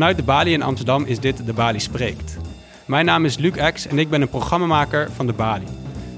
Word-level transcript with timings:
Vanuit 0.00 0.18
de 0.18 0.24
Bali 0.24 0.52
in 0.52 0.62
Amsterdam 0.62 1.04
is 1.04 1.20
dit 1.20 1.46
De 1.46 1.52
Bali 1.52 1.80
Spreekt. 1.80 2.36
Mijn 2.84 3.04
naam 3.04 3.24
is 3.24 3.36
Luc 3.36 3.72
X 3.72 3.86
en 3.86 3.98
ik 3.98 4.10
ben 4.10 4.22
een 4.22 4.28
programmamaker 4.28 5.10
van 5.14 5.26
De 5.26 5.32
Bali. 5.32 5.64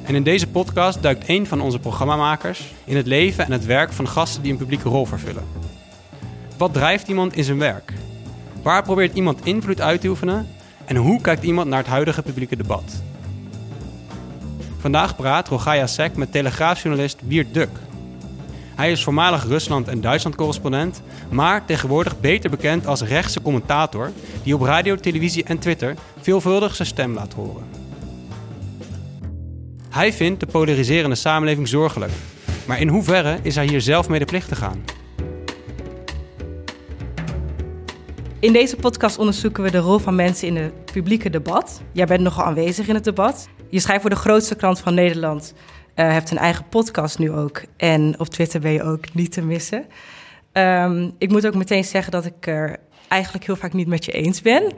En 0.03 0.15
in 0.15 0.23
deze 0.23 0.47
podcast 0.47 1.03
duikt 1.03 1.29
een 1.29 1.47
van 1.47 1.61
onze 1.61 1.79
programmamakers 1.79 2.73
in 2.85 2.97
het 2.97 3.07
leven 3.07 3.45
en 3.45 3.53
het 3.53 3.65
werk 3.65 3.93
van 3.93 4.09
gasten 4.09 4.43
die 4.43 4.53
een 4.53 4.59
publieke 4.59 4.89
rol 4.89 5.07
vervullen. 5.07 5.45
Wat 6.57 6.73
drijft 6.73 7.09
iemand 7.09 7.37
in 7.37 7.45
zijn 7.45 7.59
werk? 7.59 7.93
Waar 8.63 8.83
probeert 8.83 9.15
iemand 9.15 9.45
invloed 9.45 9.81
uit 9.81 10.01
te 10.01 10.09
oefenen? 10.09 10.49
En 10.85 10.97
hoe 10.97 11.21
kijkt 11.21 11.43
iemand 11.43 11.69
naar 11.69 11.79
het 11.79 11.89
huidige 11.89 12.23
publieke 12.23 12.57
debat? 12.57 13.03
Vandaag 14.79 15.17
praat 15.17 15.49
Rogaya 15.49 15.87
Sek 15.87 16.17
met 16.17 16.33
telegraafjournalist 16.33 17.19
Wiert 17.27 17.55
Duk. 17.55 17.71
Hij 18.75 18.93
is 18.93 19.05
voormalig 19.05 19.47
Rusland- 19.47 19.89
en 19.89 20.01
Duitsland-correspondent, 20.01 21.03
maar 21.31 21.65
tegenwoordig 21.65 22.21
beter 22.21 22.51
bekend 22.51 22.87
als 22.87 23.03
rechtse 23.03 23.43
commentator 23.43 24.11
die 24.43 24.55
op 24.55 24.61
radio, 24.61 24.97
televisie 24.97 25.45
en 25.45 25.59
Twitter 25.59 25.95
veelvuldig 26.21 26.75
zijn 26.75 26.89
stem 26.89 27.15
laat 27.15 27.33
horen. 27.33 27.65
Hij 29.91 30.13
vindt 30.13 30.41
de 30.41 30.47
polariserende 30.47 31.17
samenleving 31.17 31.69
zorgelijk, 31.69 32.13
maar 32.67 32.81
in 32.81 32.89
hoeverre 32.89 33.39
is 33.43 33.55
hij 33.55 33.67
hier 33.67 33.81
zelf 33.81 34.09
medeplichtig 34.09 34.63
aan? 34.63 34.85
In 38.39 38.53
deze 38.53 38.77
podcast 38.77 39.19
onderzoeken 39.19 39.63
we 39.63 39.71
de 39.71 39.79
rol 39.79 39.99
van 39.99 40.15
mensen 40.15 40.49
in 40.49 40.57
het 40.57 40.93
publieke 40.93 41.31
debat. 41.31 41.83
Jij 41.93 42.07
bent 42.07 42.21
nogal 42.21 42.45
aanwezig 42.45 42.89
in 42.89 42.95
het 42.95 43.05
debat. 43.05 43.49
Je 43.73 43.81
schrijft 43.81 44.01
voor 44.01 44.11
de 44.11 44.17
grootste 44.17 44.55
krant 44.55 44.81
van 44.81 44.95
Nederland. 44.95 45.55
Uh, 45.97 46.13
hebt 46.13 46.31
een 46.31 46.39
eigen 46.39 46.65
podcast 46.69 47.19
nu 47.19 47.31
ook. 47.31 47.63
En 47.77 48.15
op 48.19 48.29
Twitter 48.29 48.61
ben 48.61 48.73
je 48.73 48.83
ook 48.83 49.15
niet 49.15 49.33
te 49.33 49.43
missen. 49.43 49.85
Um, 50.53 51.15
ik 51.19 51.31
moet 51.31 51.47
ook 51.47 51.55
meteen 51.55 51.85
zeggen 51.85 52.13
dat 52.13 52.25
ik 52.25 52.47
er 52.47 52.77
eigenlijk 53.09 53.47
heel 53.47 53.57
vaak 53.57 53.73
niet 53.73 53.87
met 53.87 54.05
je 54.05 54.13
eens 54.13 54.43
ben. 54.43 54.73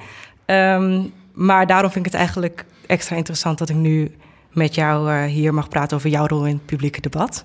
Um, 0.47 1.13
maar 1.33 1.67
daarom 1.67 1.91
vind 1.91 2.07
ik 2.07 2.13
het 2.13 2.21
eigenlijk 2.21 2.65
extra 2.87 3.17
interessant 3.17 3.59
dat 3.59 3.69
ik 3.69 3.77
nu 3.77 4.17
met 4.53 4.75
jou 4.75 5.11
uh, 5.11 5.25
hier 5.25 5.55
mag 5.55 5.69
praten 5.69 5.97
over 5.97 6.11
jouw 6.11 6.27
rol 6.27 6.47
in 6.47 6.55
het 6.55 6.67
publieke 6.67 7.01
debat. 7.01 7.45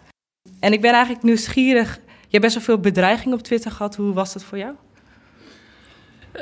En 0.60 0.74
ik 0.74 0.82
ben 0.82 0.94
eigenlijk 0.94 1.24
nieuwsgierig. 1.24 1.96
Je 2.06 2.38
hebt 2.38 2.44
best 2.44 2.56
wel 2.56 2.64
veel 2.64 2.80
bedreiging 2.80 3.34
op 3.34 3.42
Twitter 3.42 3.72
gehad. 3.72 3.96
Hoe 3.96 4.14
was 4.14 4.34
dat 4.34 4.44
voor 4.44 4.58
jou? 4.58 4.74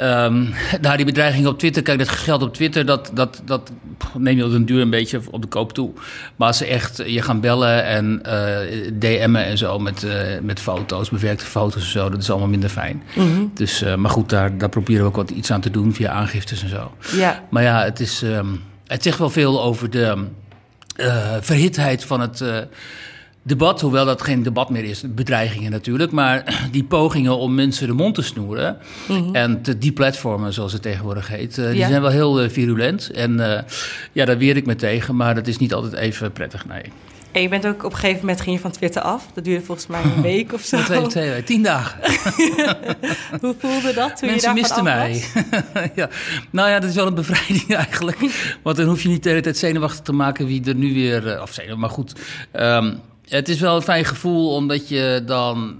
Um, 0.01 0.53
nou, 0.81 0.97
die 0.97 1.05
bedreiging 1.05 1.47
op 1.47 1.59
Twitter, 1.59 1.81
kijk, 1.81 1.99
dat 1.99 2.09
geld 2.09 2.41
op 2.41 2.53
Twitter, 2.53 2.85
dat, 2.85 3.11
dat, 3.13 3.41
dat 3.45 3.71
neem 4.17 4.37
je 4.37 4.45
op 4.45 4.51
een 4.51 4.65
duur 4.65 4.81
een 4.81 4.89
beetje 4.89 5.21
op 5.31 5.41
de 5.41 5.47
koop 5.47 5.73
toe. 5.73 5.91
Maar 6.35 6.47
als 6.47 6.57
ze 6.57 6.65
echt 6.65 7.01
je 7.05 7.21
gaan 7.21 7.39
bellen 7.39 7.85
en 7.85 8.21
uh, 8.25 8.91
DM'en 8.99 9.45
en 9.45 9.57
zo 9.57 9.79
met, 9.79 10.03
uh, 10.03 10.13
met 10.41 10.59
foto's, 10.59 11.09
bewerkte 11.09 11.45
foto's 11.45 11.81
en 11.81 11.89
zo, 11.89 12.09
dat 12.09 12.21
is 12.21 12.29
allemaal 12.29 12.47
minder 12.47 12.69
fijn. 12.69 13.03
Mm 13.15 13.33
-hmm. 13.33 13.51
Dus, 13.53 13.83
uh, 13.83 13.95
maar 13.95 14.11
goed, 14.11 14.29
daar, 14.29 14.57
daar 14.57 14.69
proberen 14.69 15.01
we 15.01 15.07
ook 15.07 15.15
wat 15.15 15.29
iets 15.29 15.51
aan 15.51 15.61
te 15.61 15.71
doen 15.71 15.93
via 15.93 16.11
aangiftes 16.11 16.63
en 16.63 16.69
zo. 16.69 16.91
Ja. 17.15 17.43
Maar 17.49 17.63
ja, 17.63 17.83
het, 17.83 17.99
is, 17.99 18.21
um, 18.21 18.63
het 18.87 19.03
zegt 19.03 19.17
wel 19.17 19.29
veel 19.29 19.63
over 19.63 19.89
de 19.89 20.25
verhitheid 21.41 22.03
van 22.03 22.21
het 22.21 22.43
debat, 23.47 23.81
hoewel 23.81 24.05
dat 24.05 24.21
geen 24.21 24.43
debat 24.43 24.69
meer 24.69 24.83
is, 24.83 25.03
bedreigingen 25.07 25.71
natuurlijk, 25.71 26.11
maar 26.11 26.43
die 26.71 26.83
pogingen 26.83 27.37
om 27.37 27.55
mensen 27.55 27.87
de 27.87 27.93
mond 27.93 28.15
te 28.15 28.21
snoeren 28.21 28.77
mm 29.07 29.17
-hmm. 29.17 29.35
en 29.35 29.61
te 29.61 29.77
deplatformen, 29.77 30.53
zoals 30.53 30.73
het 30.73 30.81
tegenwoordig 30.81 31.27
heet, 31.27 31.57
uh, 31.57 31.67
die 31.67 31.77
ja. 31.77 31.87
zijn 31.87 32.01
wel 32.01 32.11
heel 32.11 32.43
uh, 32.43 32.49
virulent. 32.49 33.11
En 33.11 33.31
uh, 33.31 33.59
ja, 34.11 34.25
daar 34.25 34.37
weer 34.37 34.55
ik 34.55 34.65
me 34.65 34.75
tegen, 34.75 35.15
maar 35.15 35.35
dat 35.35 35.47
is 35.47 35.57
niet 35.57 35.73
altijd 35.73 35.93
even 35.93 36.31
prettig, 36.31 36.65
nee. 36.65 36.83
En 37.31 37.41
je 37.41 37.49
bent 37.49 37.67
ook 37.67 37.83
op 37.83 37.91
een 37.91 37.97
gegeven 37.97 38.19
moment 38.19 38.41
ging 38.41 38.55
je 38.55 38.61
van 38.61 38.71
Twitter 38.71 39.01
af. 39.01 39.27
Dat 39.33 39.43
duurde 39.43 39.65
volgens 39.65 39.87
mij 39.87 40.03
een 40.03 40.21
week 40.31 40.53
of 40.53 40.61
zo. 40.61 40.83
Twee, 40.83 41.07
twee, 41.07 41.43
tien 41.43 41.63
dagen. 41.63 41.99
Hoe 43.41 43.55
voelde 43.57 43.93
dat 43.93 44.17
toen 44.17 44.29
Mensen 44.29 44.55
je 44.55 44.61
misten 44.61 44.83
mij. 44.83 45.23
ja. 45.95 46.09
Nou 46.49 46.69
ja, 46.69 46.79
dat 46.79 46.89
is 46.89 46.95
wel 46.95 47.07
een 47.07 47.15
bevrijding 47.15 47.75
eigenlijk. 47.75 48.17
Want 48.63 48.77
dan 48.77 48.87
hoef 48.87 49.01
je 49.01 49.09
niet 49.09 49.23
de 49.23 49.29
hele 49.29 49.41
tijd 49.41 49.57
zenuwachtig 49.57 50.01
te 50.01 50.13
maken 50.13 50.45
wie 50.45 50.65
er 50.65 50.75
nu 50.75 50.93
weer... 50.93 51.41
Of 51.41 51.53
zenuwachtig, 51.53 51.79
maar 51.79 51.89
goed... 51.89 52.13
Um, 52.53 52.99
het 53.29 53.49
is 53.49 53.59
wel 53.59 53.75
een 53.75 53.81
fijn 53.81 54.05
gevoel, 54.05 54.53
omdat 54.53 54.89
je 54.89 55.21
dan 55.25 55.75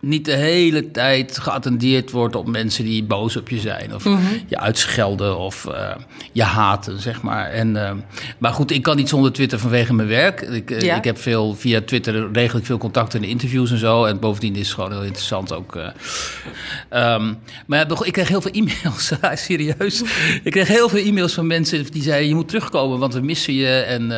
niet 0.00 0.24
de 0.24 0.34
hele 0.34 0.90
tijd 0.90 1.38
geattendeerd 1.38 2.10
wordt 2.10 2.36
op 2.36 2.46
mensen 2.46 2.84
die 2.84 3.04
boos 3.04 3.36
op 3.36 3.48
je 3.48 3.58
zijn. 3.58 3.94
Of 3.94 4.04
mm 4.04 4.16
-hmm. 4.16 4.42
je 4.46 4.58
uitschelden 4.58 5.38
of 5.38 5.66
uh, 5.68 5.90
je 6.32 6.42
haten, 6.42 7.00
zeg 7.00 7.22
maar. 7.22 7.50
En, 7.50 7.74
uh, 7.74 7.90
maar 8.38 8.52
goed, 8.52 8.70
ik 8.70 8.82
kan 8.82 8.96
niet 8.96 9.08
zonder 9.08 9.32
Twitter 9.32 9.58
vanwege 9.58 9.94
mijn 9.94 10.08
werk. 10.08 10.40
Ik, 10.40 10.82
ja. 10.82 10.96
ik 10.96 11.04
heb 11.04 11.18
veel, 11.18 11.54
via 11.54 11.80
Twitter 11.80 12.32
regel 12.32 12.58
ik 12.58 12.66
veel 12.66 12.78
contacten 12.78 13.22
en 13.22 13.28
interviews 13.28 13.70
en 13.70 13.78
zo. 13.78 14.04
En 14.04 14.20
bovendien 14.20 14.56
is 14.56 14.66
het 14.66 14.74
gewoon 14.74 14.92
heel 14.92 15.02
interessant 15.02 15.52
ook. 15.52 15.76
Uh, 15.76 17.14
um, 17.14 17.38
maar 17.66 17.90
ik 18.04 18.12
kreeg 18.12 18.28
heel 18.28 18.40
veel 18.40 18.52
e-mails, 18.52 19.12
serieus. 19.46 20.02
Ik 20.42 20.52
kreeg 20.52 20.68
heel 20.68 20.88
veel 20.88 21.04
e-mails 21.04 21.34
van 21.34 21.46
mensen 21.46 21.86
die 21.92 22.02
zeiden... 22.02 22.28
je 22.28 22.34
moet 22.34 22.48
terugkomen, 22.48 22.98
want 22.98 23.14
we 23.14 23.20
missen 23.20 23.54
je. 23.54 23.68
En 23.68 24.12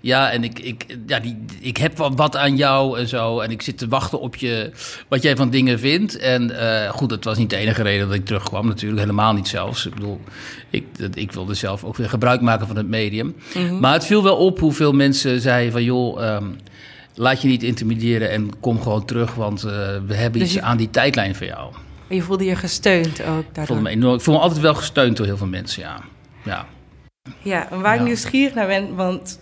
ja, 0.00 0.30
en 0.30 0.44
ik, 0.44 0.58
ik, 0.58 0.86
ja, 1.06 1.20
die, 1.20 1.44
ik 1.60 1.76
heb 1.76 1.96
wat 1.96 2.36
aan 2.36 2.56
jou 2.56 2.98
en 2.98 3.08
zo. 3.08 3.40
En 3.40 3.50
ik 3.50 3.62
zit 3.62 3.78
te 3.78 3.88
wachten 3.88 4.20
op 4.20 4.36
je 4.36 4.70
wat 5.12 5.22
jij 5.22 5.36
van 5.36 5.50
dingen 5.50 5.78
vindt. 5.78 6.16
En 6.16 6.50
uh, 6.50 6.90
goed, 6.90 7.08
dat 7.08 7.24
was 7.24 7.38
niet 7.38 7.50
de 7.50 7.56
enige 7.56 7.82
reden 7.82 8.06
dat 8.06 8.16
ik 8.16 8.24
terugkwam, 8.24 8.66
natuurlijk 8.66 9.00
helemaal 9.00 9.32
niet 9.32 9.48
zelfs. 9.48 9.86
Ik 9.86 9.94
bedoel, 9.94 10.20
ik, 10.70 10.84
ik 11.14 11.32
wilde 11.32 11.54
zelf 11.54 11.84
ook 11.84 11.96
weer 11.96 12.08
gebruik 12.08 12.40
maken 12.40 12.66
van 12.66 12.76
het 12.76 12.88
medium. 12.88 13.26
Mm 13.54 13.66
-hmm. 13.68 13.80
Maar 13.80 13.92
het 13.92 14.06
viel 14.06 14.22
wel 14.22 14.36
op 14.36 14.58
hoeveel 14.58 14.92
mensen 14.92 15.40
zeiden 15.40 15.72
van 15.72 15.84
joh. 15.84 16.34
Um, 16.34 16.56
laat 17.14 17.42
je 17.42 17.48
niet 17.48 17.62
intimideren 17.62 18.30
en 18.30 18.60
kom 18.60 18.82
gewoon 18.82 19.04
terug, 19.04 19.34
want 19.34 19.64
uh, 19.64 19.70
we 20.06 20.14
hebben 20.14 20.40
dus 20.40 20.48
iets 20.48 20.52
je... 20.52 20.62
aan 20.62 20.76
die 20.76 20.90
tijdlijn 20.90 21.34
voor 21.34 21.46
jou. 21.46 21.72
Je 22.08 22.22
voelde 22.22 22.44
je 22.44 22.56
gesteund 22.56 23.20
ook 23.20 23.44
daardoor? 23.52 23.62
Ik 23.62 23.66
voelde 23.66 23.96
me, 23.96 24.14
ik 24.14 24.20
voel 24.20 24.34
me 24.34 24.40
altijd 24.40 24.60
wel 24.60 24.74
gesteund 24.74 25.16
door 25.16 25.26
heel 25.26 25.36
veel 25.36 25.46
mensen, 25.46 25.82
ja. 25.82 26.00
Ja, 26.44 26.66
ja 27.42 27.70
en 27.70 27.80
waar 27.80 27.94
ja. 27.94 28.00
ik 28.00 28.06
nieuwsgierig 28.06 28.54
naar 28.54 28.66
ben, 28.66 28.94
want 28.94 29.40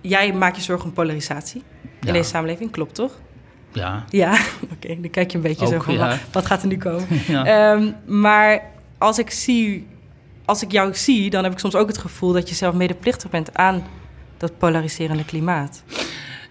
jij 0.00 0.32
maakt 0.32 0.56
je 0.56 0.62
zorgen 0.62 0.86
om 0.86 0.92
polarisatie 0.92 1.62
in 1.82 2.06
ja. 2.06 2.12
deze 2.12 2.28
samenleving, 2.28 2.70
klopt 2.70 2.94
toch? 2.94 3.12
Ja. 3.72 4.04
Ja, 4.10 4.32
oké. 4.62 4.74
Okay, 4.74 5.00
dan 5.00 5.10
kijk 5.10 5.30
je 5.30 5.36
een 5.36 5.42
beetje 5.42 5.64
Ook, 5.66 5.72
zo 5.72 5.80
van, 5.80 5.94
ja. 5.94 6.18
wat 6.32 6.46
gaat 6.46 6.62
er 6.62 6.68
nu 6.68 6.76
komen? 6.76 7.06
Ja. 7.26 7.72
Um, 7.72 7.94
maar 8.06 8.62
als 8.98 9.18
ik 9.18 9.30
zie, 9.30 9.86
als 10.44 10.62
ik 10.62 10.72
jou 10.72 10.94
zie, 10.94 11.30
dan 11.30 11.42
heb 11.42 11.52
ik 11.52 11.58
soms 11.58 11.74
ook 11.74 11.88
het 11.88 11.98
gevoel 11.98 12.32
dat 12.32 12.48
je 12.48 12.54
zelf 12.54 12.74
medeplichtig 12.74 13.30
bent 13.30 13.54
aan 13.54 13.82
dat 14.36 14.58
polariserende 14.58 15.24
klimaat. 15.24 15.82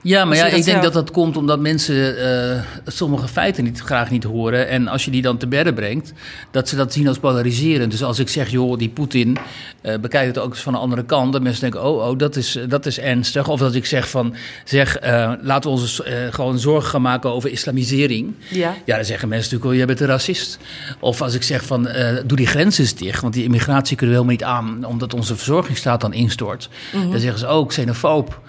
Ja, 0.03 0.25
maar 0.25 0.37
ja, 0.37 0.45
ik 0.45 0.51
denk 0.51 0.63
zelf? 0.63 0.83
dat 0.83 0.93
dat 0.93 1.11
komt 1.11 1.37
omdat 1.37 1.59
mensen 1.59 2.15
uh, 2.55 2.61
sommige 2.85 3.27
feiten 3.27 3.63
niet, 3.63 3.79
graag 3.79 4.09
niet 4.09 4.23
horen. 4.23 4.67
En 4.67 4.87
als 4.87 5.05
je 5.05 5.11
die 5.11 5.21
dan 5.21 5.37
te 5.37 5.47
berden 5.47 5.73
brengt, 5.73 6.13
dat 6.51 6.69
ze 6.69 6.75
dat 6.75 6.93
zien 6.93 7.07
als 7.07 7.19
polariserend. 7.19 7.91
Dus 7.91 8.03
als 8.03 8.19
ik 8.19 8.29
zeg, 8.29 8.49
joh, 8.49 8.77
die 8.77 8.89
Poetin, 8.89 9.37
uh, 9.81 9.95
bekijk 9.97 10.27
het 10.27 10.37
ook 10.37 10.49
eens 10.49 10.61
van 10.61 10.73
de 10.73 10.79
andere 10.79 11.03
kant. 11.03 11.33
Dat 11.33 11.41
mensen 11.41 11.61
denken, 11.61 11.83
oh, 11.83 12.09
oh 12.09 12.17
dat, 12.17 12.35
is, 12.35 12.57
dat 12.67 12.85
is 12.85 12.99
ernstig. 12.99 13.47
Of 13.47 13.59
dat 13.59 13.75
ik 13.75 13.85
zeg 13.85 14.09
van, 14.09 14.35
zeg, 14.65 15.03
uh, 15.03 15.33
laten 15.41 15.71
we 15.71 15.77
ons 15.77 16.01
gewoon 16.29 16.59
zorgen 16.59 16.89
gaan 16.89 17.01
maken 17.01 17.31
over 17.31 17.51
islamisering. 17.51 18.33
Ja. 18.49 18.75
ja, 18.85 18.95
dan 18.95 19.05
zeggen 19.05 19.29
mensen 19.29 19.51
natuurlijk, 19.51 19.71
oh, 19.71 19.77
jij 19.77 19.85
bent 19.85 19.99
een 19.99 20.15
racist. 20.15 20.57
Of 20.99 21.21
als 21.21 21.33
ik 21.33 21.43
zeg 21.43 21.65
van, 21.65 21.89
doe 22.25 22.37
die 22.37 22.47
grenzen 22.47 22.83
eens 22.83 22.95
dicht. 22.95 23.21
Want 23.21 23.33
die 23.33 23.43
immigratie 23.43 23.97
kunnen 23.97 24.15
we 24.15 24.21
helemaal 24.21 24.47
niet 24.49 24.67
aan, 24.67 24.85
omdat 24.85 25.13
onze 25.13 25.35
verzorgingsstaat 25.35 26.01
dan 26.01 26.13
instort. 26.13 26.69
Mm 26.93 27.01
-hmm. 27.01 27.11
Dan 27.11 27.19
zeggen 27.19 27.39
ze, 27.39 27.49
oh, 27.49 27.67
xenofoob. 27.67 28.39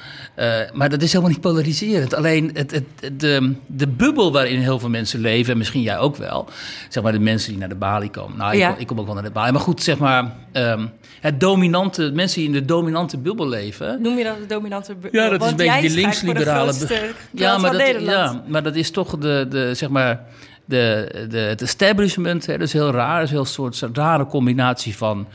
Maar 0.73 0.89
dat 0.89 1.03
is 1.03 1.13
helemaal 1.13 1.33
niet 1.33 1.41
polariserend. 1.41 2.15
Alleen 2.15 2.51
het, 2.55 2.71
het, 2.71 3.21
de, 3.21 3.55
de 3.67 3.89
bubbel 3.89 4.33
waarin 4.33 4.61
heel 4.61 4.79
veel 4.79 4.89
mensen 4.89 5.21
leven, 5.21 5.53
en 5.53 5.59
misschien 5.59 5.83
jij 5.83 5.99
ook 5.99 6.17
wel, 6.17 6.49
zeg 6.89 7.03
maar 7.03 7.13
de 7.13 7.19
mensen 7.19 7.51
die 7.51 7.59
naar 7.59 7.69
de 7.69 7.75
balie 7.75 8.11
komen. 8.11 8.39
Nou, 8.39 8.57
ja. 8.57 8.73
ik, 8.73 8.79
ik, 8.79 8.87
kom 8.87 9.01
ook 9.01 9.07
wel 9.07 9.15
naar 9.15 9.25
de 9.25 9.31
balie. 9.31 9.53
Maar 9.53 9.61
goed, 9.61 9.83
zeg 9.83 9.99
maar, 9.99 10.33
um, 10.53 10.91
het 11.21 11.41
dominante, 11.41 12.11
mensen 12.15 12.39
die 12.39 12.47
in 12.47 12.53
de 12.53 12.65
dominante 12.65 13.19
bubbel 13.19 13.49
leven. 13.49 14.03
Noem 14.03 14.19
je 14.19 14.25
dat 14.25 14.39
de 14.39 14.47
dominante 14.47 14.95
bubbel? 14.95 15.21
Ja, 15.21 15.29
dat 15.29 15.41
Want 15.41 15.61
is 15.61 15.67
een 15.67 15.73
beetje 15.73 15.89
die 15.89 16.01
linksliberale 16.01 16.79
bubbel. 16.79 16.99
Ja, 17.31 17.59
maar 17.59 17.73
dat, 17.73 18.01
ja, 18.01 18.43
maar 18.47 18.63
dat 18.63 18.75
is 18.75 18.91
toch 18.91 19.19
de, 19.19 19.47
de 19.49 19.75
zeg 19.75 19.89
maar. 19.89 20.25
De, 20.65 21.27
de, 21.31 21.39
het 21.39 21.63
establishment, 21.63 22.47
hè, 22.47 22.53
dat 22.53 22.67
is 22.67 22.73
heel 22.73 22.91
raar. 22.91 23.15
Dat 23.15 23.25
is 23.25 23.31
een 23.31 23.37
heel 23.37 23.45
soort 23.45 23.97
rare 23.97 24.27
combinatie 24.27 24.97
van 24.97 25.27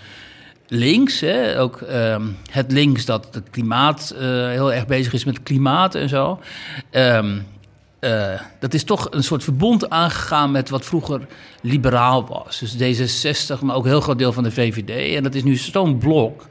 links. 0.68 1.20
Hè? 1.20 1.60
Ook 1.60 1.82
um, 1.82 2.38
het 2.52 2.72
links 2.72 3.06
dat 3.06 3.28
het 3.32 3.50
klimaat 3.50 4.14
uh, 4.16 4.22
heel 4.48 4.74
erg 4.74 4.86
bezig 4.86 5.14
is 5.14 5.26
met 5.26 5.44
klimaat 5.44 5.96
en 5.96 6.10
zo. 6.10 6.40
Um, 6.92 7.46
uh, 8.00 8.40
dat 8.60 8.74
is 8.74 8.84
toch 8.84 9.08
een 9.10 9.24
soort 9.24 9.44
verbond 9.44 9.90
aangegaan 9.90 10.52
met 10.52 10.70
wat 10.70 10.86
vroeger 10.86 11.22
liberaal 11.62 12.28
was. 12.28 12.60
Dus 12.60 12.76
D66, 12.76 13.60
maar 13.62 13.76
ook 13.76 13.84
een 13.84 13.90
heel 13.90 14.02
groot 14.02 14.18
deel 14.18 14.34
van 14.34 14.44
de 14.44 14.52
VVD. 14.52 15.16
En 15.16 15.24
dat 15.24 15.36
is 15.36 15.44
nu 15.44 15.56
zo'n 15.56 15.98
blok. 15.98 16.48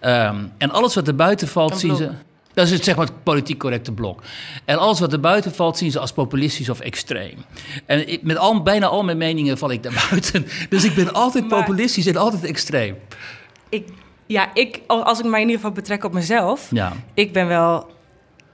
Um, 0.00 0.52
en 0.58 0.70
alles 0.70 0.94
wat 0.94 1.08
er 1.08 1.14
buiten 1.14 1.48
valt, 1.48 1.78
zien 1.78 1.96
ze. 1.96 2.10
Dat 2.54 2.66
is 2.66 2.72
het, 2.72 2.84
zeg 2.84 2.96
maar, 2.96 3.06
het 3.06 3.22
politiek 3.22 3.58
correcte 3.58 3.92
blok. 3.92 4.22
En 4.64 4.78
alles 4.78 5.00
wat 5.00 5.12
er 5.12 5.20
buiten 5.20 5.54
valt, 5.54 5.78
zien 5.78 5.90
ze 5.90 5.98
als 5.98 6.12
populistisch 6.12 6.68
of 6.68 6.80
extreem. 6.80 7.44
En 7.86 8.08
ik, 8.08 8.22
met 8.22 8.36
al, 8.36 8.62
bijna 8.62 8.86
al 8.86 9.02
mijn 9.02 9.18
meningen 9.18 9.58
val 9.58 9.70
ik 9.70 9.82
daar 9.82 10.06
buiten. 10.10 10.46
Dus 10.68 10.84
ik 10.84 10.94
ben 10.94 11.12
altijd 11.12 11.48
maar... 11.48 11.58
populistisch 11.58 12.06
en 12.06 12.16
altijd 12.16 12.44
extreem. 12.44 12.96
Ik, 13.70 13.88
ja, 14.26 14.50
ik, 14.54 14.80
als 14.86 15.18
ik 15.18 15.24
mij 15.24 15.40
in 15.40 15.46
ieder 15.46 15.60
geval 15.60 15.72
betrek 15.74 16.04
op 16.04 16.12
mezelf, 16.12 16.68
ja. 16.70 16.92
ik 17.14 17.32
ben 17.32 17.46
wel, 17.46 17.90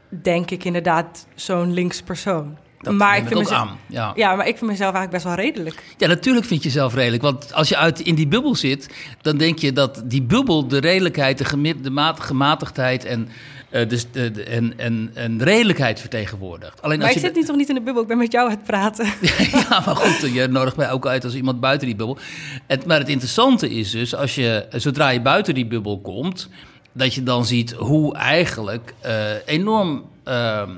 denk 0.08 0.50
ik 0.50 0.64
inderdaad, 0.64 1.26
zo'n 1.34 1.72
links 1.72 2.02
persoon. 2.02 2.56
Dat 2.80 2.94
Maar 2.94 3.16
ik 3.16 3.26
vind 3.26 3.38
mezelf- 3.40 3.58
aan. 3.58 3.78
Ja. 3.86 4.12
Ja, 4.14 4.34
maar 4.34 4.46
ik 4.48 4.56
vind 4.58 4.70
mezelf 4.70 4.94
eigenlijk 4.94 5.10
best 5.10 5.24
wel 5.24 5.44
redelijk. 5.44 5.82
Ja, 5.96 6.06
natuurlijk 6.06 6.46
vind 6.46 6.62
je 6.62 6.68
jezelf 6.68 6.94
redelijk. 6.94 7.22
Want 7.22 7.52
als 7.54 7.68
je 7.68 7.76
uit 7.76 8.00
in 8.00 8.14
die 8.14 8.28
bubbel 8.28 8.54
zit, 8.54 8.88
dan 9.22 9.36
denk 9.36 9.58
je 9.58 9.72
dat 9.72 10.02
die 10.04 10.22
bubbel 10.22 10.68
de 10.68 10.78
redelijkheid, 10.78 11.38
de, 11.38 11.44
gemi- 11.44 11.80
de 11.80 11.90
maat, 11.90 12.20
gematigdheid 12.20 13.04
en, 13.04 13.28
eh, 13.76 13.88
dus 13.88 14.06
de, 14.12 14.30
de- 14.30 14.42
en, 14.44 14.72
en, 14.78 15.10
en 15.14 15.42
redelijkheid 15.42 16.00
vertegenwoordigt. 16.00 16.82
Alleen 16.82 16.98
Maar 16.98 17.06
als 17.06 17.16
ik 17.16 17.22
je 17.22 17.26
zit 17.26 17.36
nu 17.36 17.44
toch 17.44 17.56
niet 17.56 17.68
in 17.68 17.74
de 17.74 17.80
bubbel, 17.80 18.02
ik 18.02 18.08
ben 18.08 18.18
met 18.18 18.32
jou 18.32 18.44
aan 18.50 18.56
het 18.56 18.64
praten. 18.64 19.04
ja, 19.52 19.82
maar 19.86 19.96
goed, 19.96 20.32
je 20.32 20.46
nodigt 20.46 20.76
mij 20.76 20.90
ook 20.90 21.06
uit 21.06 21.24
als 21.24 21.34
iemand 21.34 21.60
buiten 21.60 21.86
die 21.86 21.96
bubbel. 21.96 22.18
Het, 22.66 22.86
maar 22.86 22.98
het 22.98 23.08
interessante 23.08 23.70
is 23.70 23.90
dus, 23.90 24.14
als 24.14 24.34
je, 24.34 24.66
zodra 24.70 25.08
je 25.08 25.20
buiten 25.20 25.54
die 25.54 25.66
bubbel 25.66 26.00
komt, 26.00 26.48
dat 26.92 27.14
je 27.14 27.22
dan 27.22 27.44
ziet 27.46 27.72
hoe 27.72 28.14
eigenlijk 28.14 28.94
eh, 29.00 29.14
enorm 29.46 30.04
ehm, 30.24 30.70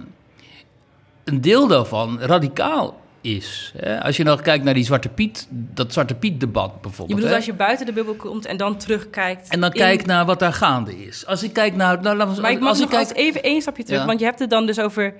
een 1.24 1.40
deel 1.40 1.66
daarvan 1.66 2.20
radicaal 2.20 3.00
is. 3.20 3.72
Als 4.02 4.16
je 4.16 4.22
nog 4.24 4.40
kijkt 4.42 4.64
naar 4.64 4.74
die 4.74 4.84
Zwarte 4.84 5.08
Piet, 5.08 5.46
dat 5.50 5.92
Zwarte 5.92 6.14
Piet-debat 6.14 6.70
Je 6.74 6.80
bijvoorbeeld. 6.80 7.08
bedoelt 7.08 7.28
hè? 7.30 7.36
als 7.36 7.44
je 7.46 7.52
buiten 7.52 7.86
de 7.86 7.92
bubbel 7.92 8.14
komt 8.14 8.46
en 8.46 8.56
dan 8.56 8.76
terugkijkt. 8.76 9.48
En 9.48 9.60
dan 9.60 9.72
in- 9.72 9.78
kijk 9.80 10.06
naar 10.06 10.24
wat 10.26 10.38
daar 10.38 10.52
gaande 10.52 11.04
is. 11.06 11.26
Als 11.26 11.42
ik 11.42 11.52
kijk 11.52 11.74
naar... 11.74 12.02
Nou, 12.02 12.18
we- 12.34 12.40
Maar 12.40 12.50
ik 12.50 12.58
mag 12.60 12.68
als 12.68 12.78
nog 12.78 12.88
ik 12.88 12.94
kijk, 12.94 13.08
als 13.08 13.16
even 13.18 13.42
één 13.42 13.60
stapje 13.60 13.82
terug, 13.84 14.00
Ja. 14.00 14.06
want 14.06 14.18
je 14.18 14.24
hebt 14.24 14.38
het 14.38 14.50
dan 14.50 14.66
dus 14.66 14.80
over 14.80 15.14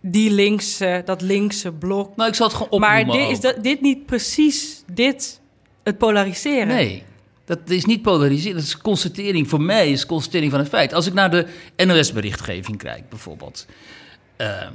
die 0.00 0.30
linkse, 0.30 1.02
dat 1.04 1.20
linkse 1.22 1.72
blok. 1.72 2.16
nou, 2.16 2.28
ik 2.28 2.34
zal 2.34 2.46
het 2.46 2.56
gewoon 2.56 2.80
maar 2.80 3.04
dit, 3.04 3.28
is 3.30 3.40
dat, 3.40 3.56
dit 3.62 3.80
niet 3.80 4.06
precies 4.06 4.82
dit, 4.92 5.40
het 5.82 5.98
polariseren? 5.98 6.66
Nee, 6.66 7.02
dat 7.44 7.58
is 7.64 7.84
niet 7.84 8.02
polariseren. 8.02 8.54
Dat 8.56 8.64
is 8.64 8.76
constatering. 8.76 9.48
Voor 9.48 9.60
mij 9.60 9.90
is 9.90 10.06
constatering 10.06 10.50
van 10.50 10.60
het 10.60 10.68
feit. 10.68 10.92
Als 10.92 11.06
ik 11.06 11.12
naar 11.12 11.30
de 11.30 11.46
NOS-berichtgeving 11.76 12.78
kijk, 12.78 13.08
bijvoorbeeld. 13.08 13.66
ehm, 14.36 14.72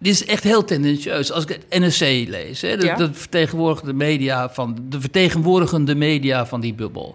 dit 0.00 0.12
is 0.12 0.24
echt 0.24 0.44
heel 0.44 0.64
tendentieus. 0.64 1.32
Als 1.32 1.44
ik 1.44 1.48
het 1.48 1.80
NRC 1.80 2.28
lees, 2.28 2.60
hè, 2.60 2.76
de, 2.76 2.86
Ja. 2.86 2.94
de 2.96 3.14
vertegenwoordigende 3.14 3.92
media 3.92 4.50
van 4.50 4.78
de 4.88 5.00
vertegenwoordigende 5.00 5.94
media 5.94 6.46
van 6.46 6.60
die 6.60 6.74
bubbel. 6.74 7.14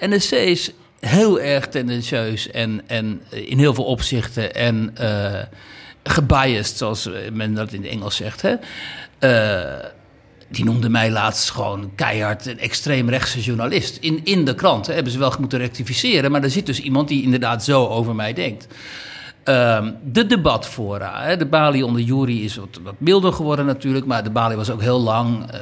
NRC 0.00 0.30
is 0.30 0.72
heel 1.00 1.40
erg 1.40 1.68
tendentieus 1.68 2.50
en, 2.50 2.82
en 2.86 3.20
eh, 3.30 3.50
in 3.50 3.58
heel 3.58 3.74
veel 3.74 3.84
opzichten 3.84 4.54
en 4.54 4.90
eh 4.94 5.42
gebiased, 6.08 6.76
zoals 6.76 7.08
men 7.32 7.54
dat 7.54 7.72
in 7.72 7.82
het 7.82 7.90
Engels 7.90 8.16
zegt. 8.16 8.42
Hè. 8.42 8.54
Eh, 9.18 9.84
die 10.48 10.64
noemde 10.64 10.88
mij 10.88 11.10
laatst 11.10 11.50
gewoon 11.50 11.92
keihard 11.94 12.46
een 12.46 12.58
extreemrechtse 12.58 13.40
journalist. 13.40 13.96
In, 14.00 14.20
in 14.24 14.44
de 14.44 14.54
krant 14.54 14.86
hè, 14.86 14.94
hebben 14.94 15.12
ze 15.12 15.18
wel 15.18 15.34
moeten 15.38 15.58
rectificeren. 15.58 16.30
Maar 16.30 16.42
er 16.42 16.50
zit 16.50 16.66
dus 16.66 16.80
iemand 16.80 17.08
die 17.08 17.22
inderdaad 17.22 17.64
zo 17.64 17.86
over 17.86 18.14
mij 18.14 18.32
denkt. 18.32 18.66
Ehm, 19.46 19.92
de 20.04 20.26
debatfora. 20.26 21.22
Hè, 21.22 21.36
de 21.36 21.46
Bali 21.46 21.82
onder 21.82 22.02
Jury 22.02 22.42
is 22.44 22.56
wat, 22.56 22.80
wat 22.82 22.94
milder 22.98 23.32
geworden 23.32 23.66
natuurlijk. 23.66 24.06
Maar 24.06 24.24
de 24.24 24.30
Bali 24.30 24.54
was 24.56 24.70
ook 24.70 24.80
heel 24.80 25.00
lang 25.00 25.50
eh, 25.50 25.60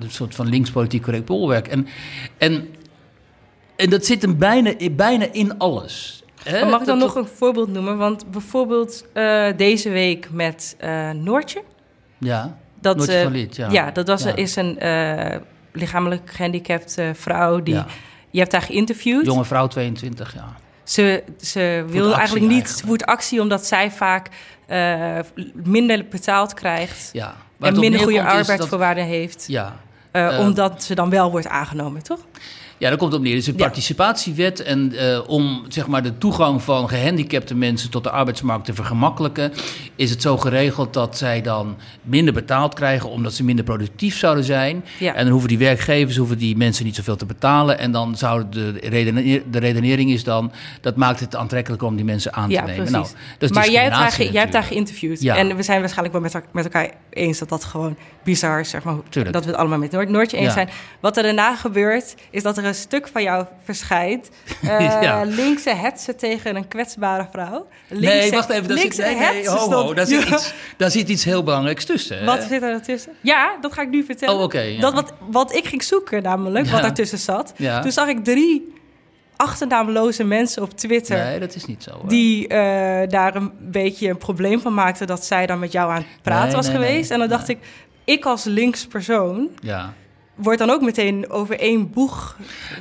een 0.00 0.10
soort 0.10 0.34
van 0.34 0.46
linkspolitiek 0.48 1.02
correct 1.02 1.24
bolwerk. 1.24 1.68
En, 1.68 1.86
en, 2.38 2.68
en 3.76 3.90
dat 3.90 4.04
zit 4.04 4.22
hem 4.22 4.38
bijna, 4.38 4.72
bijna 4.92 5.26
in 5.32 5.58
alles. 5.58 6.22
Hè? 6.42 6.64
Mag 6.70 6.80
ik 6.80 6.86
dan 6.86 6.98
Dat- 6.98 7.14
nog 7.14 7.16
een 7.24 7.30
voorbeeld 7.36 7.68
noemen? 7.68 7.96
Want 7.96 8.30
bijvoorbeeld 8.30 9.04
eh, 9.12 9.46
deze 9.56 9.90
week 9.90 10.28
met 10.30 10.76
eh, 10.78 11.10
Noortje. 11.10 11.62
Ja, 12.18 12.56
Dat, 12.80 12.96
Noortje 12.96 13.22
van 13.22 13.46
ja. 13.50 13.70
ja. 13.70 13.90
dat 13.90 14.06
was, 14.08 14.22
Ja. 14.22 14.34
is 14.36 14.56
een 14.56 14.78
lichamelijk 15.72 16.30
gehandicapte 16.30 17.10
vrouw. 17.14 17.62
Die, 17.62 17.74
Ja. 17.74 17.86
Je 18.30 18.38
hebt 18.40 18.52
haar 18.52 18.62
geïnterviewd. 18.62 19.26
Jonge 19.26 19.44
vrouw, 19.44 19.66
22 19.66 20.34
jaar. 20.34 20.56
Ze, 20.84 21.24
ze 21.40 21.84
wil 21.88 22.14
eigenlijk 22.14 22.46
niet, 22.46 22.66
eigenlijk. 22.66 23.02
actie 23.02 23.40
omdat 23.40 23.66
zij 23.66 23.90
vaak 23.90 24.28
eh, 24.66 25.18
minder 25.52 26.06
betaald 26.08 26.54
krijgt. 26.54 27.08
Ja. 27.12 27.34
En 27.60 27.78
minder 27.78 28.00
goede 28.00 28.22
dat- 28.22 28.26
arbeidsvoorwaarden 28.26 29.04
heeft. 29.04 29.44
Ja, 29.46 29.76
eh, 30.10 30.38
eh, 30.38 30.40
omdat 30.40 30.82
ze 30.82 30.94
dan 30.94 31.10
wel 31.10 31.30
wordt 31.30 31.48
aangenomen, 31.48 32.02
toch? 32.02 32.20
Ja, 32.84 32.90
daar 32.90 32.98
komt 32.98 33.12
het 33.12 33.20
op 33.20 33.26
neer. 33.26 33.36
Het 33.36 33.42
is 33.42 33.48
een 33.48 33.56
participatiewet. 33.56 34.62
En 34.62 34.92
eh, 34.92 35.20
om 35.26 35.64
zeg 35.68 35.86
maar, 35.86 36.02
de 36.02 36.18
toegang 36.18 36.62
van 36.62 36.88
gehandicapte 36.88 37.54
mensen 37.54 37.90
tot 37.90 38.04
de 38.04 38.10
arbeidsmarkt 38.10 38.64
te 38.64 38.74
vergemakkelijken, 38.74 39.52
is 39.96 40.10
het 40.10 40.22
zo 40.22 40.36
geregeld 40.36 40.92
dat 40.92 41.18
zij 41.18 41.42
dan 41.42 41.76
minder 42.02 42.34
betaald 42.34 42.74
krijgen 42.74 43.08
omdat 43.10 43.34
ze 43.34 43.44
minder 43.44 43.64
productief 43.64 44.16
zouden 44.16 44.44
zijn. 44.44 44.84
Ja. 44.98 45.14
En 45.14 45.22
dan 45.22 45.32
hoeven 45.32 45.48
die 45.48 45.58
werkgevers 45.58 46.16
hoeven 46.16 46.38
die 46.38 46.56
mensen 46.56 46.84
niet 46.84 46.94
zoveel 46.94 47.16
te 47.16 47.26
betalen. 47.26 47.78
En 47.78 47.92
dan 47.92 48.16
zou 48.16 48.44
de, 48.50 48.70
redeneer- 48.70 49.42
de 49.50 49.58
redenering 49.58 50.10
is 50.10 50.24
dan, 50.24 50.52
dat 50.80 50.96
maakt 50.96 51.20
het 51.20 51.36
aantrekkelijker 51.36 51.88
om 51.88 51.96
die 51.96 52.04
mensen 52.04 52.32
aan 52.32 52.48
te 52.48 52.54
Ja, 52.54 52.64
nemen. 52.64 52.92
Nou, 52.92 53.06
dat 53.38 53.50
is 53.50 53.56
maar 53.56 53.70
jij 53.70 53.82
hebt, 53.82 53.94
haar, 53.94 54.16
jij 54.16 54.24
hebt 54.24 54.34
natuurlijk. 54.34 54.66
geïnterviewd. 54.66 55.22
Ja. 55.22 55.36
En 55.36 55.56
we 55.56 55.62
zijn 55.62 55.80
waarschijnlijk 55.80 56.12
wel 56.12 56.22
met, 56.22 56.52
met 56.52 56.64
elkaar 56.64 56.90
eens 57.10 57.38
dat 57.38 57.48
dat 57.48 57.64
gewoon 57.64 57.96
bizar 58.24 58.60
is. 58.60 58.70
Zeg 58.70 58.82
maar, 58.82 58.94
Tuurlijk. 59.08 59.34
dat 59.34 59.44
we 59.44 59.50
het 59.50 59.58
allemaal 59.58 59.78
met 59.78 59.90
Noord 59.90 60.08
Noortje 60.08 60.36
eens 60.36 60.52
zijn. 60.52 60.68
Wat 61.00 61.16
er 61.16 61.22
daarna 61.22 61.56
gebeurt, 61.56 62.14
is 62.30 62.42
dat 62.42 62.58
er 62.58 62.64
een 62.64 62.73
stuk 62.74 63.08
van 63.08 63.22
jou 63.22 63.46
verschijnt. 63.64 64.28
Eh, 64.62 65.02
Ja. 65.02 65.22
Linkse 65.22 65.70
hetsen 65.70 66.16
tegen 66.16 66.56
een 66.56 66.68
kwetsbare 66.68 67.26
vrouw. 67.32 67.66
Nee, 67.88 68.30
wacht 68.30 68.50
even. 68.50 68.68
Daar 68.68 68.78
zit, 68.78 68.96
nee, 68.96 69.16
nee, 69.16 69.48
ho, 69.48 69.70
ho, 69.70 69.94
daar, 69.94 70.06
zit 70.06 70.24
iets, 70.28 70.54
daar 70.76 70.90
zit 70.90 71.08
iets 71.08 71.24
heel 71.24 71.42
belangrijks 71.42 71.84
tussen. 71.84 72.24
Wat 72.24 72.42
zit 72.42 72.62
er 72.62 72.70
ertussen? 72.72 73.12
Ja, 73.20 73.56
dat 73.60 73.72
ga 73.72 73.82
ik 73.82 73.90
nu 73.90 74.04
vertellen. 74.04 74.34
Oh, 74.34 74.52
ja. 74.52 74.80
dat 74.80 74.94
wat, 74.94 75.12
wat 75.30 75.54
ik 75.54 75.66
ging 75.66 75.82
zoeken 75.82 76.22
namelijk, 76.22 76.66
wat 76.66 76.84
ertussen 76.84 77.18
zat. 77.18 77.52
Ja. 77.56 77.80
Toen 77.80 77.92
zag 77.92 78.08
ik 78.08 78.24
drie 78.24 78.72
achternaamloze 79.36 80.24
mensen 80.24 80.62
op 80.62 80.70
Twitter... 80.76 81.24
Nee, 81.24 81.38
dat 81.38 81.54
is 81.54 81.64
niet 81.64 81.82
zo. 81.82 81.90
hoor. 81.90 82.08
die 82.08 82.48
eh, 82.48 83.08
daar 83.08 83.34
een 83.34 83.52
beetje 83.60 84.08
een 84.08 84.18
probleem 84.18 84.60
van 84.60 84.74
maakten... 84.74 85.06
dat 85.06 85.24
zij 85.24 85.46
dan 85.46 85.58
met 85.58 85.72
jou 85.72 85.90
aan 85.90 85.96
het 85.96 86.06
praten 86.22 86.46
Nee, 86.46 86.56
was 86.56 86.66
nee, 86.68 86.78
nee. 86.78 86.86
geweest. 86.86 87.10
En 87.10 87.18
dan 87.18 87.28
dacht 87.28 87.48
ik, 87.48 87.58
ik 88.04 88.24
als 88.24 88.44
links 88.44 88.86
persoon... 88.86 89.48
Ja. 89.60 89.94
Word 90.34 90.58
dan 90.58 90.70
ook 90.70 90.80
meteen 90.80 91.30
over 91.30 91.58
één 91.58 91.90
boeg... 91.90 92.36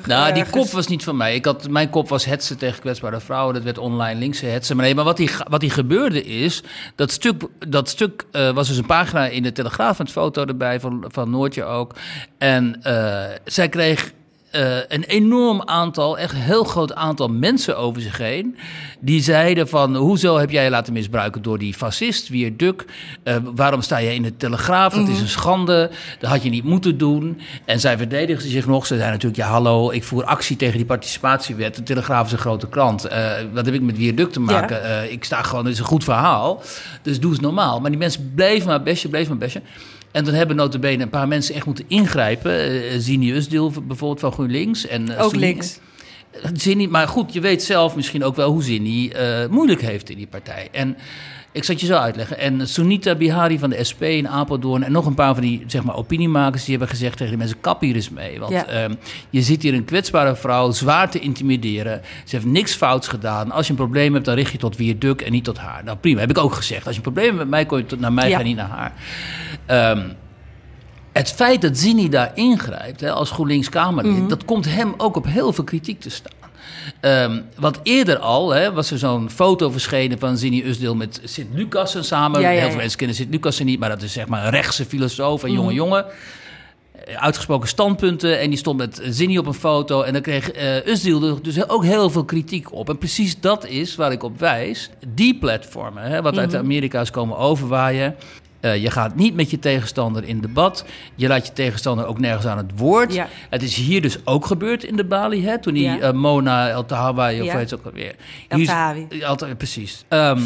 Nou, 0.06 0.28
eh, 0.28 0.34
die 0.34 0.44
ges- 0.44 0.52
kop 0.52 0.70
was 0.70 0.88
niet 0.88 1.04
van 1.04 1.18
mij. 1.18 1.36
Ik 1.36 1.46
had, 1.46 1.70
mijn 1.70 1.90
kop 1.90 2.10
was 2.10 2.26
hetsen 2.26 2.58
tegen 2.58 2.80
kwetsbare 2.80 3.20
vrouwen. 3.20 3.54
Dat 3.54 3.64
werd 3.64 3.78
online 3.78 4.20
linkse 4.20 4.46
hetsen. 4.46 4.76
Maar 4.76 4.86
nee, 4.86 4.96
maar 4.96 5.04
wat 5.04 5.18
die, 5.18 5.30
wat 5.50 5.60
die 5.60 5.70
gebeurde 5.70 6.24
is... 6.24 6.64
Dat 6.96 7.12
stuk, 7.12 7.44
dat 7.68 7.90
stuk 7.90 8.26
eh, 8.32 8.52
was 8.52 8.68
dus 8.68 8.78
een 8.78 8.86
pagina 8.86 9.26
in 9.26 9.44
de 9.44 9.52
Telegraaf... 9.52 9.98
met 9.98 10.12
foto 10.12 10.46
erbij 10.46 10.80
van, 10.80 11.06
van 11.08 11.30
Noortje 11.30 11.64
ook. 11.64 11.96
En 12.38 12.84
eh, 12.84 13.24
zij 13.46 13.70
kreeg... 13.70 14.14
eh, 14.54 14.78
een 14.88 15.04
enorm 15.04 15.62
aantal, 15.66 16.18
echt 16.18 16.34
een 16.34 16.40
heel 16.40 16.64
groot 16.64 16.94
aantal 16.94 17.28
mensen 17.28 17.78
over 17.78 18.02
zich 18.02 18.18
heen. 18.18 18.58
Die 19.00 19.22
zeiden 19.22 19.68
van, 19.68 19.96
hoezo 19.96 20.38
heb 20.38 20.50
jij 20.50 20.64
je 20.64 20.70
laten 20.70 20.94
misbruiken 20.94 21.42
door 21.42 21.58
die 21.60 21.74
fascist, 21.74 22.30
Wier 22.30 22.58
Duk? 22.58 22.86
Eh, 23.24 23.36
waarom 23.56 23.82
sta 23.82 23.98
je 23.98 24.14
in 24.14 24.22
de 24.22 24.38
Telegraaf? 24.38 24.94
Dat 24.94 25.08
is 25.08 25.22
een 25.22 25.28
schande, 25.28 25.92
dat 26.20 26.30
had 26.30 26.44
je 26.44 26.50
niet 26.50 26.64
moeten 26.64 26.98
doen. 26.98 27.40
En 27.66 27.80
zij 27.80 27.98
verdedigden 27.98 28.50
zich 28.50 28.66
nog. 28.66 28.86
Ze 28.86 28.96
zeiden 28.96 29.12
natuurlijk, 29.12 29.42
ja 29.42 29.50
hallo, 29.50 29.92
ik 29.92 30.04
voer 30.04 30.24
actie 30.24 30.56
tegen 30.56 30.78
die 30.78 30.86
participatiewet. 30.86 31.76
De 31.76 31.84
Telegraaf 31.84 32.26
is 32.26 32.32
een 32.32 32.38
grote 32.38 32.68
krant. 32.68 33.06
Eh, 33.06 33.32
wat 33.54 33.66
heb 33.66 33.76
ik 33.76 33.82
met 33.82 33.98
Wier 33.98 34.16
Duk 34.16 34.32
te 34.32 34.40
maken? 34.40 35.12
Ik 35.12 35.24
sta 35.24 35.42
gewoon, 35.42 35.64
het 35.64 35.74
is 35.74 35.80
een 35.80 35.86
goed 35.86 36.04
verhaal. 36.04 36.62
Dus 37.02 37.20
doe 37.20 37.32
eens 37.32 37.40
normaal. 37.40 37.80
Maar 37.80 37.90
die 37.90 38.00
mensen 38.00 38.32
bleven 38.36 38.68
maar 38.68 38.84
bestje, 38.84 39.10
bleven 39.10 39.30
maar 39.30 39.38
bestje. 39.38 39.62
En 40.14 40.24
toen 40.24 40.34
hebben 40.34 40.56
notabene 40.56 41.04
een 41.04 41.10
paar 41.10 41.28
mensen 41.28 41.56
echt 41.56 41.66
moeten 41.66 41.86
ingrijpen. 41.88 42.72
Uh, 42.72 42.92
Zini 42.98 43.32
Usdil 43.32 43.72
bijvoorbeeld 43.72 44.20
van 44.20 44.32
GroenLinks. 44.32 44.88
En, 44.88 45.18
eh, 45.18 45.24
Ook 45.24 45.36
links. 45.36 45.80
Zinni, 46.54 46.88
maar 46.88 47.08
goed, 47.08 47.34
je 47.34 47.42
weet 47.42 47.64
zelf 47.64 47.96
misschien 47.96 48.24
ook 48.24 48.36
wel 48.36 48.52
hoe 48.52 48.64
Zinni 48.64 49.10
eh 49.10 49.48
moeilijk 49.50 49.82
heeft 49.82 50.10
in 50.10 50.18
die 50.18 50.28
partij. 50.28 50.68
En 50.72 50.98
ik 51.54 51.64
zal 51.64 51.76
het 51.76 51.84
je 51.84 51.90
zo 51.90 51.98
uitleggen. 51.98 52.38
En 52.38 52.68
Sunita 52.68 53.16
Bihari 53.16 53.60
van 53.60 53.70
de 53.70 53.84
SP 53.90 54.02
in 54.04 54.28
Apeldoorn 54.28 54.84
en 54.84 54.92
nog 54.92 55.06
een 55.06 55.14
paar 55.14 55.34
van 55.34 55.44
die 55.44 55.64
zeg 55.68 55.84
maar, 55.84 55.96
opiniemakers... 55.96 56.62
die 56.64 56.72
hebben 56.72 56.90
gezegd 56.90 57.12
tegen 57.18 57.28
die 57.30 57.38
mensen, 57.38 57.60
kap 57.62 57.82
hier 57.82 57.96
eens 57.96 58.10
mee. 58.10 58.40
Want 58.40 58.52
Ja. 58.52 58.66
ehm, 58.66 58.94
je 59.30 59.42
zit 59.42 59.62
hier 59.62 59.74
een 59.74 59.86
kwetsbare 59.86 60.36
vrouw 60.36 60.72
zwaar 60.72 61.10
te 61.10 61.20
intimideren. 61.20 62.02
Ze 62.26 62.36
heeft 62.36 62.48
niks 62.48 62.74
fouts 62.76 63.08
gedaan. 63.08 63.52
Als 63.52 63.66
je 63.66 63.72
een 63.72 63.78
probleem 63.78 64.14
hebt, 64.14 64.26
dan 64.26 64.36
richt 64.36 64.52
je 64.52 64.58
tot 64.58 64.78
wie 64.78 64.98
duk 64.98 65.22
en 65.22 65.32
niet 65.32 65.44
tot 65.44 65.58
haar. 65.58 65.84
Nou 65.84 65.98
prima, 65.98 66.20
heb 66.20 66.30
ik 66.30 66.38
ook 66.38 66.54
gezegd. 66.54 66.86
Als 66.86 66.96
je 66.96 67.02
een 67.06 67.12
probleem 67.12 67.26
hebt 67.28 67.38
met 67.40 67.50
mij, 67.50 67.66
kom 67.66 67.78
je 67.78 67.86
tot, 67.86 68.00
naar 68.00 68.14
mij, 68.14 68.30
Ja. 68.30 68.38
ga 68.38 68.44
niet 68.44 68.56
naar 68.56 68.70
haar. 68.70 68.94
Ehm, 69.66 70.08
het 71.12 71.32
feit 71.32 71.62
dat 71.62 71.78
Zini 71.78 72.10
daar 72.10 72.32
ingrijpt 72.36 73.02
hè, 73.02 73.12
als 73.12 73.32
GroenLinks-Kamerlid... 73.32 74.14
Mhm. 74.18 74.28
dat 74.28 74.46
komt 74.46 74.66
hem 74.66 74.94
ook 74.98 75.16
op 75.16 75.26
heel 75.26 75.54
veel 75.54 75.64
kritiek 75.64 76.00
te 76.00 76.10
staan. 76.10 76.43
Ehm, 77.04 77.42
want 77.60 77.80
eerder 77.84 78.18
al 78.18 78.50
hè, 78.54 78.72
was 78.74 78.92
er 78.92 78.98
zo'n 78.98 79.30
foto 79.30 79.70
verschenen 79.70 80.20
van 80.20 80.38
Zini 80.38 80.64
Usdil 80.66 80.96
met 80.96 81.22
Sint-Lucassen 81.24 82.04
samen. 82.06 82.42
Ja, 82.42 82.50
ja, 82.50 82.60
heel 82.60 82.68
veel 82.70 82.78
mensen 82.78 82.98
kennen 82.98 83.16
Sint-Lucassen 83.16 83.66
niet, 83.66 83.80
maar 83.80 83.90
dat 83.90 84.02
is 84.02 84.14
zeg 84.14 84.28
maar 84.28 84.44
een 84.46 84.52
rechtse 84.52 84.86
filosoof 84.86 85.44
en 85.44 85.50
Mhm. 85.50 85.58
jonge 85.60 85.74
jongen. 85.74 86.06
Eh, 87.06 87.22
Uitgesproken 87.24 87.68
standpunten 87.68 88.40
en 88.40 88.50
die 88.50 88.58
stond 88.58 88.78
met 88.78 89.02
Zini 89.10 89.38
op 89.38 89.46
een 89.46 89.54
foto. 89.54 90.02
En 90.02 90.14
dan 90.14 90.22
kreeg 90.22 90.52
eh 90.52 90.86
Usdil 90.86 91.24
er 91.24 91.42
dus 91.42 91.70
ook 91.70 91.84
heel 91.84 92.10
veel 92.10 92.26
kritiek 92.26 92.74
op. 92.74 92.90
En 92.90 92.98
precies 92.98 93.40
dat 93.40 93.66
is 93.68 93.96
waar 93.96 94.12
ik 94.12 94.24
op 94.24 94.40
wijs. 94.40 94.90
Die 95.08 95.38
platformen, 95.38 96.04
hè, 96.04 96.22
wat 96.22 96.38
uit 96.38 96.50
Mhm. 96.52 96.58
Amerika 96.58 97.02
is 97.02 97.12
komen 97.12 97.38
overwaaien. 97.38 98.16
Eh, 98.64 98.82
je 98.82 98.92
gaat 98.92 99.16
niet 99.16 99.36
met 99.36 99.50
je 99.50 99.60
tegenstander 99.60 100.24
in 100.24 100.42
debat. 100.42 100.86
Je 101.16 101.28
laat 101.28 101.48
je 101.48 101.54
tegenstander 101.54 102.06
ook 102.06 102.20
nergens 102.20 102.46
aan 102.46 102.58
het 102.58 102.72
woord. 102.76 103.14
Ja. 103.14 103.28
Het 103.50 103.64
is 103.64 103.76
hier 103.76 104.02
dus 104.02 104.18
ook 104.26 104.46
gebeurd 104.46 104.84
in 104.84 104.96
de 104.96 105.04
Bali, 105.06 105.46
hè? 105.46 105.60
Toen 105.60 105.74
die 105.74 105.84
Ja. 105.84 106.00
eh, 106.00 106.12
Mona 106.12 106.70
El 106.70 106.86
Tahawi, 106.86 107.42
of 107.42 107.48
heet 107.58 107.70
ze 107.70 107.76
ook 107.76 107.86
alweer? 107.86 108.16
El 109.22 109.36
Tahawi. 109.36 109.56
Precies. 109.56 110.04
Ehm, 110.08 110.42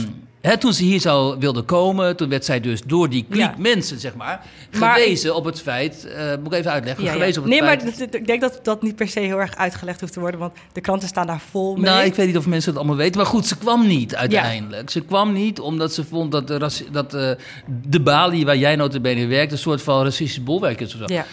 Toen 0.56 0.74
ze 0.74 0.84
hier 0.84 1.00
zou 1.02 1.40
wilde 1.40 1.62
komen, 1.62 2.16
toen 2.16 2.30
werd 2.30 2.46
zij 2.46 2.60
dus 2.60 2.82
door 2.86 3.10
die 3.10 3.26
kliek 3.30 3.42
Ja. 3.42 3.56
mensen, 3.58 4.00
zeg 4.00 4.16
maar, 4.16 4.42
Maar 4.80 4.94
gewezen 4.94 5.36
op 5.36 5.46
het 5.46 5.62
feit... 5.62 6.08
eh, 6.08 6.26
moet 6.44 6.54
ik 6.54 6.60
even 6.60 6.72
uitleggen, 6.72 7.04
Ja, 7.04 7.10
ja. 7.10 7.16
gewezen 7.16 7.42
op 7.44 7.50
het 7.50 7.60
Nee, 7.60 7.68
feit... 7.70 7.84
maar 8.00 8.08
ik 8.20 8.28
denk 8.28 8.42
dat 8.42 8.60
dat 8.64 8.82
niet 8.82 8.96
per 8.96 9.08
se 9.08 9.20
heel 9.20 9.40
erg 9.40 9.56
uitgelegd 9.56 10.00
hoeft 10.02 10.14
te 10.14 10.20
worden, 10.20 10.40
want 10.40 10.54
de 10.74 10.82
kranten 10.82 11.08
staan 11.08 11.28
daar 11.28 11.42
vol 11.52 11.76
mee. 11.76 11.84
Nou, 11.84 12.06
ik 12.06 12.16
weet 12.16 12.28
niet 12.28 12.38
of 12.38 12.46
mensen 12.46 12.70
het 12.70 12.80
allemaal 12.80 12.98
weten. 12.98 13.18
Maar 13.22 13.30
goed, 13.30 13.46
ze 13.48 13.58
kwam 13.58 13.88
niet 13.88 14.16
uiteindelijk. 14.16 14.90
Ze 14.90 15.02
kwam 15.02 15.34
niet 15.34 15.60
omdat 15.60 15.94
ze 15.94 16.04
vond 16.04 16.32
dat 16.32 16.48
de, 16.48 16.58
dat, 16.92 17.14
eh, 17.14 17.30
de 17.88 18.00
balie 18.02 18.46
waar 18.46 18.58
jij 18.58 18.76
notabene 18.76 19.26
werkt... 19.26 19.52
een 19.52 19.58
soort 19.58 19.82
van 19.82 20.04
racistisch 20.04 20.44
bolwerk 20.44 20.80
is 20.82 20.94
of 20.94 21.00
zo. 21.08 21.14
Ja. 21.14 21.26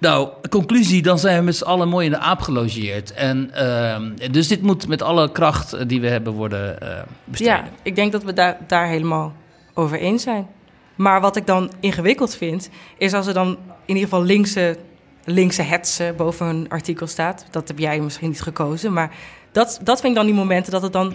Nou, 0.00 0.28
conclusie, 0.50 1.02
dan 1.02 1.18
zijn 1.18 1.38
we 1.38 1.44
met 1.44 1.56
z'n 1.56 1.64
allen 1.64 1.88
mooi 1.88 2.04
in 2.06 2.12
de 2.12 2.18
aap 2.18 2.40
gelogeerd. 2.40 3.12
En, 3.12 3.50
ehm, 3.54 4.30
dus 4.32 4.48
dit 4.48 4.62
moet 4.62 4.88
met 4.88 5.02
alle 5.02 5.32
kracht 5.32 5.72
eh, 5.72 5.84
die 5.86 6.00
we 6.00 6.08
hebben 6.08 6.32
worden 6.32 6.80
eh 6.80 7.02
bestreden. 7.24 7.54
ja, 7.64 7.68
ik 7.82 7.94
denk 7.96 8.12
dat 8.12 8.22
we 8.22 8.32
daar, 8.32 8.56
daar 8.66 8.86
helemaal 8.86 9.32
over 9.74 9.98
eens 9.98 10.22
zijn. 10.22 10.46
Maar 10.94 11.20
wat 11.20 11.36
ik 11.36 11.46
dan 11.46 11.72
ingewikkeld 11.80 12.34
vind, 12.36 12.70
is 12.98 13.12
als 13.12 13.26
er 13.26 13.34
dan 13.34 13.48
in 13.84 13.94
ieder 13.94 14.02
geval 14.02 14.22
linkse, 14.22 14.76
linkse 15.24 15.62
hetsen 15.62 16.16
boven 16.16 16.46
een 16.46 16.66
artikel 16.68 17.06
staat. 17.06 17.46
Dat 17.50 17.68
heb 17.68 17.78
jij 17.78 18.00
misschien 18.00 18.28
niet 18.28 18.42
gekozen, 18.42 18.92
maar 18.92 19.10
dat, 19.52 19.80
dat 19.82 20.00
vind 20.00 20.12
ik 20.12 20.18
dan 20.18 20.26
die 20.26 20.34
momenten 20.34 20.72
dat 20.72 20.82
het 20.82 20.92
dan... 20.92 21.14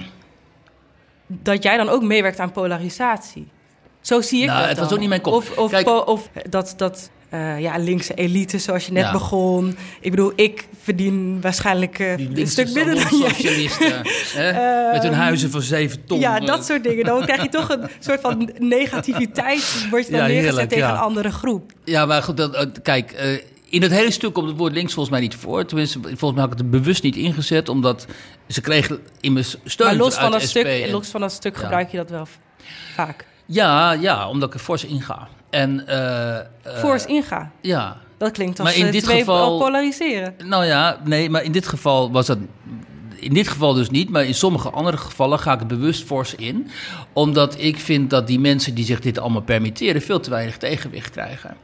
dat 1.28 1.64
jij 1.64 1.78
dan 1.78 1.90
ook 1.90 2.04
meewerkt 2.04 2.40
aan 2.40 2.52
polarisatie. 2.52 3.48
Zo 4.02 4.22
zie 4.22 4.42
ik 4.42 4.48
Nou, 4.48 4.60
dat 4.60 4.68
het 4.70 4.78
was 4.78 4.86
dan. 4.88 4.94
ook 4.96 5.00
niet 5.00 5.10
mijn 5.10 5.22
kop. 5.22 5.34
Of, 5.34 5.58
of, 5.58 5.72
Kijk- 5.72 6.08
of 6.08 6.30
dat, 6.50 6.74
dat 6.78 7.10
eh, 7.34 7.60
ja, 7.60 7.78
linkse 7.78 8.14
elite, 8.14 8.58
zoals 8.58 8.86
je 8.86 8.92
net 8.92 9.04
Ja. 9.04 9.12
begon. 9.12 9.78
Ik 10.00 10.10
bedoel, 10.12 10.32
ik 10.36 10.68
verdien 10.82 11.42
waarschijnlijk 11.42 12.00
eh, 12.00 12.18
een 12.18 12.48
stuk 12.48 12.74
minder 12.74 12.96
dan 12.96 13.18
jij. 13.20 13.70
hè, 14.34 14.92
met 14.92 15.04
hun 15.04 15.14
huizen 15.14 15.52
van 15.52 15.62
zeven 15.62 16.06
ton. 16.06 16.20
Ja, 16.20 16.40
eh. 16.40 16.46
dat 16.46 16.66
soort 16.66 16.84
dingen. 16.84 17.06
Dan 17.06 17.22
krijg 17.22 17.42
je 17.44 17.50
toch 17.50 17.70
een 17.70 17.88
soort 18.00 18.22
van 18.22 18.50
negativiteit. 18.60 19.88
Word 19.90 20.06
je 20.06 20.12
dan 20.12 20.20
Ja, 20.22 20.26
neergezet 20.28 20.50
heerlijk, 20.52 20.70
tegen 20.70 20.88
ja. 20.88 20.94
een 20.94 21.00
andere 21.00 21.32
groep. 21.32 21.72
Ja, 21.84 22.06
maar 22.06 22.24
goed, 22.24 22.38
dat, 22.38 22.56
eh, 22.56 22.66
kijk, 22.84 23.12
eh, 23.12 23.32
in 23.70 23.82
het 23.82 23.92
hele 23.92 24.12
stuk 24.12 24.34
komt 24.34 24.48
het 24.48 24.58
woord 24.58 24.74
links 24.74 24.94
volgens 24.94 25.16
mij 25.16 25.24
niet 25.24 25.36
voor. 25.36 25.66
Tenminste, 25.66 26.00
volgens 26.02 26.32
mij 26.32 26.42
had 26.42 26.52
ik 26.52 26.58
het 26.58 26.60
er 26.60 26.70
bewust 26.70 27.04
niet 27.04 27.16
ingezet, 27.16 27.70
omdat 27.70 28.06
ze 28.48 28.62
kregen 28.62 29.00
immers 29.22 29.58
steun 29.66 29.88
Maar 29.88 29.96
los 29.98 30.14
uit 30.14 30.22
van, 30.22 30.32
dat 30.32 30.42
SP 30.42 30.50
stuk, 30.50 30.66
en- 30.66 30.90
los 30.92 31.08
van 31.08 31.22
dat 31.22 31.32
stuk 31.32 31.58
gebruik 31.58 31.90
je 31.92 31.98
dat 31.98 32.10
wel 32.10 32.28
vaak. 32.96 33.26
Ja, 33.46 33.92
ja, 33.92 34.30
omdat 34.30 34.48
ik 34.50 34.54
er 34.54 34.60
fors 34.62 34.86
in 34.86 35.02
ga. 35.02 35.28
En, 35.54 35.88
eh, 35.88 36.38
eh, 36.38 36.44
Force 36.64 37.08
inga. 37.08 37.52
Ja, 37.62 37.98
Dat 38.18 38.32
klinkt 38.32 38.60
als 38.60 38.68
maar 38.70 38.78
in 38.78 38.86
eh, 38.86 38.92
dit 38.92 39.04
twee 39.04 39.18
geval- 39.20 39.58
polariseren. 39.60 40.36
nou 40.46 40.66
ja, 40.66 40.98
nee, 41.04 41.30
maar 41.30 41.44
in 41.44 41.52
dit 41.52 41.68
geval 41.68 42.12
was 42.12 42.26
dat... 42.26 42.38
In 43.16 43.34
dit 43.34 43.48
geval 43.48 43.74
dus 43.74 43.90
niet, 43.90 44.10
maar 44.10 44.26
in 44.26 44.34
sommige 44.34 44.70
andere 44.70 44.98
gevallen 44.98 45.40
ga 45.40 45.54
ik 45.54 45.60
er 45.60 45.66
bewust 45.66 46.04
fors 46.04 46.36
in. 46.36 46.68
Omdat 47.14 47.56
ik 47.62 47.78
vind 47.80 48.10
dat 48.10 48.28
die 48.28 48.40
mensen 48.40 48.74
die 48.76 48.86
zich 48.86 49.00
dit 49.00 49.20
allemaal 49.20 49.42
permitteren... 49.42 50.02
veel 50.02 50.20
te 50.20 50.30
weinig 50.30 50.58
tegenwicht 50.58 51.10
krijgen. 51.10 51.56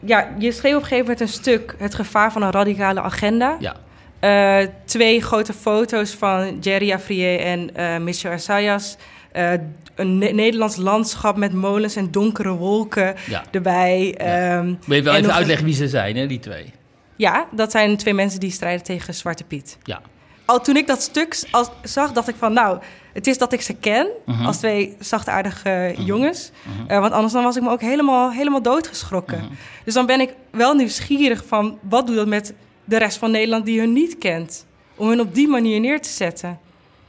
Ja, 0.00 0.28
je 0.38 0.52
schreef 0.52 0.72
op 0.74 0.80
een 0.80 0.86
gegeven 0.86 1.04
moment 1.04 1.20
een 1.20 1.28
stuk... 1.28 1.74
het 1.78 1.94
gevaar 1.94 2.32
van 2.32 2.42
een 2.42 2.50
radicale 2.50 3.00
agenda. 3.00 3.56
Ja, 3.60 3.74
Eh, 4.20 4.58
twee 4.84 5.22
grote 5.22 5.52
foto's 5.52 6.10
van 6.10 6.58
Jerry 6.60 6.92
Afrier 6.92 7.40
en 7.40 7.74
eh 7.74 7.98
Michel 7.98 8.32
Assayas. 8.32 8.96
Eh, 9.32 9.52
een 9.94 10.18
Ne- 10.18 10.30
Nederlands 10.30 10.76
landschap 10.76 11.36
met 11.36 11.52
molens 11.52 11.96
en 11.96 12.10
donkere 12.10 12.50
wolken 12.52 13.14
ja. 13.28 13.42
erbij. 13.50 14.14
Ehm, 14.16 14.66
Moet 14.66 14.96
je 14.96 15.02
wel 15.02 15.14
en 15.14 15.20
even 15.20 15.34
uitleggen 15.34 15.64
wie 15.66 15.74
ze 15.74 15.88
zijn, 15.88 16.16
hè, 16.16 16.26
die 16.26 16.38
twee. 16.38 16.72
Ja, 17.16 17.46
dat 17.52 17.70
zijn 17.70 17.96
twee 17.96 18.14
mensen 18.14 18.40
die 18.40 18.50
strijden 18.50 18.84
tegen 18.84 19.14
Zwarte 19.14 19.44
Piet. 19.44 19.78
Ja. 19.82 20.00
Al 20.44 20.60
toen 20.60 20.76
ik 20.76 20.86
dat 20.86 21.02
stuk 21.02 21.42
als, 21.50 21.68
zag, 21.82 22.12
dacht 22.12 22.28
ik 22.28 22.34
van... 22.38 22.52
nou, 22.52 22.78
het 23.12 23.26
is 23.26 23.38
dat 23.38 23.52
ik 23.52 23.60
ze 23.60 23.74
ken 23.74 24.06
Mhm. 24.26 24.44
als 24.46 24.56
twee 24.56 24.96
zachtaardige 24.98 25.94
jongens. 25.98 26.50
Eh, 26.86 27.00
want 27.00 27.12
anders 27.12 27.32
dan 27.32 27.42
was 27.42 27.56
ik 27.56 27.62
me 27.62 27.70
ook 27.70 27.80
helemaal, 27.80 28.30
helemaal 28.32 28.62
doodgeschrokken. 28.62 29.38
Mhm. 29.38 29.52
Dus 29.84 29.94
dan 29.94 30.06
ben 30.06 30.20
ik 30.20 30.34
wel 30.50 30.74
nieuwsgierig 30.74 31.44
van... 31.46 31.78
wat 31.88 32.06
doet 32.06 32.16
dat 32.16 32.26
met 32.26 32.54
de 32.84 32.98
rest 32.98 33.16
van 33.18 33.30
Nederland 33.30 33.66
die 33.66 33.80
hun 33.80 33.92
niet 33.92 34.18
kent? 34.18 34.66
Om 34.96 35.08
hun 35.08 35.20
op 35.20 35.34
die 35.34 35.48
manier 35.48 35.80
neer 35.80 36.00
te 36.00 36.08
zetten. 36.08 36.58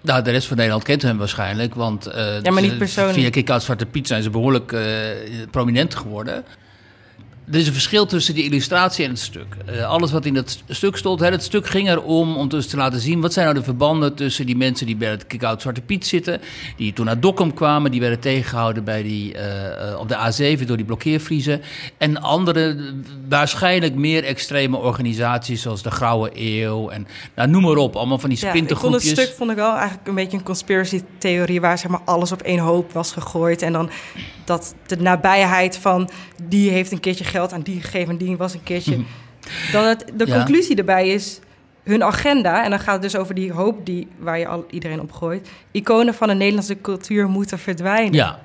Nou, 0.02 0.24
de 0.24 0.32
rest 0.32 0.48
van 0.48 0.58
Nederland 0.58 0.84
kent 0.84 1.02
hem 1.02 1.18
waarschijnlijk, 1.18 1.76
want 1.76 2.06
eh, 2.06 2.42
Ja, 2.42 2.52
maar 2.52 2.62
niet 2.62 2.78
persoonlijk. 2.78 3.18
via 3.18 3.30
Kick-Out 3.30 3.64
Zwarte 3.64 3.86
Piet 3.86 4.08
zijn 4.08 4.24
ze 4.24 4.30
behoorlijk 4.30 4.72
eh, 4.72 4.82
prominent 5.52 5.96
geworden. 5.96 6.44
Er 7.52 7.60
is 7.60 7.68
een 7.68 7.74
verschil 7.74 8.06
tussen 8.06 8.34
die 8.34 8.44
illustratie 8.44 9.04
en 9.06 9.10
het 9.10 9.20
stuk. 9.20 9.56
Eh, 9.66 9.90
alles 9.90 10.12
wat 10.12 10.26
in 10.26 10.34
dat 10.34 10.50
st- 10.50 10.64
stuk 10.68 10.98
stond, 10.98 11.20
hè, 11.20 11.30
het 11.30 11.44
stuk 11.44 11.68
ging 11.68 11.90
erom 11.90 12.38
om 12.38 12.50
dus 12.50 12.68
te 12.68 12.78
laten 12.78 13.00
zien... 13.00 13.22
wat 13.22 13.34
zijn 13.34 13.46
nou 13.46 13.58
de 13.58 13.64
verbanden 13.64 14.16
tussen 14.16 14.46
die 14.46 14.58
mensen 14.58 14.86
die 14.86 14.96
bij 14.96 15.10
het 15.10 15.28
Kick-Out 15.28 15.62
Zwarte 15.62 15.82
Piet 15.82 16.08
zitten... 16.08 16.42
die 16.78 16.94
toen 16.94 17.06
naar 17.06 17.20
Dokkum 17.20 17.54
kwamen, 17.54 17.92
die 17.92 18.00
werden 18.00 18.20
tegengehouden 18.20 18.84
bij 18.84 19.04
die, 19.04 19.34
eh, 19.34 19.92
eh, 19.92 20.00
op 20.00 20.10
de 20.10 20.16
A7 20.16 20.66
door 20.66 20.78
die 20.78 20.86
blokkeervriezen... 20.86 21.62
en 21.98 22.22
andere, 22.22 22.94
waarschijnlijk 23.30 23.96
meer 23.96 24.24
extreme 24.24 24.78
organisaties 24.78 25.62
zoals 25.62 25.82
de 25.82 25.92
Grauwe 25.92 26.32
Eeuw... 26.34 26.90
en 26.90 27.08
nou, 27.36 27.50
noem 27.50 27.64
maar 27.64 27.76
op, 27.76 27.96
allemaal 27.96 28.20
van 28.20 28.30
die 28.30 28.40
Ja, 28.42 28.54
ik 28.54 28.76
vond 28.76 28.94
het 28.94 29.04
stuk 29.04 29.34
vond 29.38 29.52
ik 29.52 29.56
wel 29.56 29.76
eigenlijk 29.76 30.08
een 30.08 30.16
beetje 30.16 30.38
een 30.38 30.44
conspiracy 30.44 31.02
theorie 31.18 31.62
waar 31.62 31.78
zeg 31.78 31.92
maar 31.92 32.02
alles 32.06 32.32
op 32.32 32.42
één 32.42 32.60
hoop 32.60 32.92
was 32.92 33.12
gegooid 33.12 33.62
en 33.62 33.74
dan 33.74 33.90
dat 34.46 34.76
de 34.86 34.98
nabijheid 34.98 35.78
van 35.78 36.10
die 36.44 36.70
heeft 36.70 36.92
een 36.92 37.00
keertje 37.00 37.24
geld 37.24 37.39
aan 37.48 37.62
die 37.62 37.82
gegeven 37.82 38.10
en 38.10 38.18
die 38.18 38.38
was 38.38 38.54
een 38.54 38.64
keertje 38.64 38.98
dat 39.72 39.86
het, 39.86 40.12
de 40.18 40.26
Ja. 40.28 40.36
conclusie 40.36 40.76
erbij 40.76 41.08
is 41.10 41.40
hun 41.84 42.04
agenda 42.04 42.64
en 42.64 42.70
dan 42.70 42.80
gaat 42.80 42.94
het 42.94 43.02
dus 43.02 43.16
over 43.16 43.36
die 43.36 43.52
hoop 43.52 43.86
die 43.86 44.08
waar 44.20 44.40
je 44.40 44.48
al 44.48 44.66
iedereen 44.70 45.02
op 45.02 45.12
gooit 45.12 45.50
iconen 45.72 46.14
van 46.14 46.28
de 46.28 46.34
Nederlandse 46.34 46.82
cultuur 46.82 47.28
moeten 47.30 47.60
verdwijnen. 47.60 48.14
Ja, 48.14 48.40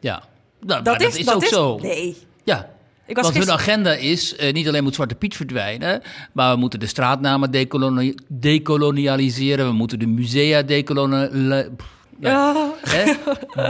ja. 0.00 0.22
Nou, 0.60 0.82
dat, 0.82 1.00
is, 1.02 1.34
ook 1.34 1.44
zo. 1.44 1.78
Nee. 1.82 2.16
Ja. 2.44 2.70
Ik 3.06 3.16
was 3.16 3.24
Want 3.24 3.36
hun 3.44 3.50
agenda 3.54 3.92
is, 3.92 4.36
eh, 4.36 4.52
niet 4.52 4.68
alleen 4.68 4.82
moet 4.82 4.94
Zwarte 4.94 5.14
Piet 5.14 5.36
verdwijnen, 5.36 6.02
maar 6.32 6.52
we 6.52 6.58
moeten 6.58 6.80
de 6.80 6.86
straatnamen 6.86 7.50
decoloni- 7.50 8.14
decolonialiseren, 8.28 9.66
we 9.66 9.72
moeten 9.72 9.98
de 9.98 10.06
musea 10.06 10.62
decolonialiseren. 10.62 11.76
Ja, 12.30 12.70
hè? 12.88 13.12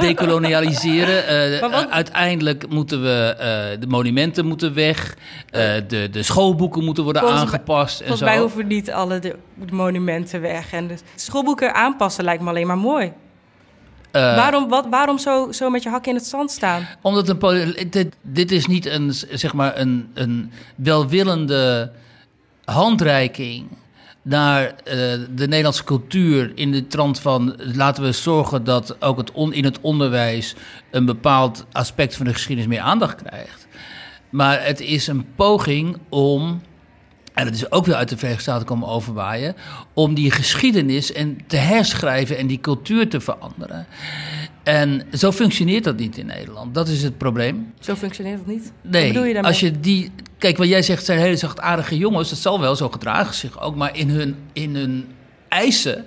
Decolonialiseren. 0.01 1.27
eh, 1.55 1.61
wat- 1.61 1.91
Uiteindelijk 1.91 2.69
moeten 2.69 3.03
we 3.03 3.35
eh, 3.39 3.81
de 3.81 3.87
monumenten 3.87 4.47
moeten 4.47 4.75
weg, 4.75 5.17
eh, 5.51 5.75
de, 5.89 6.09
de 6.11 6.23
schoolboeken 6.23 6.85
moeten 6.85 7.05
worden 7.05 7.23
Volgens 7.23 7.43
aangepast 7.43 8.01
en 8.01 8.07
Volgens 8.07 8.19
zo. 8.29 8.35
mij 8.35 8.39
hoeven 8.39 8.67
niet 8.67 8.91
alle 8.91 9.19
de, 9.19 9.37
de 9.55 9.75
monumenten 9.75 10.41
weg 10.41 10.73
en 10.73 10.87
de 10.87 10.95
schoolboeken 11.15 11.75
aanpassen 11.75 12.25
lijkt 12.25 12.43
me 12.43 12.49
alleen 12.49 12.67
maar 12.67 12.79
mooi. 12.79 13.13
Waarom, 14.13 14.69
wat, 14.69 14.87
waarom 14.91 15.19
zo, 15.19 15.53
zo 15.53 15.71
met 15.71 15.83
je 15.83 15.89
hak 15.89 16.07
in 16.07 16.15
het 16.15 16.27
zand 16.27 16.51
staan? 16.51 16.87
Omdat 17.03 17.29
een 17.29 17.77
dit, 17.91 18.17
dit 18.23 18.53
is 18.53 18.67
niet 18.67 18.87
een, 18.87 19.13
zeg 19.31 19.53
maar 19.53 19.79
een, 19.79 20.11
een 20.15 20.53
welwillende 20.77 21.93
handreiking 22.65 23.67
naar 24.23 24.65
eh, 24.65 24.75
de 25.31 25.49
Nederlandse 25.49 25.85
cultuur 25.85 26.53
in 26.55 26.73
de 26.73 26.87
trant 26.87 27.21
van 27.21 27.55
laten 27.75 28.03
we 28.03 28.13
zorgen 28.13 28.65
dat 28.65 29.03
ook 29.03 29.17
het 29.17 29.33
in 29.51 29.65
het 29.65 29.81
onderwijs 29.81 30.55
een 30.91 31.05
bepaald 31.05 31.67
aspect 31.73 32.17
van 32.17 32.27
de 32.27 32.33
geschiedenis 32.33 32.71
meer 32.71 32.81
aandacht 32.81 33.23
krijgt. 33.23 33.67
Maar 34.31 34.65
het 34.65 34.81
is 34.81 35.07
een 35.07 35.27
poging 35.35 35.99
om, 36.09 36.61
en 37.35 37.45
dat 37.45 37.55
is 37.55 37.71
ook 37.71 37.87
weer 37.87 37.95
uit 37.95 38.09
de 38.09 38.17
Verenigde 38.17 38.43
Staten 38.43 38.67
komen 38.67 38.89
overwaaien, 38.89 39.57
om 39.93 40.15
die 40.15 40.31
geschiedenis 40.31 41.13
en 41.13 41.39
te 41.47 41.57
herschrijven 41.57 42.37
en 42.37 42.47
die 42.47 42.61
cultuur 42.61 43.09
te 43.09 43.21
veranderen. 43.21 43.87
En 44.63 45.03
zo 45.13 45.33
functioneert 45.33 45.85
dat 45.85 45.97
niet 45.97 46.19
in 46.19 46.27
Nederland. 46.27 46.75
Dat 46.75 46.89
is 46.89 47.03
het 47.03 47.19
probleem. 47.19 47.73
Zo 47.81 47.95
functioneert 47.95 48.39
het 48.39 48.47
niet. 48.47 48.73
Nee, 48.83 49.03
Wat 49.05 49.13
bedoel 49.13 49.27
je 49.27 49.33
daarmee? 49.33 49.51
als 49.51 49.61
je 49.61 49.81
die... 49.81 50.11
Kijk, 50.39 50.57
wat 50.57 50.69
jij 50.69 50.83
zegt, 50.83 51.05
zijn 51.05 51.19
hele 51.19 51.37
zachtaardige 51.37 51.97
jongens. 51.99 52.29
Dat 52.31 52.39
zal 52.39 52.61
wel, 52.61 52.77
zo 52.77 52.89
gedragen 52.89 53.35
zich 53.35 53.61
ook. 53.61 53.77
Maar 53.77 53.97
in 53.97 54.09
hun, 54.11 54.37
in 54.53 54.75
hun 54.77 55.07
eisen 55.49 56.07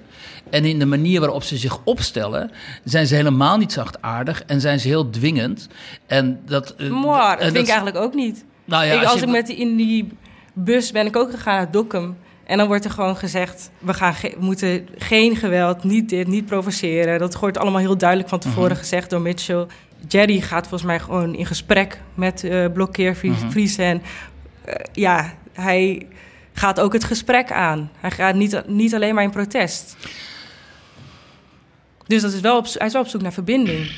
en 0.50 0.65
in 0.65 0.79
de 0.79 0.85
manier 0.85 1.19
waarop 1.19 1.43
ze 1.43 1.57
zich 1.57 1.79
opstellen... 1.83 2.51
zijn 2.83 3.07
ze 3.07 3.15
helemaal 3.15 3.57
niet 3.57 3.71
zachtaardig 3.71 4.43
en 4.43 4.62
zijn 4.62 4.79
ze 4.79 4.88
heel 4.88 5.09
dwingend. 5.09 5.67
En 6.07 6.39
dat... 6.45 6.75
eh, 6.75 6.89
Maar 6.89 7.35
dat 7.38 7.45
vind 7.45 7.57
ik 7.57 7.67
eigenlijk 7.67 7.97
ook 7.97 8.13
niet. 8.13 8.45
Nou 8.65 8.85
ja, 8.85 8.93
ik, 8.93 9.00
als 9.00 9.07
als 9.12 9.19
je- 9.19 9.25
ik 9.25 9.31
met 9.31 9.47
die, 9.47 9.55
in 9.55 9.75
die 9.75 10.07
bus 10.53 10.91
ben 10.91 11.05
ik 11.05 11.15
ook 11.15 11.31
gegaan 11.31 11.55
naar 11.55 11.71
Dokkum. 11.71 12.17
En 12.45 12.57
dan 12.57 12.67
wordt 12.67 12.85
er 12.85 12.91
gewoon 12.91 13.17
gezegd, 13.17 13.69
we, 13.79 13.93
gaan 13.93 14.13
ge- 14.13 14.35
moeten 14.39 14.87
geen 14.97 15.35
geweld, 15.35 15.83
niet 15.83 16.09
dit, 16.09 16.27
niet 16.27 16.45
provoceren. 16.45 17.19
Dat 17.19 17.39
wordt 17.39 17.57
allemaal 17.57 17.79
heel 17.81 17.97
duidelijk 17.97 18.29
van 18.29 18.39
tevoren 18.39 18.71
Mhm. 18.71 18.79
gezegd 18.79 19.09
door 19.09 19.21
Mitchell. 19.21 19.65
Jerry 20.07 20.39
gaat 20.41 20.67
volgens 20.67 20.83
mij 20.89 20.99
gewoon 20.99 21.35
in 21.35 21.45
gesprek 21.45 22.01
met. 22.13 22.43
En 22.43 24.01
eh, 24.65 24.73
ja, 24.93 25.33
hij 25.53 26.07
gaat 26.53 26.79
ook 26.79 26.93
het 26.93 27.03
gesprek 27.03 27.51
aan. 27.51 27.89
Hij 27.99 28.11
gaat 28.11 28.35
niet, 28.35 28.61
niet 28.67 28.95
alleen 28.95 29.15
maar 29.15 29.23
in 29.23 29.29
protest. 29.29 29.95
Dus 32.07 32.21
dat 32.21 32.33
is 32.33 32.39
wel 32.39 32.57
op, 32.57 32.65
hij 32.73 32.87
is 32.87 32.93
wel 32.93 33.01
op 33.01 33.07
zoek 33.07 33.21
naar 33.21 33.33
verbinding. 33.33 33.91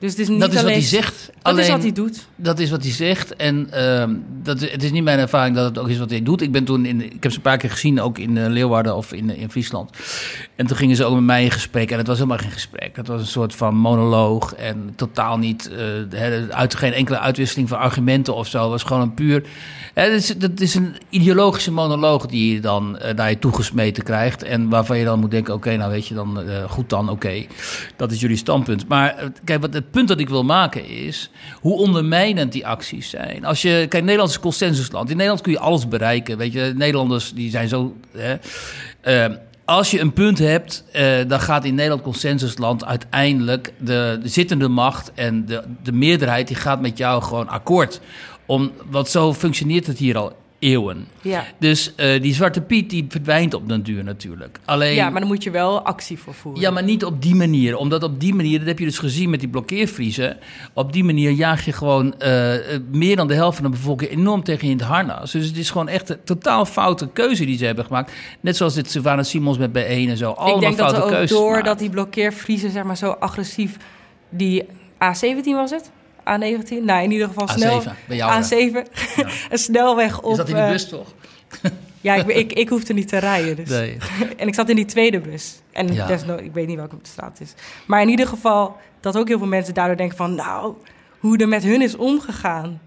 Dus 0.00 0.10
het 0.10 0.20
is 0.20 0.28
niet 0.28 0.40
Dat 0.40 0.52
is 0.52 0.62
wat 0.62 0.70
hij 0.70 0.80
zegt. 0.80 1.26
Dat 1.26 1.52
alleen, 1.52 1.64
is 1.64 1.70
wat 1.70 1.82
hij 1.82 1.92
doet. 1.92 2.26
Dat 2.36 2.58
is 2.58 2.70
wat 2.70 2.82
hij 2.82 2.92
zegt. 2.92 3.36
En 3.36 3.68
ehm, 3.70 4.14
dat, 4.42 4.60
het 4.60 4.82
is 4.82 4.90
niet 4.90 5.02
mijn 5.02 5.18
ervaring 5.18 5.56
dat 5.56 5.64
het 5.64 5.78
ook 5.78 5.88
is 5.88 5.98
wat 5.98 6.10
hij 6.10 6.22
doet. 6.22 6.40
Ik 6.40 6.52
ben 6.52 6.64
toen 6.64 6.84
in, 6.86 7.04
ik 7.04 7.22
heb 7.22 7.30
ze 7.30 7.36
een 7.36 7.42
paar 7.42 7.56
keer 7.56 7.70
gezien, 7.70 8.00
ook 8.00 8.18
in 8.18 8.38
eh, 8.38 8.48
Leeuwarden 8.48 8.96
of 8.96 9.12
in, 9.12 9.36
in 9.36 9.50
Friesland. 9.50 9.90
En 10.56 10.66
toen 10.66 10.76
gingen 10.76 10.96
ze 10.96 11.04
ook 11.04 11.14
met 11.14 11.24
mij 11.24 11.44
in 11.44 11.50
gesprek. 11.50 11.90
En 11.90 11.98
het 11.98 12.06
was 12.06 12.16
helemaal 12.16 12.38
geen 12.38 12.50
gesprek. 12.50 12.96
Het 12.96 13.06
was 13.06 13.20
een 13.20 13.26
soort 13.26 13.54
van 13.54 13.74
monoloog. 13.76 14.54
En 14.54 14.92
totaal 14.96 15.38
niet, 15.38 15.70
uh, 16.12 16.48
uit, 16.48 16.74
geen 16.74 16.92
enkele 16.92 17.18
uitwisseling 17.18 17.68
van 17.68 17.78
argumenten 17.78 18.34
of 18.34 18.46
zo. 18.46 18.60
Het 18.60 18.70
was 18.70 18.82
gewoon 18.82 19.02
een 19.02 19.14
puur. 19.14 19.42
Het 19.94 20.12
is, 20.12 20.38
dat 20.38 20.60
is 20.60 20.74
een 20.74 20.94
ideologische 21.08 21.72
monoloog 21.72 22.26
die 22.26 22.54
je 22.54 22.60
dan 22.60 22.98
naar 23.16 23.30
je 23.30 23.38
toegesmeten 23.38 24.02
krijgt. 24.02 24.42
En 24.42 24.68
waarvan 24.68 24.98
je 24.98 25.04
dan 25.04 25.20
moet 25.20 25.30
denken: 25.30 25.54
oké, 25.54 25.66
okay, 25.66 25.78
nou 25.78 25.90
weet 25.90 26.06
je 26.06 26.14
dan, 26.14 26.38
goed 26.68 26.88
dan, 26.88 27.08
oké. 27.08 27.12
Okay. 27.12 27.48
Dat 27.96 28.12
is 28.12 28.20
jullie 28.20 28.36
standpunt. 28.36 28.88
Maar 28.88 29.30
kijk, 29.44 29.60
wat 29.60 29.74
het 29.74 29.89
punt 29.90 30.08
dat 30.08 30.20
ik 30.20 30.28
wil 30.28 30.44
maken 30.44 30.88
is 30.88 31.30
hoe 31.60 31.76
ondermijnend 31.76 32.52
die 32.52 32.66
acties 32.66 33.10
zijn. 33.10 33.44
Als 33.44 33.62
je, 33.62 33.86
kijk, 33.88 34.04
Nederland 34.04 34.30
is 34.30 34.40
consensusland. 34.40 35.10
In 35.10 35.16
Nederland 35.16 35.42
kun 35.42 35.52
je 35.52 35.58
alles 35.58 35.88
bereiken. 35.88 36.38
Weet 36.38 36.52
je, 36.52 36.72
Nederlanders 36.76 37.32
die 37.32 37.50
zijn 37.50 37.68
zo. 37.68 37.96
Hè, 38.16 38.36
uh, 39.28 39.36
als 39.64 39.90
je 39.90 40.00
een 40.00 40.12
punt 40.12 40.38
hebt, 40.38 40.84
uh, 40.96 41.16
dan 41.26 41.40
gaat 41.40 41.64
in 41.64 41.74
Nederland 41.74 42.02
consensusland 42.02 42.84
uiteindelijk 42.84 43.72
de, 43.78 44.18
de 44.22 44.28
zittende 44.28 44.68
macht 44.68 45.12
en 45.14 45.46
de, 45.46 45.62
de 45.82 45.92
meerderheid 45.92 46.46
die 46.46 46.56
gaat 46.56 46.80
met 46.80 46.98
jou 46.98 47.22
gewoon 47.22 47.48
akkoord. 47.48 48.00
Om, 48.46 48.72
want 48.86 49.08
zo 49.08 49.34
functioneert 49.34 49.86
het 49.86 49.98
hier 49.98 50.16
al 50.16 50.32
eeuwen. 50.60 51.06
Ja. 51.22 51.44
Dus 51.58 51.92
uh, 51.96 52.22
die 52.22 52.34
Zwarte 52.34 52.60
Piet 52.60 52.90
die 52.90 53.06
verdwijnt 53.08 53.54
op 53.54 53.68
den 53.68 53.82
duur 53.82 54.04
natuurlijk. 54.04 54.60
Alleen, 54.64 54.94
ja, 54.94 55.10
maar 55.10 55.20
dan 55.20 55.28
moet 55.28 55.42
je 55.42 55.50
wel 55.50 55.82
actie 55.82 56.18
voor 56.18 56.34
voeren. 56.34 56.60
Ja, 56.60 56.70
maar 56.70 56.82
niet 56.82 57.04
op 57.04 57.22
die 57.22 57.34
manier. 57.34 57.76
Omdat 57.76 58.02
op 58.02 58.20
die 58.20 58.34
manier, 58.34 58.58
dat 58.58 58.66
heb 58.66 58.78
je 58.78 58.84
dus 58.84 58.98
gezien 58.98 59.30
met 59.30 59.40
die 59.40 59.48
blokkeervriezen... 59.48 60.38
op 60.74 60.92
die 60.92 61.04
manier 61.04 61.30
jaag 61.30 61.64
je 61.64 61.72
gewoon 61.72 62.14
uh, 62.18 62.52
meer 62.90 63.16
dan 63.16 63.28
de 63.28 63.34
helft 63.34 63.58
van 63.58 63.64
de 63.64 63.76
bevolking 63.76 64.10
enorm 64.10 64.42
tegen 64.42 64.66
je 64.66 64.72
in 64.72 64.78
het 64.78 64.86
harnas. 64.86 65.32
Dus 65.32 65.46
het 65.46 65.56
is 65.56 65.70
gewoon 65.70 65.88
echt 65.88 66.08
een 66.08 66.18
totaal 66.24 66.64
foute 66.64 67.08
keuze 67.08 67.44
die 67.44 67.58
ze 67.58 67.64
hebben 67.64 67.84
gemaakt. 67.84 68.12
Net 68.40 68.56
zoals 68.56 68.74
dit 68.74 68.90
Savannah 68.90 69.24
Simons 69.24 69.58
met 69.58 69.70
B1 69.70 69.74
en 69.84 70.16
zo. 70.16 70.30
Allemaal 70.30 70.54
Ik 70.54 70.60
denk 70.60 70.90
foute 70.90 71.10
dat 71.10 71.20
ook 71.20 71.28
doordat 71.28 71.78
die 71.78 71.90
blokkeervriezen 71.90 72.70
zeg 72.70 72.84
maar, 72.84 72.96
zo 72.96 73.10
agressief... 73.10 73.76
Die 74.32 74.64
A17 75.04 75.44
was 75.44 75.70
het? 75.70 75.90
A19? 76.20 76.82
Nou, 76.82 77.02
in 77.02 77.10
ieder 77.10 77.26
geval 77.26 77.48
snel. 77.48 77.82
A7, 77.82 77.84
bij 78.08 78.16
jou, 78.16 78.42
A7. 78.44 78.76
een 79.50 79.58
snelweg 79.58 80.20
op... 80.22 80.30
Is 80.30 80.36
dat 80.36 80.48
in 80.48 80.54
die 80.54 80.62
eh, 80.64 80.70
bus 80.70 80.88
toch? 80.88 81.12
Ja, 82.02 82.14
ik, 82.14 82.26
ik, 82.26 82.52
ik 82.52 82.68
hoefde 82.68 82.92
niet 82.92 83.08
te 83.08 83.18
rijden. 83.18 83.56
Dus. 83.56 83.68
Nee. 83.68 83.96
En 84.36 84.48
ik 84.48 84.54
zat 84.54 84.68
in 84.68 84.76
die 84.76 84.84
tweede 84.84 85.20
bus. 85.20 85.54
En 85.72 85.94
Ja. 85.94 86.08
ik 86.38 86.52
weet 86.52 86.66
niet 86.66 86.76
welke 86.76 86.94
op 86.94 87.04
de 87.04 87.10
straat 87.10 87.38
het 87.38 87.48
is. 87.48 87.54
Maar 87.86 88.02
in 88.02 88.08
ieder 88.08 88.26
geval, 88.26 88.76
dat 89.00 89.16
ook 89.16 89.28
heel 89.28 89.38
veel 89.38 89.46
mensen 89.46 89.74
daardoor 89.74 89.96
denken 89.96 90.16
van... 90.16 90.34
Nou, 90.34 90.74
hoe 91.18 91.36
er 91.38 91.48
met 91.48 91.62
hun 91.62 91.82
is 91.82 91.96
omgegaan. 91.96 92.80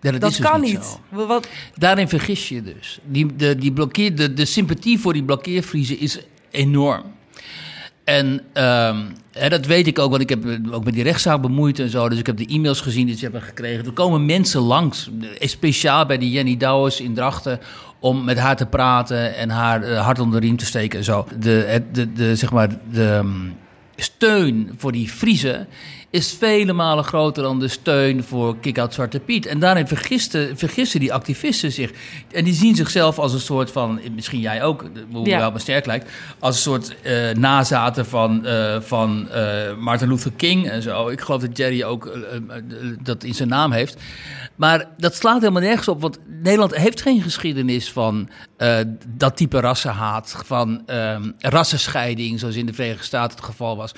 Ja, 0.00 0.10
dat 0.10 0.20
Dat, 0.20 0.30
is 0.30 0.36
dus 0.36 0.46
kan 0.46 0.60
niet 0.60 0.72
niet. 0.72 0.98
wat- 1.26 1.48
Daarin 1.74 2.08
vergis 2.08 2.48
je 2.48 2.62
dus. 2.62 2.98
Die, 3.04 3.36
de, 3.36 3.56
die 3.56 3.72
blokkeer, 3.72 4.14
de, 4.16 4.32
de 4.34 4.44
sympathie 4.44 4.98
voor 5.00 5.12
die 5.12 5.24
blokkeervriezen 5.24 5.98
is 5.98 6.18
enorm. 6.50 7.02
En 8.04 8.40
ehm, 8.52 8.96
hè, 9.32 9.48
dat 9.48 9.66
weet 9.66 9.86
ik 9.86 9.98
ook, 9.98 10.10
want 10.10 10.22
ik 10.22 10.28
heb 10.28 10.44
ook 10.70 10.84
met 10.84 10.94
die 10.94 11.02
rechtszaak 11.02 11.40
bemoeid 11.40 11.78
en 11.78 11.88
zo. 11.88 12.08
Dus 12.08 12.18
ik 12.18 12.26
heb 12.26 12.36
de 12.36 12.46
e-mails 12.46 12.80
gezien 12.80 13.06
die 13.06 13.16
ze 13.16 13.22
hebben 13.22 13.42
gekregen. 13.42 13.84
Er 13.84 13.92
komen 13.92 14.26
mensen 14.26 14.60
langs, 14.60 15.10
eh, 15.38 15.48
speciaal 15.48 16.06
bij 16.06 16.18
die 16.18 16.30
Jenny 16.30 16.56
Douwers 16.56 17.00
in 17.00 17.14
Drachten... 17.14 17.60
om 18.00 18.24
met 18.24 18.38
haar 18.38 18.56
te 18.56 18.66
praten 18.66 19.36
en 19.36 19.50
haar 19.50 19.82
eh, 19.82 20.04
hart 20.04 20.18
onder 20.18 20.40
de 20.40 20.46
riem 20.46 20.56
te 20.56 20.66
steken 20.66 20.98
en 20.98 21.04
zo. 21.04 21.26
De, 21.38 21.82
de, 22.14 22.36
zeg 22.36 22.52
maar, 22.52 22.68
de 22.90 23.04
ehm, 23.04 23.50
steun 23.96 24.70
voor 24.76 24.92
die 24.92 25.08
Friese 25.08 25.66
is 26.12 26.32
vele 26.32 26.72
malen 26.72 27.04
groter 27.04 27.42
dan 27.42 27.58
de 27.60 27.68
steun 27.68 28.24
voor 28.24 28.56
Kick-Out 28.58 28.94
Zwarte 28.94 29.20
Piet. 29.20 29.46
En 29.46 29.58
daarin 29.58 29.86
vergisten, 29.86 30.58
vergissen 30.58 31.00
die 31.00 31.12
activisten 31.12 31.72
zich. 31.72 31.90
En 32.32 32.44
die 32.44 32.54
zien 32.54 32.74
zichzelf 32.74 33.18
als 33.18 33.32
een 33.32 33.40
soort 33.40 33.70
van, 33.70 34.00
misschien 34.14 34.40
jij 34.40 34.62
ook, 34.62 34.84
hoe 35.12 35.28
Ja. 35.28 35.38
wel 35.38 35.50
me 35.50 35.58
sterk 35.58 35.86
lijkt, 35.86 36.10
als 36.38 36.54
een 36.54 36.62
soort 36.62 37.00
eh, 37.02 37.30
nazaten 37.30 38.06
van, 38.06 38.46
eh, 38.46 38.80
van 38.80 39.28
eh, 39.30 39.76
Martin 39.76 40.08
Luther 40.08 40.32
King 40.32 40.68
en 40.68 40.82
zo. 40.82 41.08
Ik 41.08 41.20
geloof 41.20 41.40
dat 41.40 41.56
Jerry 41.56 41.82
ook 41.82 42.18
dat 43.02 43.24
in 43.24 43.34
zijn 43.34 43.48
naam 43.48 43.72
heeft. 43.72 43.96
Maar 44.56 44.88
dat 44.98 45.14
slaat 45.14 45.40
helemaal 45.40 45.62
nergens 45.62 45.88
op, 45.88 46.00
want 46.00 46.18
Nederland 46.42 46.76
heeft 46.76 47.02
geen 47.02 47.22
geschiedenis 47.22 47.92
van 47.92 48.28
dat 49.08 49.36
type 49.36 49.60
rassenhaat, 49.60 50.42
van 50.44 50.82
eh, 50.86 51.16
rassenscheiding, 51.38 52.38
zoals 52.38 52.56
in 52.56 52.66
de 52.66 52.72
Verenigde 52.72 53.04
Staten 53.04 53.36
het 53.36 53.44
geval 53.44 53.76
was. 53.76 53.92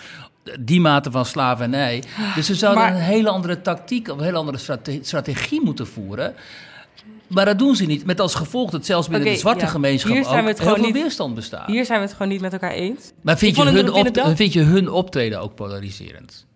Die 0.60 0.80
mate 0.80 1.10
van 1.10 1.26
slavernij. 1.26 2.02
Dus 2.34 2.46
ze 2.46 2.54
zouden 2.54 2.82
Maar- 2.82 2.94
een 2.94 3.00
hele 3.00 3.28
andere 3.28 3.60
tactiek, 3.60 4.08
of 4.08 4.18
een 4.18 4.24
hele 4.24 4.36
andere 4.36 4.58
strate- 4.58 4.98
strategie 5.02 5.60
moeten 5.64 5.86
voeren. 5.86 6.34
Maar 7.26 7.44
dat 7.44 7.58
doen 7.58 7.76
ze 7.76 7.84
niet. 7.84 8.04
Met 8.06 8.20
als 8.20 8.34
gevolg 8.34 8.70
dat 8.70 8.86
zelfs 8.86 9.08
binnen 9.08 9.28
de 9.32 9.36
zwarte 9.38 9.64
ja. 9.64 9.70
gemeenschap 9.70 10.12
Hier 10.12 10.24
zijn 10.24 10.36
ook 10.36 10.42
we 10.42 10.48
het 10.48 10.58
heel 10.58 10.66
gewoon 10.68 10.82
veel 10.84 10.92
niet- 10.92 11.02
weerstand 11.02 11.34
bestaat. 11.34 11.66
hier 11.66 11.84
zijn 11.84 11.98
we 12.00 12.04
het 12.04 12.14
gewoon 12.14 12.28
niet 12.32 12.40
met 12.40 12.52
elkaar 12.52 12.70
eens. 12.70 13.12
Maar 13.20 13.38
vind 13.38 13.56
je, 13.56 13.62
hun 13.64 13.92
op, 13.92 14.32
vind 14.36 14.52
je 14.52 14.60
hun 14.62 14.90
optreden 14.90 15.40
ook 15.40 15.54
polariserend? 15.54 16.46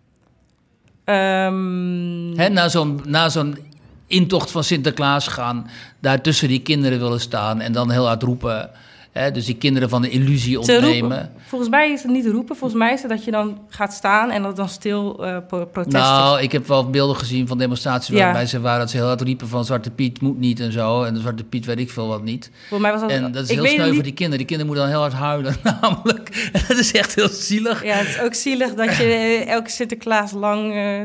Ehm, 1.04 2.36
Hè, 2.38 2.48
na 2.48 2.68
zo'n 2.68 3.00
na 3.04 3.28
zo'n 3.28 3.58
intocht 4.06 4.50
van 4.50 4.64
Sinterklaas 4.64 5.26
gaan, 5.28 5.70
daar 6.00 6.20
tussen 6.22 6.48
die 6.48 6.60
kinderen 6.62 6.98
willen 6.98 7.20
staan 7.20 7.60
en 7.60 7.72
dan 7.72 7.90
heel 7.90 8.06
hard 8.06 8.22
roepen. 8.22 8.70
Hè, 9.18 9.30
dus 9.30 9.44
die 9.46 9.54
kinderen 9.56 9.88
van 9.88 10.02
de 10.02 10.10
illusie 10.10 10.58
ontnemen. 10.60 11.30
volgens 11.46 11.70
mij 11.70 11.92
is 11.92 12.02
het 12.02 12.10
niet 12.12 12.26
roepen. 12.26 12.56
Volgens 12.56 12.80
mij 12.80 12.92
is 12.92 13.00
het 13.02 13.10
dat 13.10 13.24
je 13.24 13.30
dan 13.30 13.58
gaat 13.68 13.92
staan 13.92 14.30
en 14.30 14.42
dat 14.42 14.56
dan 14.56 14.68
stil 14.68 15.12
pro- 15.48 15.66
protest. 15.66 15.92
Nou, 15.96 16.40
ik 16.42 16.52
heb 16.52 16.66
wel 16.66 16.90
beelden 16.90 17.16
gezien 17.16 17.46
van 17.46 17.58
demonstraties 17.58 18.14
Ja. 18.16 18.24
waarbij 18.24 18.46
ze 18.46 18.60
waren 18.60 18.78
dat 18.80 18.90
ze 18.90 18.96
heel 18.96 19.06
hard 19.06 19.20
riepen 19.20 19.48
van 19.48 19.64
Zwarte 19.64 19.90
Piet 19.90 20.20
moet 20.20 20.38
niet 20.38 20.60
en 20.60 20.72
zo. 20.72 21.02
En 21.02 21.14
de 21.14 21.20
Zwarte 21.20 21.44
Piet 21.44 21.64
weet 21.66 21.78
ik 21.78 21.90
veel 21.90 22.06
wat 22.08 22.22
niet. 22.22 22.50
Volgens 22.68 22.80
mij 22.80 22.90
was 22.92 23.00
dat... 23.00 23.10
En 23.10 23.32
dat 23.32 23.42
is 23.42 23.48
heel 23.54 23.66
sneu 23.66 23.84
het 23.86 23.94
voor 23.94 24.02
die 24.02 24.12
kinderen. 24.12 24.38
Die 24.38 24.46
kinderen 24.46 24.66
moeten 24.66 24.84
dan 24.84 24.92
heel 24.92 25.00
hard 25.02 25.12
huilen, 25.22 25.56
namelijk. 25.80 26.50
Dat 26.68 26.78
is 26.78 26.92
echt 26.92 27.14
heel 27.14 27.28
zielig. 27.28 27.84
Ja, 27.84 27.94
het 27.94 28.08
is 28.08 28.20
ook 28.20 28.34
zielig 28.34 28.74
dat 28.74 28.96
je 28.96 29.02
eh, 29.04 29.48
elke 29.48 29.70
Sinterklaas 29.70 30.32
lang... 30.32 30.74
eh, 30.74 31.04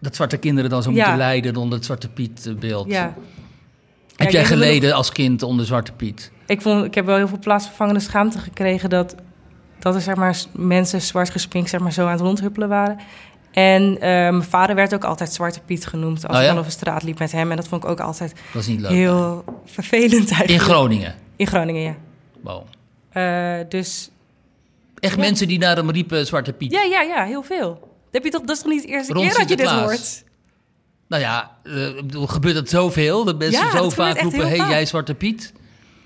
Dat 0.00 0.14
zwarte 0.14 0.36
kinderen 0.36 0.70
dan 0.70 0.82
zo 0.82 0.90
Ja. 0.90 0.96
moeten 0.96 1.16
lijden 1.16 1.56
onder 1.56 1.76
het 1.76 1.84
Zwarte 1.86 2.08
Piet 2.08 2.52
beeld. 2.60 2.90
ja. 2.90 3.14
Heb 4.20 4.28
ik 4.28 4.34
jij 4.34 4.44
geleden 4.44 4.92
als 4.94 5.12
kind 5.12 5.42
onder 5.42 5.66
Zwarte 5.66 5.92
Piet? 5.92 6.30
Ik, 6.46 6.60
vond, 6.60 6.84
ik 6.84 6.94
heb 6.94 7.04
wel 7.06 7.16
heel 7.16 7.28
veel 7.28 7.38
plaatsvervangende 7.38 8.00
schaamte 8.00 8.38
gekregen 8.38 8.90
dat, 8.90 9.14
dat 9.78 9.94
er 9.94 10.00
zeg 10.00 10.14
maar, 10.14 10.36
mensen 10.52 11.00
zwart 11.02 11.30
gespinkt 11.30 11.70
zeg 11.70 11.80
maar, 11.80 11.92
zo 11.92 12.04
aan 12.04 12.10
het 12.12 12.20
rondhuppelen 12.20 12.68
waren. 12.68 12.98
En 13.52 13.94
eh, 13.94 14.00
mijn 14.10 14.42
vader 14.42 14.74
werd 14.74 14.94
ook 14.94 15.04
altijd 15.04 15.32
Zwarte 15.32 15.60
Piet 15.60 15.86
genoemd 15.86 16.26
als 16.26 16.36
Oh 16.36 16.42
ik 16.42 16.46
ja? 16.46 16.50
dan 16.52 16.58
over 16.58 16.72
straat 16.72 17.02
liep 17.02 17.18
met 17.18 17.32
hem. 17.32 17.50
En 17.50 17.56
dat 17.56 17.68
vond 17.68 17.84
ik 17.84 17.90
ook 17.90 18.00
altijd 18.00 18.34
Dat 18.52 18.62
is 18.62 18.68
niet 18.68 18.80
leuk. 18.80 18.90
heel 18.90 19.44
vervelend 19.64 20.12
eigenlijk. 20.12 20.48
In 20.50 20.58
Groningen. 20.60 21.14
In 21.36 21.46
Groningen, 21.46 21.82
ja. 21.82 21.94
Wow. 22.40 22.62
Eh, 23.10 23.68
dus 23.68 24.10
Echt 24.98 25.14
Ja. 25.14 25.20
mensen 25.20 25.48
die 25.48 25.58
naar 25.58 25.76
hem 25.76 25.90
riepen 25.90 26.26
Zwarte 26.26 26.52
Piet. 26.52 26.72
ja, 26.72 26.82
ja, 26.82 27.00
ja, 27.02 27.24
heel 27.24 27.42
veel. 27.42 27.68
Dat, 27.68 27.88
heb 28.12 28.24
je 28.24 28.30
toch, 28.30 28.40
dat 28.40 28.56
is 28.56 28.62
toch 28.62 28.72
niet 28.72 28.82
de 28.82 28.88
eerste 28.88 29.12
Rond 29.12 29.26
keer 29.28 29.38
dat 29.38 29.48
je 29.48 29.56
dit 29.56 29.66
hoort? 29.70 30.24
Nou 31.10 31.22
ja, 31.22 31.56
eh, 31.62 32.28
gebeurt 32.28 32.56
het 32.56 32.68
zoveel? 32.70 33.24
Dat 33.24 33.38
mensen 33.38 33.60
Ja, 33.64 33.72
dat 33.72 33.82
zo 33.82 33.90
vaak 33.90 34.20
roepen, 34.20 34.48
hey, 34.48 34.56
vaak. 34.56 34.68
jij 34.70 34.86
Zwarte 34.86 35.14
Piet? 35.14 35.52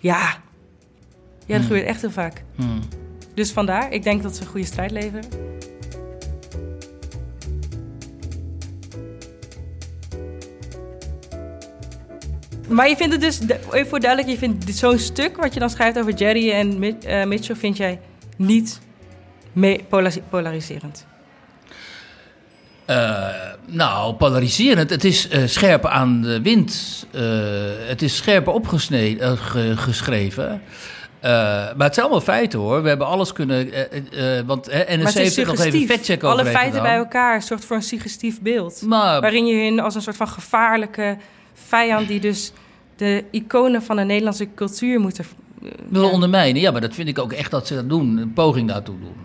Ja. 0.01 0.19
Ja, 0.19 0.35
dat 1.47 1.57
Hmm. 1.57 1.65
gebeurt 1.67 1.87
echt 1.87 2.01
heel 2.01 2.11
vaak. 2.11 2.45
Hmm. 2.55 2.81
Dus 3.35 3.51
vandaar, 3.53 3.93
ik 3.93 4.03
denk 4.03 4.23
dat 4.23 4.37
ze 4.37 4.43
een 4.43 4.49
goede 4.49 4.67
strijd 4.67 4.91
leveren. 4.91 5.25
Maar 12.69 12.89
je 12.89 12.97
vindt 12.97 13.13
het 13.13 13.21
dus, 13.23 13.41
even 13.71 13.89
voor 13.89 14.01
duidelijk, 14.01 14.31
je 14.33 14.39
vindt 14.39 14.75
zo'n 14.77 14.99
stuk 14.99 15.37
wat 15.37 15.55
je 15.55 15.61
dan 15.61 15.71
schrijft 15.71 15.99
over 15.99 16.13
Jerry 16.15 16.51
en 16.51 16.83
eh, 17.03 17.25
Mitchell, 17.27 17.57
vind 17.57 17.77
jij 17.77 18.01
niet 18.37 18.81
polariserend? 20.29 21.07
Eh, 22.87 23.27
nou, 23.67 24.15
polariserend. 24.15 24.91
Het 24.91 25.05
is 25.05 25.29
eh, 25.29 25.47
scherp 25.47 25.87
aan 25.87 26.23
de 26.23 26.43
wind. 26.43 27.07
Eh, 27.11 27.23
het 27.87 28.03
is 28.03 28.17
scherper 28.17 28.53
opgeschreven. 28.53 30.63
maar 31.21 31.75
het 31.77 31.95
zijn 31.95 32.07
allemaal 32.07 32.21
feiten 32.21 32.59
hoor. 32.59 32.83
We 32.83 32.89
hebben 32.89 33.07
alles 33.07 33.33
kunnen. 33.33 33.71
want 34.47 34.67
NRC 34.67 35.03
maar 35.03 35.13
heeft 35.13 35.37
er 35.37 35.47
nog 35.47 35.61
even 35.61 35.87
factcheck 35.87 36.25
over 36.25 36.41
Alle 36.41 36.51
feiten 36.51 36.83
bij 36.83 36.97
elkaar 36.97 37.43
zorgt 37.43 37.65
voor 37.65 37.77
een 37.77 37.83
suggestief 37.83 38.41
beeld. 38.41 38.83
Maar 38.83 39.21
Waarin 39.21 39.47
je 39.47 39.65
hun 39.65 39.81
als 39.81 39.95
een 39.95 40.03
soort 40.03 40.17
van 40.17 40.29
gevaarlijke 40.29 41.17
vijand... 41.55 42.09
die 42.09 42.21
dus 42.21 42.53
de 42.97 43.25
iconen 43.31 43.83
van 43.83 43.97
de 43.97 44.03
Nederlandse 44.03 44.49
cultuur 44.55 45.01
moeten... 45.01 45.25
ja. 45.91 46.01
ondermijnen. 46.01 46.63
Ja, 46.63 46.71
maar 46.71 46.81
dat 46.81 46.95
vind 46.95 47.09
ik 47.09 47.19
ook 47.19 47.33
echt 47.33 47.51
dat 47.51 47.67
ze 47.67 47.75
dat 47.75 47.89
doen. 47.89 48.17
Een 48.17 48.33
poging 48.33 48.69
daartoe 48.69 48.99
doen. 48.99 49.25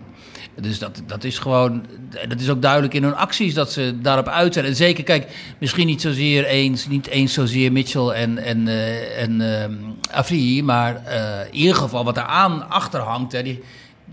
Dus 0.62 0.78
dat, 0.78 1.02
dat 1.06 1.24
is 1.24 1.38
gewoon. 1.38 1.86
Dat 2.28 2.40
is 2.40 2.50
ook 2.50 2.62
duidelijk 2.62 2.94
in 2.94 3.02
hun 3.02 3.14
acties 3.14 3.54
dat 3.54 3.72
ze 3.72 4.00
daarop 4.00 4.28
uit 4.28 4.52
zijn. 4.52 4.64
En 4.64 4.76
zeker, 4.76 5.04
kijk, 5.04 5.26
misschien 5.58 5.86
niet 5.86 6.00
zozeer 6.00 6.44
eens, 6.44 6.88
niet 6.88 7.06
eens 7.06 7.32
zozeer 7.32 7.72
Mitchell 7.72 8.08
en, 8.08 8.38
en, 8.38 8.68
eh, 8.68 9.22
en 9.22 9.40
ehm 9.40 9.72
Afri, 10.10 10.62
maar 10.62 11.04
eh, 11.04 11.46
in 11.50 11.58
ieder 11.58 11.74
geval 11.74 12.04
wat 12.04 12.16
er 12.16 12.22
aan 12.22 12.68
achter 12.68 13.00
hangt. 13.00 13.32
Hè, 13.32 13.42
die, 13.42 13.62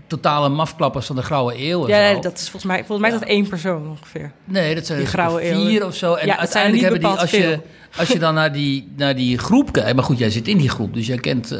totale 0.06 0.48
mafklappers 0.48 1.06
van 1.06 1.16
de 1.16 1.22
grauwe 1.22 1.68
eeuw. 1.68 1.88
Ja, 1.88 2.20
dat 2.20 2.38
is 2.38 2.42
volgens 2.42 2.64
mij, 2.64 2.78
volgens 2.78 3.00
mij 3.00 3.10
is 3.10 3.18
dat 3.18 3.28
één 3.28 3.48
persoon 3.48 3.88
ongeveer. 3.88 4.32
Nee, 4.44 4.74
dat 4.74 4.86
zijn 4.86 5.06
grauwe 5.06 5.40
vier 5.40 5.50
eeuwen. 5.50 5.86
of 5.86 5.94
zo. 5.94 6.14
En 6.14 6.26
Ja, 6.26 6.36
het 6.36 6.50
zijn 6.50 6.64
uiteindelijk 6.64 6.82
hebben 6.82 7.00
die, 7.00 7.20
als 7.20 7.30
je, 7.30 7.60
als 7.98 8.08
je 8.08 8.18
dan 8.18 8.34
naar 8.34 8.52
die, 8.52 8.92
naar 8.96 9.16
die 9.16 9.38
groep 9.38 9.72
kijkt. 9.72 9.94
Maar 9.94 10.04
goed, 10.04 10.18
jij 10.18 10.30
zit 10.30 10.48
in 10.48 10.58
die 10.58 10.68
groep, 10.68 10.94
dus 10.94 11.06
jij 11.06 11.16
kent, 11.16 11.58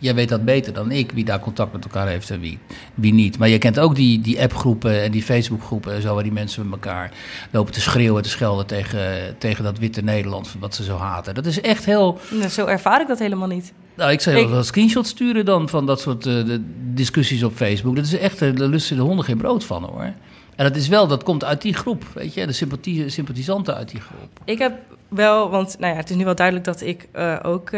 jij 0.00 0.14
weet 0.14 0.28
dat 0.28 0.44
beter 0.44 0.72
dan 0.72 0.90
ik, 0.90 1.12
wie 1.12 1.24
daar 1.24 1.40
contact 1.40 1.72
met 1.72 1.84
elkaar 1.84 2.08
heeft 2.08 2.30
en 2.30 2.40
wie, 2.40 2.58
wie 2.94 3.12
niet. 3.12 3.38
Maar 3.38 3.48
je 3.48 3.58
kent 3.58 3.78
ook 3.78 3.94
die, 3.94 4.20
die 4.20 4.40
appgroepen 4.42 5.02
en 5.02 5.10
die 5.10 5.22
Facebookgroepen 5.22 5.94
en 5.94 6.02
zo, 6.02 6.14
waar 6.14 6.22
die 6.22 6.32
mensen 6.32 6.62
met 6.68 6.72
elkaar 6.72 7.12
lopen 7.50 7.72
te 7.72 7.80
schreeuwen 7.80 8.16
en 8.16 8.22
te 8.22 8.28
schelden 8.28 8.66
tegen, 8.66 9.00
tegen 9.38 9.64
dat 9.64 9.78
witte 9.78 10.02
Nederland, 10.02 10.54
wat 10.58 10.74
ze 10.74 10.84
zo 10.84 10.96
haten. 10.96 11.34
Dat 11.34 11.46
is 11.46 11.60
echt 11.60 11.84
heel. 11.84 12.18
Nou, 12.30 12.48
zo 12.48 12.66
ervaar 12.66 13.00
ik 13.00 13.06
dat 13.08 13.18
helemaal 13.18 13.48
niet. 13.48 13.72
Nou, 13.94 14.12
ik 14.12 14.20
zou 14.20 14.36
Ik- 14.36 14.48
wel 14.48 14.62
screenshots 14.62 15.08
sturen 15.08 15.44
dan 15.44 15.68
van 15.68 15.86
dat 15.86 16.00
soort 16.00 16.26
eh, 16.26 16.32
de 16.44 16.60
discussies 16.94 17.42
op 17.42 17.54
Facebook. 17.54 17.96
Dat 17.96 18.04
is 18.04 18.18
echt, 18.18 18.42
eh, 18.42 18.54
daar 18.56 18.68
lusten 18.68 18.96
de 18.96 19.02
honden 19.02 19.24
geen 19.24 19.36
brood 19.38 19.64
van 19.64 19.84
hoor. 19.84 20.12
En 20.56 20.66
dat 20.66 20.76
is 20.76 20.88
wel, 20.88 21.06
dat 21.06 21.22
komt 21.22 21.44
uit 21.44 21.62
die 21.62 21.74
groep, 21.74 22.04
weet 22.14 22.34
je, 22.34 22.46
de 22.46 22.52
sympathie, 22.52 23.08
sympathisanten 23.08 23.74
uit 23.74 23.90
die 23.90 24.00
groep. 24.00 24.28
Ik 24.44 24.58
heb 24.58 24.72
wel, 25.08 25.50
want 25.50 25.76
nou 25.78 25.92
ja, 25.92 25.98
het 25.98 26.10
is 26.10 26.16
nu 26.16 26.24
wel 26.24 26.34
duidelijk 26.34 26.66
dat 26.66 26.80
ik 26.80 27.08
eh, 27.12 27.36
ook 27.42 27.70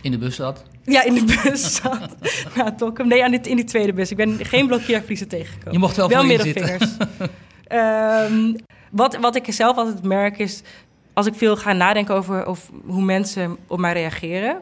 In 0.00 0.10
de 0.10 0.18
bus 0.18 0.34
zat. 0.36 0.62
Ja, 0.84 1.02
in 1.02 1.14
de 1.14 1.40
bus 1.42 1.74
zat. 1.82 2.16
nou, 2.56 2.74
toch, 2.76 2.98
nee, 3.04 3.24
aan 3.24 3.30
dit, 3.30 3.46
in 3.46 3.56
die 3.56 3.64
tweede 3.64 3.92
bus. 3.92 4.10
Ik 4.10 4.16
ben 4.16 4.44
geen 4.44 4.66
blokkeervliezen 4.66 5.28
tegengekomen. 5.28 5.72
Je 5.72 5.78
mocht 5.78 5.96
wel, 5.96 6.08
wel 6.08 6.22
zitten. 6.28 6.44
middelvingers. 6.46 6.96
Ehm, 7.64 8.54
wat, 8.90 9.16
wat 9.16 9.36
ik 9.36 9.44
zelf 9.52 9.76
altijd 9.76 10.02
merk 10.02 10.38
is, 10.38 10.62
als 11.12 11.26
ik 11.26 11.34
veel 11.34 11.56
ga 11.56 11.72
nadenken 11.72 12.14
over 12.14 12.46
of 12.46 12.70
hoe 12.86 13.02
mensen 13.02 13.56
op 13.66 13.78
mij 13.78 13.92
reageren, 13.92 14.60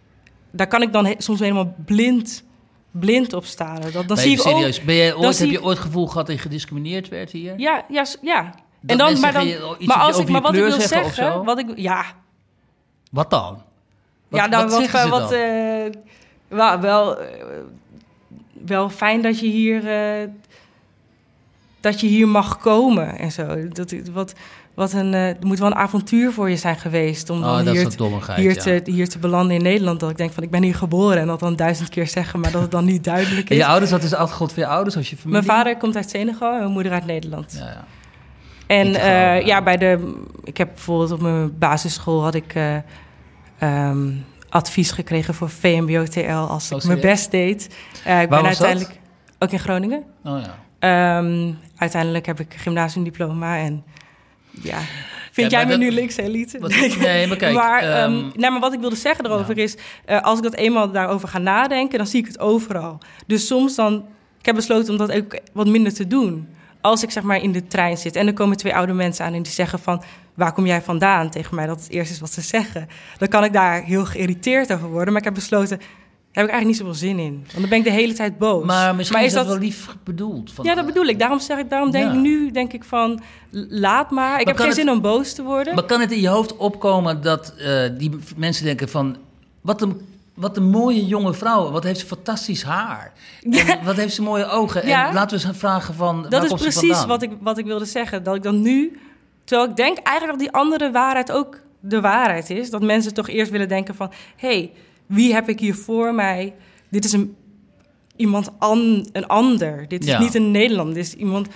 daar 0.51 0.67
kan 0.67 0.83
ik 0.83 0.93
dan 0.93 1.07
he- 1.07 1.15
soms 1.19 1.41
helemaal 1.41 1.75
blind, 1.85 2.45
blind 2.91 3.33
op 3.33 3.45
staan. 3.45 3.81
Dat, 3.93 4.09
dan 4.09 4.17
zie 4.17 4.39
ook, 4.41 4.47
serieus, 4.47 4.83
ben 4.83 4.95
jij 4.95 5.15
ooit, 5.15 5.39
heb 5.39 5.47
ik- 5.49 5.53
je 5.53 5.63
ooit 5.63 5.77
het 5.77 5.87
gevoel 5.87 6.07
gehad 6.07 6.27
dat 6.27 6.37
je 6.37 6.43
gediscrimineerd 6.43 7.09
werd 7.09 7.31
hier? 7.31 7.55
ja, 7.59 7.85
ja, 7.89 8.05
ja. 8.23 8.43
Dat 8.81 8.91
en 8.91 8.99
dan, 8.99 9.21
maar 9.21 9.33
dan, 9.33 9.47
iets 9.47 9.87
maar 9.87 9.97
als 9.97 10.19
ik, 10.19 10.29
maar 10.29 10.41
wat 10.43 10.55
ik 10.55 10.61
wil 10.61 10.71
zeggen 10.81 11.15
zeggen, 11.15 11.45
wat 11.45 11.59
ik, 11.59 11.67
ja, 11.77 12.05
Wat 13.11 13.31
dan? 13.31 13.63
Wat, 14.33 14.40
ja, 14.40 14.47
nou, 14.47 14.68
wat 14.68 15.09
wat, 15.09 15.33
eh, 15.33 15.40
wel, 16.49 16.81
wel, 16.81 17.21
eh, 17.21 17.29
wel 18.66 18.90
fijn 18.90 19.23
dat 19.23 19.40
je 19.40 19.47
hier, 19.47 19.88
eh, 19.88 20.29
dat 21.81 22.01
je 22.01 22.07
hier 22.07 22.29
mag 22.29 22.59
komen 22.59 23.18
en 23.18 23.33
zo. 23.33 23.68
Dat, 23.68 23.95
wat, 24.12 24.33
wat 24.75 24.92
een, 24.92 25.12
het 25.12 25.45
moet 25.45 25.59
wel 25.59 25.66
een 25.68 25.75
avontuur 25.75 26.33
voor 26.33 26.51
je 26.51 26.57
zijn 26.57 26.77
geweest 26.77 27.31
om 27.31 27.38
oh, 27.38 27.45
dan 27.45 27.64
dat 27.64 27.75
hier, 27.75 27.97
dommigheid, 27.97 28.38
hier, 28.38 28.55
ja. 28.55 28.61
te, 28.61 28.81
hier 28.85 29.09
te 29.09 29.18
belanden 29.18 29.57
in 29.57 29.62
Nederland. 29.62 30.01
Dat 30.01 30.11
ik 30.11 30.16
denk 30.16 30.33
van, 30.33 30.42
ik 30.42 30.51
ben 30.51 30.62
hier 30.62 30.75
geboren 30.75 31.18
en 31.18 31.27
dat 31.27 31.40
dan 31.40 31.57
duizend 31.57 31.88
keer 31.88 32.07
zeggen, 32.07 32.40
maar 32.40 32.51
dat 32.51 32.62
het 32.62 32.71
dan 32.71 32.85
niet 32.85 33.05
duidelijk 33.05 33.49
En 33.49 33.57
is. 33.57 33.62
je 33.62 33.66
ouders, 33.66 33.90
wat 33.90 34.03
is 34.03 34.11
de 34.11 34.16
achtergrond 34.16 34.53
van 34.53 34.62
je 34.62 34.68
ouders 34.68 34.97
als 34.97 35.11
je 35.11 35.16
familie? 35.16 35.42
Mijn 35.42 35.57
vader 35.57 35.77
komt 35.77 35.97
uit 35.97 36.11
Senegal 36.11 36.53
en 36.53 36.59
mijn 36.59 36.73
moeder 36.73 36.92
uit 36.92 37.07
Nederland. 37.07 37.57
Ja, 37.59 37.64
ja. 37.66 37.85
En 38.66 38.88
ja. 39.47 39.62
bij 39.62 39.77
de. 39.77 40.14
Ik 40.45 40.57
heb 40.57 40.68
bijvoorbeeld 40.68 41.11
op 41.11 41.21
mijn 41.21 41.59
basisschool 41.59 42.23
had 42.23 42.35
ik 42.35 42.55
ehm, 43.62 44.11
advies 44.48 44.90
gekregen 44.90 45.35
voor 45.35 45.51
VMBO-TL 45.51 46.31
als 46.33 46.72
Oh, 46.72 46.79
ik 46.79 46.85
mijn 46.85 47.01
best 47.01 47.31
deed. 47.31 47.75
Eh, 48.05 48.22
ik 48.22 48.29
ben 48.29 48.38
dat? 48.38 48.46
uiteindelijk 48.46 48.98
ook 49.38 49.51
in 49.51 49.59
Groningen. 49.59 50.03
Oh 50.25 50.40
ja. 50.40 50.59
Ehm, 50.79 51.53
uiteindelijk 51.77 52.27
heb 52.27 52.40
ik 52.40 52.55
gymnasiumdiploma 52.57 53.57
en 53.59 53.85
ja. 54.51 54.79
Vind 55.33 55.51
Ja, 55.51 55.57
jij 55.59 55.66
me 55.66 55.70
dat- 55.72 55.81
nu 55.81 55.90
links 55.92 56.16
elite? 56.16 56.59
Wat- 56.59 56.70
nee, 56.98 57.27
maar 57.29 57.37
kijk, 57.37 57.55
maar, 57.55 57.83
ehm, 57.83 58.12
nee, 58.35 58.51
maar 58.51 58.61
wat 58.61 58.72
ik 58.72 58.81
wilde 58.81 58.96
zeggen 58.96 59.25
erover 59.27 59.59
is, 59.59 59.77
eh, 60.05 60.20
als 60.22 60.37
ik 60.38 60.44
dat 60.44 60.55
eenmaal 60.55 60.90
daarover 60.90 61.29
ga 61.29 61.38
nadenken, 61.38 61.98
dan 61.98 62.07
zie 62.07 62.20
ik 62.20 62.27
het 62.27 62.38
overal. 62.38 62.98
Dus 63.27 63.46
soms 63.46 63.75
dan, 63.75 63.94
ik 64.38 64.46
heb 64.46 64.55
besloten 64.55 64.92
om 64.92 64.98
dat 64.98 65.12
ook 65.12 65.38
wat 65.53 65.66
minder 65.66 65.94
te 65.94 66.07
doen. 66.07 66.48
Als 66.81 67.03
ik 67.03 67.11
zeg 67.11 67.22
maar 67.22 67.42
in 67.42 67.53
de 67.53 67.66
trein 67.66 67.96
zit 67.96 68.16
en 68.16 68.27
er 68.27 68.33
komen 68.33 68.57
twee 68.57 68.75
oude 68.75 68.92
mensen 68.92 69.25
aan 69.25 69.35
en 69.35 69.42
die 69.42 69.53
zeggen 69.53 69.79
van, 69.79 70.03
waar 70.35 70.53
kom 70.53 70.66
jij 70.66 70.83
vandaan? 70.83 71.31
Tegen 71.31 71.55
mij, 71.55 71.66
dat 71.66 71.81
het 71.81 71.90
eerst 71.90 72.11
is 72.11 72.21
wat 72.21 72.33
ze 72.33 72.40
zeggen. 72.40 72.88
Dan 73.18 73.29
kan 73.29 73.45
ik 73.45 73.53
daar 73.53 73.83
heel 73.83 74.05
geïrriteerd 74.05 74.73
over 74.73 74.88
worden, 74.88 75.09
maar 75.09 75.18
ik 75.18 75.25
heb 75.25 75.35
besloten, 75.35 75.79
daar 75.79 75.87
heb 76.33 76.45
ik 76.45 76.51
eigenlijk 76.51 76.66
niet 76.66 76.77
zoveel 76.77 77.09
zin 77.09 77.18
in. 77.18 77.35
Want 77.47 77.61
dan 77.61 77.68
ben 77.68 77.79
ik 77.79 77.85
de 77.85 77.90
hele 77.90 78.12
tijd 78.12 78.38
boos. 78.38 78.64
Maar 78.64 78.95
misschien 78.95 79.21
is 79.25 79.33
dat, 79.33 79.47
wel 79.47 79.59
lief 79.59 79.97
bedoeld. 80.05 80.53
Van, 80.53 80.64
Ja, 80.64 80.75
dat 80.75 80.87
bedoel 80.87 81.05
ik. 81.07 81.18
Daarom 81.18 81.40
zeg 81.40 81.59
ik, 81.59 81.71
daarom 81.71 81.90
denk 81.90 82.05
Ja. 82.05 82.12
ik 82.12 82.18
nu 82.21 82.51
denk 82.51 82.73
ik 82.73 82.85
van 82.85 83.21
laat 83.68 84.11
maar. 84.11 84.40
Ik 84.40 84.47
heb 84.47 84.57
geen 84.57 84.66
het- 84.66 84.75
zin 84.77 84.90
om 84.90 85.01
boos 85.01 85.33
te 85.33 85.42
worden. 85.42 85.75
Maar 85.75 85.85
kan 85.85 86.01
het 86.01 86.12
in 86.12 86.21
je 86.21 86.29
hoofd 86.29 86.57
opkomen 86.57 87.23
dat 87.23 87.55
eh, 87.59 87.83
die 87.99 88.11
mensen 88.37 88.64
denken 88.64 88.88
van... 88.88 89.16
Wat 89.61 89.83
een, 89.83 90.01
wat 90.35 90.57
een 90.57 90.71
mooie 90.71 91.07
jonge 91.07 91.35
vrouw. 91.35 91.71
Wat 91.71 91.85
heeft 91.85 92.01
ze 92.01 92.07
fantastisch 92.07 92.62
haar. 92.62 93.12
En 93.51 93.85
wat 93.85 93.97
heeft 93.97 94.14
ze 94.14 94.23
mooie 94.23 94.47
ogen. 94.47 94.87
Ja. 94.87 95.09
En 95.09 95.14
laten 95.14 95.38
we 95.40 95.47
eens 95.47 95.59
vragen 95.59 95.95
van... 95.95 96.27
dat 96.29 96.45
is 96.45 96.53
precies 96.53 97.05
wat 97.05 97.23
ik, 97.23 97.31
wat 97.40 97.59
ik 97.59 97.64
wilde 97.64 97.85
zeggen. 97.85 98.23
Dat 98.23 98.35
ik 98.37 98.42
dan 98.42 98.62
nu, 98.62 99.01
terwijl 99.45 99.71
ik 99.71 99.77
denk 99.77 99.99
eigenlijk 99.99 100.39
dat 100.39 100.49
die 100.49 100.61
andere 100.61 100.91
waarheid 100.91 101.33
ook 101.33 101.61
de 101.81 102.01
waarheid 102.01 102.51
is. 102.51 102.71
Dat 102.71 102.83
mensen 102.83 103.15
toch 103.15 103.29
eerst 103.29 103.51
willen 103.51 103.69
denken 103.69 103.95
van, 103.95 104.11
hé, 104.37 104.49
hey, 104.49 104.73
wie 105.07 105.35
heb 105.35 105.49
ik 105.49 105.61
hier 105.61 105.75
voor 105.75 106.15
mij? 106.15 106.55
Dit 106.91 107.05
is 107.05 107.13
een, 107.13 107.37
iemand 108.17 108.51
an, 108.59 109.09
een 109.13 109.27
ander. 109.27 109.89
Dit 109.89 110.03
is 110.05 110.11
Ja. 110.11 110.19
niet 110.21 110.35
een 110.35 110.51
Nederlander. 110.51 110.95
Dit 110.95 111.05
is 111.07 111.15
iemand 111.15 111.49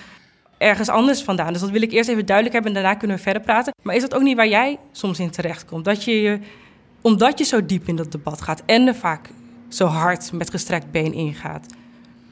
ergens 0.59 0.89
anders 0.89 1.23
vandaan. 1.23 1.53
Dus 1.53 1.61
dat 1.61 1.71
wil 1.71 1.83
ik 1.83 1.93
eerst 1.93 2.09
even 2.09 2.27
duidelijk 2.27 2.55
hebben 2.55 2.75
en 2.75 2.83
daarna 2.83 2.99
kunnen 2.99 3.17
we 3.17 3.23
verder 3.23 3.43
praten. 3.43 3.73
Maar 3.83 3.95
is 3.95 4.03
dat 4.03 4.15
ook 4.15 4.23
niet 4.23 4.37
waar 4.37 4.49
jij 4.49 4.79
soms 4.93 5.19
in 5.21 5.31
terecht 5.31 5.65
komt? 5.65 5.85
Dat 5.85 6.05
je 6.05 6.21
je, 6.21 6.39
omdat 7.01 7.39
je 7.39 7.45
zo 7.45 7.67
diep 7.67 7.89
in 7.89 7.97
dat 7.97 8.13
debat 8.13 8.43
gaat 8.43 8.63
en 8.67 8.87
er 8.87 8.95
vaak 8.95 9.31
zo 9.69 9.87
hard 9.87 10.33
met 10.33 10.51
gestrekt 10.51 10.91
been 10.91 11.13
ingaat, 11.13 11.67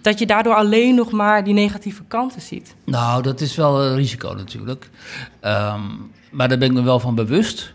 dat 0.05 0.19
je 0.19 0.27
daardoor 0.27 0.55
alleen 0.55 0.95
nog 0.95 1.11
maar 1.11 1.45
die 1.45 1.55
negatieve 1.55 2.03
kanten 2.09 2.41
ziet. 2.41 2.75
Nou, 2.85 3.23
dat 3.23 3.41
is 3.41 3.57
wel 3.57 3.83
een 3.83 3.97
risico 3.97 4.33
natuurlijk. 4.33 4.91
Ehm, 5.41 5.81
maar 6.31 6.49
daar 6.49 6.59
ben 6.59 6.69
ik 6.69 6.75
me 6.75 6.83
wel 6.83 7.01
van 7.01 7.15
bewust. 7.15 7.73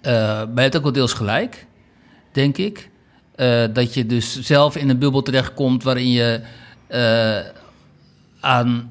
Eh 0.00 0.12
maar 0.12 0.54
je 0.54 0.60
hebt 0.60 0.76
ook 0.76 0.82
wel 0.82 0.92
deels 0.92 1.12
gelijk, 1.12 1.66
denk 2.32 2.56
ik. 2.56 2.90
Eh, 3.34 3.64
dat 3.72 3.94
je 3.94 4.06
dus 4.06 4.40
zelf 4.40 4.76
in 4.76 4.88
een 4.88 4.98
bubbel 4.98 5.22
terechtkomt 5.22 5.82
waarin 5.82 6.10
je 6.10 6.40
eh, 6.86 7.38
aan... 8.40 8.90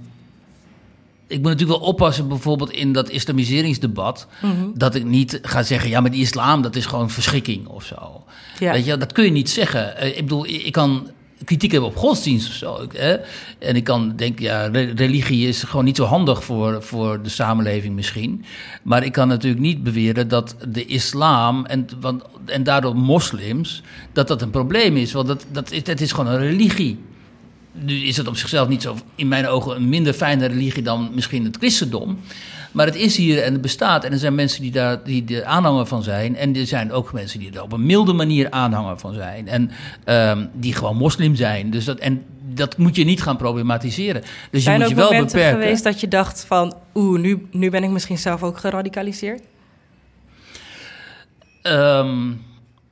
Ik 1.27 1.37
moet 1.37 1.51
natuurlijk 1.51 1.79
wel 1.79 1.87
oppassen 1.87 2.27
bijvoorbeeld 2.27 2.71
in 2.71 2.93
dat 2.93 3.09
islamiseringsdebat... 3.09 4.27
dat 4.73 4.95
ik 4.95 5.05
niet 5.05 5.39
ga 5.41 5.63
zeggen, 5.63 5.89
ja, 5.89 6.01
maar 6.01 6.11
die 6.11 6.21
islam, 6.21 6.61
dat 6.61 6.75
is 6.75 6.85
gewoon 6.85 7.09
verschrikking 7.09 7.67
of 7.67 7.83
zo. 7.83 8.23
Ja. 8.59 8.71
Weet 8.71 8.85
je, 8.85 8.97
dat 8.97 9.11
kun 9.11 9.23
je 9.23 9.31
niet 9.31 9.49
zeggen. 9.49 10.07
Ik 10.17 10.21
bedoel, 10.23 10.45
ik 10.47 10.71
kan 10.71 11.11
kritiek 11.45 11.71
hebben 11.71 11.89
op 11.89 11.95
godsdienst 11.95 12.47
of 12.47 12.53
zo. 12.53 12.87
En 13.59 13.75
ik 13.75 13.83
kan 13.83 14.13
denken, 14.15 14.43
ja, 14.43 14.65
re- 14.65 14.93
religie 14.95 15.47
is 15.47 15.63
gewoon 15.63 15.85
niet 15.85 15.95
zo 15.95 16.03
handig 16.03 16.43
voor, 16.43 16.83
voor 16.83 17.21
de 17.21 17.29
samenleving 17.29 17.95
misschien. 17.95 18.45
Maar 18.83 19.03
ik 19.03 19.11
kan 19.11 19.27
natuurlijk 19.27 19.61
niet 19.61 19.83
beweren 19.83 20.27
dat 20.27 20.55
de 20.67 20.85
islam 20.85 21.65
en, 21.65 21.87
want, 21.99 22.23
en 22.45 22.63
daardoor 22.63 22.95
moslims, 22.95 23.83
dat 24.13 24.27
dat 24.27 24.41
een 24.41 24.49
probleem 24.49 24.97
is. 24.97 25.11
Want 25.11 25.27
dat, 25.27 25.45
dat 25.51 25.71
is, 25.71 25.81
het 25.83 26.01
is 26.01 26.11
gewoon 26.11 26.33
een 26.33 26.39
religie. 26.39 26.99
Nu 27.71 27.95
is 27.95 28.17
het 28.17 28.27
op 28.27 28.37
zichzelf 28.37 28.67
niet 28.67 28.81
zo, 28.81 28.95
in 29.15 29.27
mijn 29.27 29.47
ogen, 29.47 29.75
een 29.75 29.89
minder 29.89 30.13
fijne 30.13 30.45
religie 30.45 30.83
dan 30.83 31.11
misschien 31.13 31.43
het 31.43 31.57
christendom. 31.57 32.19
Maar 32.71 32.85
het 32.85 32.95
is 32.95 33.17
hier 33.17 33.43
en 33.43 33.53
het 33.53 33.61
bestaat. 33.61 34.03
En 34.03 34.11
er 34.11 34.17
zijn 34.17 34.35
mensen 34.35 34.61
die 34.61 34.71
daar 34.71 35.03
die 35.03 35.35
er 35.35 35.43
aanhanger 35.43 35.85
van 35.85 36.03
zijn. 36.03 36.35
En 36.35 36.55
er 36.55 36.65
zijn 36.67 36.91
ook 36.91 37.13
mensen 37.13 37.39
die 37.39 37.51
er 37.53 37.61
op 37.61 37.71
een 37.71 37.85
milde 37.85 38.13
manier 38.13 38.51
aanhanger 38.51 38.99
van 38.99 39.13
zijn. 39.13 39.47
En 39.47 39.71
ehm, 40.03 40.45
die 40.53 40.73
gewoon 40.73 40.97
moslim 40.97 41.35
zijn. 41.35 41.69
Dus 41.69 41.85
dat, 41.85 41.97
en 41.99 42.23
dat 42.53 42.77
moet 42.77 42.95
je 42.95 43.03
niet 43.03 43.21
gaan 43.21 43.37
problematiseren. 43.37 44.21
Dus 44.51 44.63
Zijn 44.63 44.77
je 44.77 44.83
er 44.83 44.89
moet 44.89 44.97
je 44.97 45.09
wel 45.09 45.25
beperken. 45.25 45.61
geweest 45.61 45.83
dat 45.83 45.99
je 45.99 46.07
dacht 46.07 46.45
van... 46.47 46.75
oeh, 46.95 47.19
nu, 47.19 47.47
nu 47.51 47.69
ben 47.69 47.83
ik 47.83 47.89
misschien 47.89 48.17
zelf 48.17 48.43
ook 48.43 48.57
geradicaliseerd? 48.57 49.41
Ehm, 51.61 52.31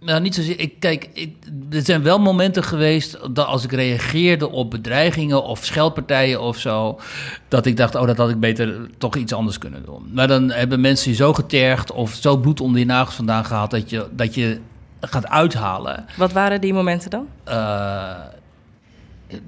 nou, 0.07 0.21
niet 0.21 0.35
zozeer. 0.35 0.59
Ik, 0.59 0.79
kijk, 0.79 1.09
ik, 1.13 1.35
er 1.69 1.81
zijn 1.81 2.03
wel 2.03 2.19
momenten 2.19 2.63
geweest 2.63 3.17
dat 3.31 3.47
als 3.47 3.63
ik 3.63 3.71
reageerde 3.71 4.49
op 4.51 4.71
bedreigingen 4.71 5.43
of 5.43 5.65
scheldpartijen 5.65 6.41
of 6.41 6.57
zo, 6.57 6.99
dat 7.47 7.65
ik 7.65 7.77
dacht, 7.77 7.95
oh, 7.95 8.07
dat 8.07 8.17
had 8.17 8.29
ik 8.29 8.39
beter 8.39 8.89
toch 8.97 9.15
iets 9.15 9.33
anders 9.33 9.57
kunnen 9.57 9.85
doen. 9.85 10.09
Maar 10.13 10.27
dan 10.27 10.51
hebben 10.51 10.81
mensen 10.81 11.11
je 11.11 11.17
zo 11.17 11.33
getergd 11.33 11.91
of 11.91 12.13
zo 12.13 12.37
bloed 12.37 12.61
onder 12.61 12.79
je 12.79 12.85
nagels 12.85 13.15
vandaan 13.15 13.45
gehaald 13.45 13.71
dat 13.71 13.89
je, 13.89 14.07
dat 14.11 14.35
je 14.35 14.59
gaat 15.01 15.27
uithalen. 15.27 16.05
Wat 16.17 16.31
waren 16.31 16.61
die 16.61 16.73
momenten 16.73 17.09
dan? 17.09 17.27
Eh, 17.43 18.15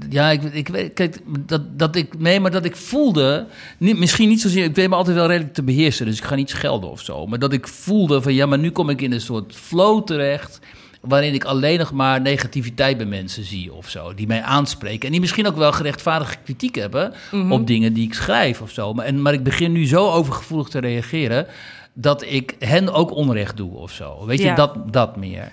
ja, 0.09 0.29
ik, 0.29 0.43
ik 0.43 0.67
weet, 0.67 0.93
kijk, 0.93 1.17
dat, 1.45 1.79
dat 1.79 1.95
ik, 1.95 2.19
nee, 2.19 2.39
maar 2.39 2.51
dat 2.51 2.65
ik 2.65 2.75
voelde, 2.75 3.45
niet, 3.77 3.97
misschien 3.99 4.29
niet 4.29 4.41
zozeer, 4.41 4.63
ik 4.63 4.75
weet 4.75 4.89
me 4.89 4.95
altijd 4.95 5.15
wel 5.15 5.27
redelijk 5.27 5.53
te 5.53 5.63
beheersen, 5.63 6.05
dus 6.05 6.17
ik 6.17 6.23
ga 6.23 6.35
niet 6.35 6.49
schelden 6.49 6.89
of 6.89 7.01
zo, 7.01 7.25
maar 7.25 7.39
dat 7.39 7.53
ik 7.53 7.67
voelde 7.67 8.21
van, 8.21 8.33
ja, 8.33 8.45
maar 8.45 8.59
nu 8.59 8.71
kom 8.71 8.89
ik 8.89 9.01
in 9.01 9.11
een 9.11 9.21
soort 9.21 9.55
flow 9.55 10.03
terecht, 10.03 10.59
waarin 11.01 11.33
ik 11.33 11.43
alleen 11.43 11.77
nog 11.79 11.91
maar 11.91 12.21
negativiteit 12.21 12.97
bij 12.97 13.05
mensen 13.05 13.43
zie 13.43 13.73
of 13.73 13.89
zo, 13.89 14.13
die 14.13 14.27
mij 14.27 14.41
aanspreken 14.41 15.05
en 15.05 15.11
die 15.11 15.19
misschien 15.19 15.47
ook 15.47 15.55
wel 15.57 15.71
gerechtvaardigde 15.71 16.37
kritiek 16.43 16.75
hebben 16.75 17.13
op 17.49 17.67
dingen 17.67 17.93
die 17.93 18.03
ik 18.05 18.13
schrijf 18.13 18.61
of 18.61 18.71
zo, 18.71 18.93
maar, 18.93 19.05
en, 19.05 19.21
maar 19.21 19.33
ik 19.33 19.43
begin 19.43 19.71
nu 19.71 19.87
zo 19.87 20.11
overgevoelig 20.11 20.67
te 20.67 20.79
reageren, 20.79 21.47
dat 21.93 22.23
ik 22.23 22.55
hen 22.59 22.93
ook 22.93 23.11
onrecht 23.15 23.57
doe 23.57 23.71
of 23.75 23.91
zo. 23.91 24.25
Weet 24.25 24.39
je, 24.39 24.45
Ja. 24.45 24.55
dat, 24.55 24.93
dat 24.93 25.15
meer. 25.17 25.51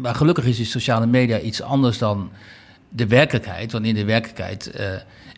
Maar 0.00 0.14
gelukkig 0.14 0.44
is 0.44 0.56
die 0.56 0.66
sociale 0.66 1.06
media 1.06 1.38
iets 1.40 1.62
anders 1.62 1.98
dan 1.98 2.30
de 2.92 3.06
werkelijkheid. 3.06 3.72
Want 3.72 3.84
in 3.86 3.94
de 3.94 4.04
werkelijkheid 4.04 4.70
eh, 4.70 4.86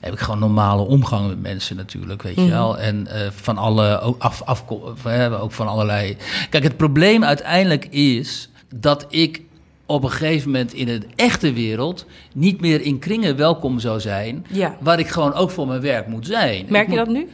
heb 0.00 0.12
ik 0.12 0.18
gewoon 0.18 0.38
normale 0.38 0.82
omgang 0.82 1.28
met 1.28 1.42
mensen 1.42 1.76
natuurlijk, 1.76 2.22
weet 2.22 2.34
je 2.34 2.40
Mhm. 2.40 2.50
wel. 2.50 2.78
En 2.78 3.06
eh, 3.06 3.30
van 3.30 3.58
alle, 3.58 4.00
ook, 4.00 4.22
af, 4.22 4.42
af, 4.42 4.64
ook 5.40 5.52
van 5.52 5.66
allerlei... 5.68 6.16
Kijk, 6.50 6.62
het 6.64 6.76
probleem 6.76 7.24
uiteindelijk 7.24 7.84
is 7.90 8.48
dat 8.74 9.06
ik 9.08 9.40
op 9.86 10.04
een 10.04 10.10
gegeven 10.10 10.50
moment 10.50 10.72
in 10.72 10.86
de 10.86 11.00
echte 11.16 11.52
wereld 11.52 12.06
niet 12.34 12.60
meer 12.60 12.80
in 12.80 12.98
kringen 12.98 13.36
welkom 13.36 13.78
zou 13.78 14.00
zijn, 14.00 14.46
Ja. 14.48 14.76
waar 14.80 14.98
ik 14.98 15.08
gewoon 15.08 15.34
ook 15.34 15.50
voor 15.50 15.66
mijn 15.66 15.80
werk 15.80 16.06
moet 16.06 16.26
zijn. 16.26 16.66
Merk 16.68 16.84
je 16.90 16.96
moet- 16.96 17.04
dat 17.06 17.14
nu? 17.14 17.28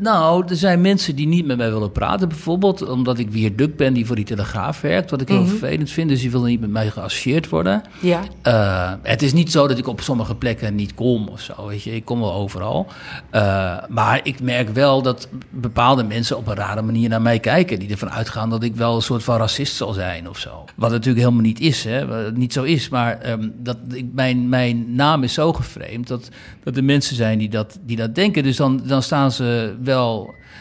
Nou, 0.00 0.44
er 0.48 0.56
zijn 0.56 0.80
mensen 0.80 1.16
die 1.16 1.26
niet 1.26 1.46
met 1.46 1.56
mij 1.56 1.70
willen 1.72 1.92
praten, 1.92 2.28
bijvoorbeeld 2.28 2.88
omdat 2.88 3.18
ik 3.18 3.30
weer 3.30 3.56
duk 3.56 3.76
ben 3.76 3.92
die 3.92 4.06
voor 4.06 4.16
die 4.16 4.24
Telegraaf 4.24 4.80
werkt, 4.80 5.10
wat 5.10 5.20
ik 5.20 5.28
heel 5.28 5.40
Mhm. 5.40 5.48
vervelend 5.48 5.90
vind. 5.90 6.08
Dus 6.08 6.20
die 6.20 6.30
willen 6.30 6.46
niet 6.48 6.60
met 6.60 6.70
mij 6.70 6.90
geassocieerd 6.90 7.48
worden. 7.48 7.82
Ja. 8.00 8.20
Eh, 8.42 8.92
het 9.02 9.22
is 9.22 9.32
niet 9.32 9.50
zo 9.50 9.66
dat 9.68 9.78
ik 9.78 9.86
op 9.88 10.00
sommige 10.00 10.34
plekken 10.34 10.74
niet 10.74 10.94
kom 10.94 11.28
of 11.28 11.40
zo, 11.40 11.66
weet 11.66 11.82
je. 11.82 11.94
Ik 11.94 12.04
kom 12.04 12.20
wel 12.20 12.32
overal. 12.32 12.86
Eh, 13.30 13.76
maar 13.88 14.20
ik 14.22 14.40
merk 14.42 14.68
wel 14.68 15.02
dat 15.02 15.28
bepaalde 15.50 16.02
mensen 16.04 16.36
op 16.36 16.46
een 16.46 16.54
rare 16.54 16.82
manier 16.82 17.08
naar 17.08 17.22
mij 17.22 17.38
kijken. 17.38 17.78
Die 17.78 17.90
ervan 17.90 18.10
uitgaan 18.10 18.50
dat 18.50 18.62
ik 18.62 18.76
wel 18.76 18.94
een 18.96 19.02
soort 19.02 19.22
van 19.22 19.36
racist 19.36 19.76
zal 19.76 19.92
zijn 19.92 20.28
of 20.28 20.38
zo. 20.38 20.64
Wat 20.76 20.90
natuurlijk 20.90 21.24
helemaal 21.24 21.42
niet 21.44 21.60
is, 21.60 21.84
hè. 21.84 22.06
Wat 22.06 22.36
niet 22.36 22.52
zo 22.52 22.62
is. 22.62 22.88
Maar 22.88 23.18
ehm, 23.20 23.48
dat, 23.56 23.76
ik, 23.92 24.06
mijn, 24.12 24.48
mijn 24.48 24.94
naam 24.94 25.22
is 25.22 25.32
zo 25.34 25.52
geframed 25.52 26.06
dat, 26.08 26.28
dat 26.62 26.76
er 26.76 26.84
mensen 26.84 27.16
zijn 27.16 27.38
die 27.38 27.48
dat, 27.48 27.78
die 27.86 27.96
dat 27.96 28.14
denken. 28.14 28.42
Dus 28.42 28.56
dan, 28.56 28.80
dan 28.86 29.02
staan 29.02 29.32
ze 29.32 29.74
wel... 29.82 29.89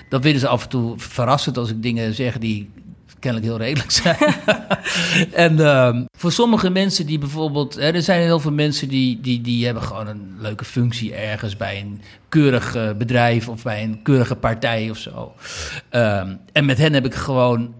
Dan 0.09 0.21
vinden 0.21 0.39
ze 0.39 0.47
af 0.47 0.63
en 0.63 0.69
toe 0.69 0.93
verrassend 0.97 1.57
als 1.57 1.69
ik 1.69 1.81
dingen 1.81 2.13
zeg 2.13 2.37
die 2.37 2.69
kennelijk 3.19 3.49
heel 3.49 3.65
redelijk 3.65 3.91
zijn. 3.91 4.35
en 5.47 5.59
ehm, 5.59 6.05
voor 6.17 6.31
sommige 6.31 6.69
mensen 6.69 7.05
die 7.05 7.19
bijvoorbeeld... 7.19 7.75
Hè, 7.75 7.91
er 7.91 8.01
zijn 8.01 8.21
heel 8.21 8.39
veel 8.39 8.51
mensen 8.51 8.87
die, 8.87 9.21
die, 9.21 9.41
die 9.41 9.65
hebben 9.65 9.83
gewoon 9.83 10.07
een 10.07 10.35
leuke 10.39 10.65
functie 10.65 11.15
ergens... 11.15 11.57
bij 11.57 11.79
een 11.79 12.01
keurig 12.29 12.75
eh, 12.75 12.93
bedrijf 12.93 13.49
of 13.49 13.63
bij 13.63 13.83
een 13.83 14.01
keurige 14.03 14.35
partij 14.35 14.89
of 14.89 14.97
zo. 14.97 15.33
Ehm, 15.89 16.35
en 16.51 16.65
met 16.65 16.77
hen 16.77 16.93
heb 16.93 17.05
ik 17.05 17.13
gewoon 17.13 17.73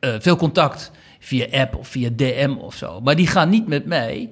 eh, 0.00 0.14
veel 0.18 0.36
contact 0.36 0.90
via 1.18 1.46
app 1.50 1.76
of 1.76 1.88
via 1.88 2.10
DM 2.16 2.54
of 2.58 2.74
zo. 2.74 3.00
Maar 3.00 3.16
die 3.16 3.26
gaan 3.26 3.48
niet 3.48 3.66
met 3.68 3.86
mij... 3.86 4.30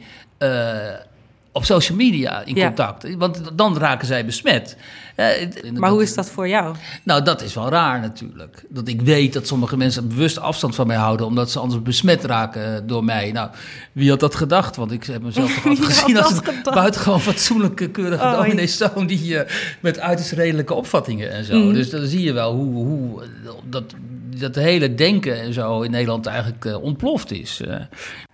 op 1.57 1.65
social 1.65 1.97
media 1.99 2.43
in 2.45 2.55
Ja. 2.57 2.67
contact. 2.67 3.15
Want 3.17 3.41
dan 3.55 3.79
raken 3.79 4.07
zij 4.07 4.25
besmet. 4.25 4.77
Eh, 5.15 5.27
Maar 5.75 5.91
hoe 5.91 6.03
is 6.03 6.15
dat 6.15 6.31
voor 6.31 6.49
jou? 6.49 6.75
nou, 7.03 7.23
dat 7.23 7.43
is 7.43 7.55
wel 7.55 7.69
raar 7.69 8.01
natuurlijk. 8.01 8.65
Dat 8.69 8.89
ik 8.89 9.03
weet 9.03 9.33
dat 9.33 9.47
sommige 9.47 9.77
mensen 9.77 10.09
bewust 10.09 10.39
afstand 10.39 10.75
van 10.75 10.87
mij 10.87 10.97
houden... 10.97 11.27
omdat 11.27 11.51
ze 11.51 11.59
anders 11.59 11.83
besmet 11.83 12.25
raken 12.25 12.87
door 12.87 13.05
mij. 13.05 13.33
Nou, 13.33 13.51
wie 13.93 14.11
had 14.11 14.21
dat 14.21 14.35
gedacht? 14.35 14.77
Want 14.77 14.93
ik 14.93 15.05
heb 15.05 15.23
mezelf 15.23 15.55
toch 15.55 15.65
altijd 15.69 15.87
gezien 15.93 16.23
als 16.23 16.33
een 16.33 16.63
buitengewoon 16.75 17.21
fatsoenlijke, 17.21 17.91
keurige 17.91 18.25
Oh, 18.25 18.33
domineeszoon... 18.37 19.07
die 19.07 19.39
eh, 19.39 19.51
met 19.81 20.01
uiterst 20.01 20.33
redelijke 20.33 20.75
opvattingen 20.75 21.31
en 21.31 21.45
zo. 21.45 21.59
Mhm. 21.59 21.73
Dus 21.73 21.91
dan 21.91 22.07
zie 22.07 22.23
je 22.23 22.33
wel 22.33 22.55
hoe, 22.55 22.75
hoe 22.75 23.23
dat, 23.65 23.95
dat 24.39 24.55
hele 24.55 24.95
denken 24.95 25.41
en 25.41 25.53
zo 25.53 25.83
in 25.83 25.91
Nederland 25.91 26.27
eigenlijk 26.27 26.65
eh, 26.65 26.83
ontploft 26.83 27.33
is. 27.33 27.61
eh. 27.61 27.77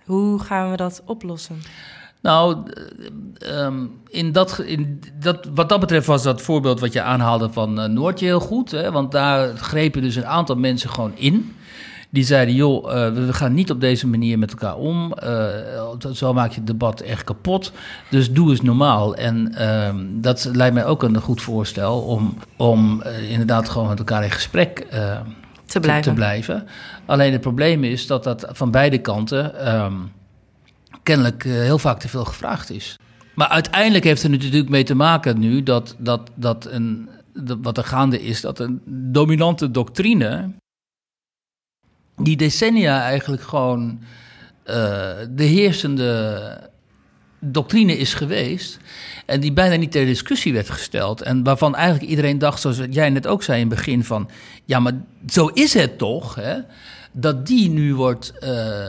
Hoe 0.05 0.39
gaan 0.39 0.71
we 0.71 0.77
dat 0.77 1.01
oplossen? 1.05 1.61
Nou, 2.21 2.57
eh, 3.39 3.65
ehm, 3.65 3.85
in 4.07 4.31
dat, 4.31 4.59
in 4.59 4.99
dat, 5.19 5.47
wat 5.53 5.69
dat 5.69 5.79
betreft 5.79 6.07
was 6.07 6.23
dat 6.23 6.41
voorbeeld 6.41 6.79
wat 6.79 6.93
je 6.93 7.01
aanhaalde 7.01 7.49
van 7.51 7.79
eh, 7.79 7.89
Noortje 7.89 8.25
heel 8.25 8.39
goed. 8.39 8.71
Hè? 8.71 8.91
Want 8.91 9.11
daar 9.11 9.57
grepen 9.57 10.01
dus 10.01 10.15
een 10.15 10.25
aantal 10.25 10.55
mensen 10.55 10.89
gewoon 10.89 11.11
in. 11.15 11.55
Die 12.09 12.23
zeiden, 12.23 12.55
joh, 12.55 13.05
eh, 13.05 13.13
we 13.13 13.33
gaan 13.33 13.53
niet 13.53 13.71
op 13.71 13.81
deze 13.81 14.07
manier 14.07 14.39
met 14.39 14.51
elkaar 14.51 14.75
om. 14.75 15.13
Zo 16.13 16.33
maak 16.33 16.49
je 16.49 16.57
het 16.57 16.67
debat 16.67 17.01
echt 17.01 17.23
kapot. 17.23 17.71
Dus 18.09 18.31
doe 18.31 18.49
eens 18.49 18.61
normaal. 18.61 19.15
En 19.15 19.53
ehm, 19.55 19.97
dat 20.11 20.49
lijkt 20.53 20.73
mij 20.73 20.85
ook 20.85 21.03
een 21.03 21.21
goed 21.21 21.41
voorstel 21.41 22.01
om, 22.01 22.37
om 22.57 23.03
inderdaad 23.29 23.69
gewoon 23.69 23.87
met 23.87 23.99
elkaar 23.99 24.23
in 24.23 24.31
gesprek 24.31 24.87
Te 25.65 25.79
blijven. 25.79 26.03
te 26.03 26.13
blijven. 26.13 26.67
Alleen 27.05 27.31
het 27.31 27.41
probleem 27.41 27.83
is 27.83 28.07
dat 28.07 28.23
dat 28.23 28.45
van 28.51 28.71
beide 28.71 28.97
kanten 28.97 29.65
ehm, 29.65 29.93
kennelijk 31.03 31.45
eh, 31.45 31.51
heel 31.51 31.79
vaak 31.79 31.99
te 31.99 32.09
veel 32.09 32.25
gevraagd 32.25 32.69
is. 32.69 32.95
Maar 33.35 33.47
uiteindelijk 33.47 34.03
heeft 34.03 34.21
het 34.23 34.31
er 34.31 34.37
natuurlijk 34.37 34.69
mee 34.69 34.83
te 34.83 34.95
maken 34.95 35.39
nu 35.39 35.63
dat, 35.63 35.95
dat, 35.97 36.29
dat 36.35 36.65
een, 36.65 37.09
wat 37.61 37.77
er 37.77 37.83
gaande 37.83 38.21
is, 38.21 38.41
dat 38.41 38.59
een 38.59 38.81
dominante 38.85 39.71
doctrine, 39.71 40.51
die 42.15 42.37
decennia 42.37 43.01
eigenlijk 43.01 43.41
gewoon 43.41 43.99
eh, 44.63 44.75
de 45.29 45.43
heersende 45.43 46.69
doctrine 47.39 47.97
is 47.97 48.13
geweest. 48.13 48.79
En 49.25 49.39
die 49.39 49.53
bijna 49.53 49.75
niet 49.75 49.91
ter 49.91 50.05
discussie 50.05 50.53
werd 50.53 50.69
gesteld. 50.69 51.21
En 51.21 51.43
waarvan 51.43 51.75
eigenlijk 51.75 52.09
iedereen 52.09 52.37
dacht, 52.37 52.61
zoals 52.61 52.79
jij 52.89 53.09
net 53.09 53.27
ook 53.27 53.43
zei 53.43 53.61
in 53.61 53.67
het 53.67 53.75
begin, 53.75 54.03
van 54.03 54.29
ja, 54.65 54.79
maar 54.79 54.93
zo 55.29 55.47
is 55.47 55.73
het 55.73 55.97
toch, 55.97 56.35
hè? 56.35 56.57
Dat 57.11 57.47
die 57.47 57.69
nu 57.69 57.95
wordt 57.95 58.39
eh, 58.39 58.87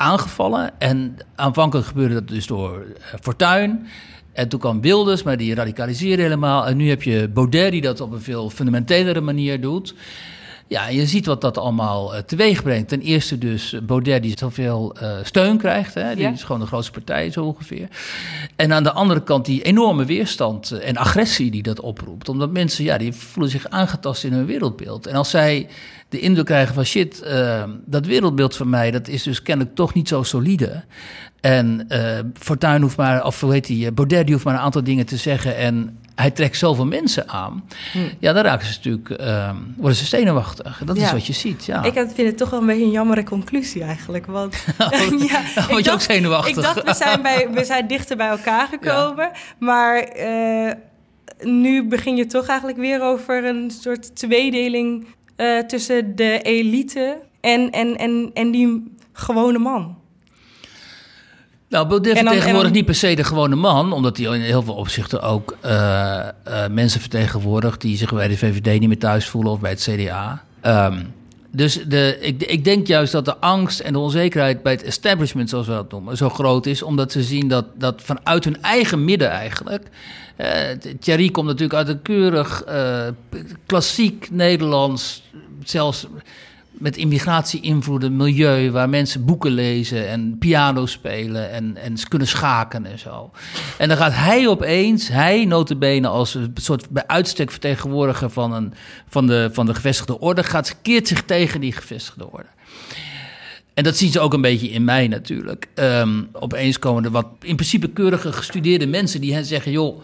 aangevallen. 0.00 0.70
En 0.78 1.16
aanvankelijk 1.34 1.86
gebeurde 1.88 2.14
dat 2.14 2.28
dus 2.28 2.46
door 2.46 2.84
eh, 2.84 3.18
Fortuyn. 3.20 3.86
En 4.32 4.48
toen 4.48 4.60
kwam 4.60 4.80
Wilders, 4.80 5.22
maar 5.22 5.36
die 5.36 5.54
radicaliseerde 5.54 6.22
helemaal. 6.22 6.66
En 6.66 6.76
nu 6.76 6.88
heb 6.88 7.02
je 7.02 7.28
Baudet, 7.28 7.70
die 7.70 7.80
dat 7.80 8.00
op 8.00 8.12
een 8.12 8.20
veel 8.20 8.50
fundamentelere 8.50 9.20
manier 9.20 9.60
doet. 9.60 9.94
Ja, 10.70 10.88
je 10.88 11.06
ziet 11.06 11.26
wat 11.26 11.40
dat 11.40 11.58
allemaal 11.58 12.14
eh, 12.14 12.22
teweeg 12.22 12.62
brengt. 12.62 12.88
Ten 12.88 13.00
eerste 13.00 13.38
dus 13.38 13.76
Baudet, 13.82 14.22
die 14.22 14.38
zoveel 14.38 14.94
eh 15.00 15.12
steun 15.22 15.58
krijgt. 15.58 15.94
Hè? 15.94 16.14
Die 16.14 16.24
Ja. 16.24 16.30
is 16.32 16.42
gewoon 16.42 16.60
de 16.60 16.66
grootste 16.66 16.92
partij, 16.92 17.30
zo 17.30 17.44
ongeveer. 17.44 17.88
En 18.56 18.72
aan 18.72 18.82
de 18.82 18.92
andere 18.92 19.22
kant 19.22 19.44
die 19.46 19.62
enorme 19.62 20.04
weerstand 20.04 20.70
eh, 20.70 20.88
en 20.88 20.96
agressie 20.96 21.50
die 21.50 21.62
dat 21.62 21.80
oproept. 21.80 22.28
Omdat 22.28 22.50
mensen, 22.50 22.84
ja, 22.84 22.98
die 22.98 23.12
voelen 23.12 23.50
zich 23.52 23.68
aangetast 23.68 24.24
in 24.24 24.32
hun 24.32 24.46
wereldbeeld. 24.46 25.06
En 25.06 25.14
als 25.14 25.30
zij 25.30 25.68
de 26.08 26.20
indruk 26.20 26.46
krijgen 26.46 26.74
van 26.74 26.84
shit, 26.84 27.22
dat 27.86 28.06
wereldbeeld 28.06 28.56
van 28.56 28.68
mij, 28.68 28.90
dat 28.90 29.08
is 29.08 29.22
dus 29.22 29.42
kennelijk 29.42 29.74
toch 29.76 29.94
niet 29.94 30.08
zo 30.08 30.22
solide. 30.22 30.84
En 31.40 31.84
eh 31.88 32.18
Fortuyn 32.34 32.82
hoeft 32.82 32.96
maar, 32.96 33.24
of 33.24 33.40
hoe 33.40 33.52
heet 33.52 33.66
die, 33.66 33.86
eh, 33.86 33.92
Baudet 33.92 34.24
die 34.24 34.32
hoeft 34.32 34.44
maar 34.46 34.54
een 34.54 34.60
aantal 34.60 34.84
dingen 34.84 35.06
te 35.06 35.16
zeggen 35.16 35.56
en 35.56 35.98
hij 36.20 36.30
trekt 36.30 36.56
zoveel 36.56 36.86
mensen 36.86 37.28
aan. 37.28 37.64
Ja, 38.18 38.32
dan 38.32 38.42
raken 38.44 38.66
ze 38.66 38.72
natuurlijk, 38.74 39.10
eh, 39.10 39.50
worden 39.76 39.96
ze 39.96 40.04
zenuwachtig. 40.04 40.82
Dat 40.84 40.96
is 40.96 41.12
wat 41.12 41.26
je 41.26 41.32
ziet, 41.32 41.64
ja. 41.64 41.82
Ik 41.82 41.92
vind 41.92 42.16
het 42.16 42.36
toch 42.36 42.50
wel 42.50 42.60
een 42.60 42.66
beetje 42.66 42.84
een 42.84 42.90
jammere 42.90 43.24
conclusie 43.24 43.82
eigenlijk. 43.82 44.26
Want, 44.26 44.64
ja, 45.28 45.42
word 45.68 45.84
je 45.84 45.92
ook 45.92 46.00
zenuwachtig? 46.00 46.56
Ik 46.56 46.62
dacht, 46.62 46.82
we 46.82 46.94
zijn, 46.94 47.22
bij, 47.22 47.48
we 47.50 47.64
zijn 47.64 47.86
dichter 47.86 48.16
bij 48.16 48.28
elkaar 48.28 48.66
gekomen. 48.66 49.30
Maar 49.58 49.98
eh, 49.98 50.72
nu 51.40 51.84
begin 51.88 52.16
je 52.16 52.26
toch 52.26 52.46
eigenlijk 52.46 52.78
weer 52.78 53.02
over 53.02 53.44
een 53.44 53.70
soort 53.70 54.16
tweedeling 54.16 55.06
eh, 55.36 55.58
tussen 55.58 56.16
de 56.16 56.42
elite 56.42 57.18
en, 57.40 57.70
en, 57.70 57.96
en, 57.96 58.30
en 58.34 58.50
die 58.50 58.94
gewone 59.12 59.58
man. 59.58 59.99
Nou, 61.70 61.88
vertegenwoordigt 61.88 62.46
en 62.46 62.62
dan- 62.62 62.72
niet 62.72 62.84
per 62.84 62.94
se 62.94 63.14
de 63.14 63.24
gewone 63.24 63.54
man, 63.56 63.92
omdat 63.92 64.16
hij 64.16 64.26
in 64.26 64.40
heel 64.40 64.62
veel 64.62 64.74
opzichten 64.74 65.22
ook 65.22 65.56
eh, 65.60 66.18
eh, 66.28 66.32
mensen 66.70 67.00
vertegenwoordigt 67.00 67.80
die 67.80 67.96
zich 67.96 68.12
bij 68.14 68.28
de 68.28 68.36
VVD 68.36 68.80
niet 68.80 68.88
meer 68.88 68.98
thuis 68.98 69.26
voelen 69.28 69.52
of 69.52 69.60
bij 69.60 69.70
het 69.70 69.88
CDA. 69.90 70.44
Ehm, 70.60 70.98
dus 71.52 71.80
de, 71.86 72.16
ik, 72.20 72.42
ik 72.42 72.64
denk 72.64 72.86
juist 72.86 73.12
dat 73.12 73.24
de 73.24 73.36
angst 73.36 73.80
en 73.80 73.92
de 73.92 73.98
onzekerheid 73.98 74.62
bij 74.62 74.72
het 74.72 74.82
establishment, 74.82 75.48
zoals 75.48 75.66
we 75.66 75.72
dat 75.72 75.90
noemen, 75.90 76.16
zo 76.16 76.28
groot 76.28 76.66
is, 76.66 76.82
omdat 76.82 77.12
ze 77.12 77.22
zien 77.22 77.48
dat, 77.48 77.64
dat 77.74 78.02
vanuit 78.04 78.44
hun 78.44 78.62
eigen 78.62 79.04
midden 79.04 79.30
eigenlijk. 79.30 79.86
eh, 80.36 80.48
Thierry 81.00 81.28
komt 81.30 81.46
natuurlijk 81.46 81.74
uit 81.78 81.88
een 81.88 82.02
keurig 82.02 82.64
klassiek 83.66 84.28
Nederlands, 84.30 85.22
zelfs 85.64 86.06
met 86.70 86.96
immigratie-invloeden, 86.96 88.16
milieu, 88.16 88.70
waar 88.70 88.88
mensen 88.88 89.24
boeken 89.24 89.50
lezen 89.50 90.08
en 90.08 90.36
piano 90.38 90.86
spelen 90.86 91.50
en, 91.50 91.76
en 91.76 91.94
kunnen 92.08 92.28
schaken 92.28 92.86
en 92.86 92.98
zo. 92.98 93.30
En 93.78 93.88
dan 93.88 93.96
gaat 93.96 94.14
hij 94.14 94.48
opeens, 94.48 95.08
hij 95.08 95.44
notabene 95.44 96.08
als 96.08 96.34
een 96.34 96.52
soort 96.54 96.90
bij 96.90 97.06
uitstek 97.06 97.50
vertegenwoordiger 97.50 98.30
van, 98.30 98.52
een, 98.52 98.74
van, 99.08 99.26
de, 99.26 99.50
van 99.52 99.66
de 99.66 99.74
gevestigde 99.74 100.20
orde, 100.20 100.44
gaat, 100.44 100.76
keert 100.82 101.08
zich 101.08 101.22
tegen 101.22 101.60
die 101.60 101.72
gevestigde 101.72 102.30
orde. 102.30 102.48
En 103.74 103.84
dat 103.84 103.96
zien 103.96 104.10
ze 104.10 104.20
ook 104.20 104.32
een 104.32 104.40
beetje 104.40 104.70
in 104.70 104.84
mij 104.84 105.08
natuurlijk. 105.08 105.68
Ehm, 105.74 106.22
opeens 106.32 106.78
komen 106.78 107.04
er 107.04 107.10
wat 107.10 107.26
in 107.40 107.54
principe 107.56 107.88
keurige 107.88 108.32
gestudeerde 108.32 108.86
mensen 108.86 109.20
die 109.20 109.34
hen 109.34 109.44
zeggen: 109.44 109.72
joh, 109.72 110.02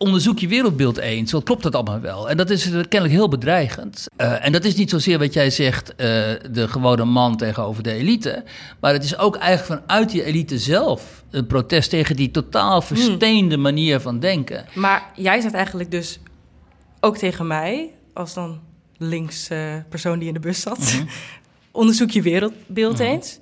onderzoek 0.00 0.38
je 0.38 0.48
wereldbeeld 0.48 0.98
eens. 0.98 1.32
Wat 1.32 1.42
klopt 1.42 1.62
dat 1.62 1.74
allemaal 1.74 2.00
wel? 2.00 2.30
En 2.30 2.36
dat 2.36 2.50
is 2.50 2.62
kennelijk 2.64 3.10
heel 3.10 3.28
bedreigend. 3.28 4.06
Eh, 4.16 4.44
en 4.44 4.52
dat 4.52 4.64
is 4.64 4.74
niet 4.74 4.90
zozeer 4.90 5.18
wat 5.18 5.32
jij 5.32 5.50
zegt, 5.50 5.94
eh, 5.94 5.96
de 6.50 6.68
gewone 6.68 7.04
man 7.04 7.36
tegenover 7.36 7.82
de 7.82 7.92
elite. 7.92 8.44
Maar 8.80 8.92
het 8.92 9.04
is 9.04 9.18
ook 9.18 9.36
eigenlijk 9.36 9.82
vanuit 9.82 10.10
die 10.10 10.24
elite 10.24 10.58
zelf 10.58 11.24
een 11.30 11.46
protest 11.46 11.90
tegen 11.90 12.16
die 12.16 12.30
totaal 12.30 12.82
versteende 12.82 13.56
manier 13.56 14.00
van 14.00 14.18
denken. 14.18 14.64
Maar 14.74 15.10
jij 15.14 15.40
zegt 15.40 15.54
eigenlijk 15.54 15.90
dus 15.90 16.18
ook 17.00 17.16
tegen 17.16 17.46
mij, 17.46 17.94
als 18.14 18.34
dan 18.34 18.60
links 18.96 19.48
eh, 19.48 19.74
persoon 19.88 20.18
die 20.18 20.28
in 20.28 20.34
de 20.34 20.40
bus 20.40 20.60
zat, 20.60 21.04
onderzoek 21.70 22.10
je 22.10 22.22
wereldbeeld 22.22 22.98
eens. 22.98 23.38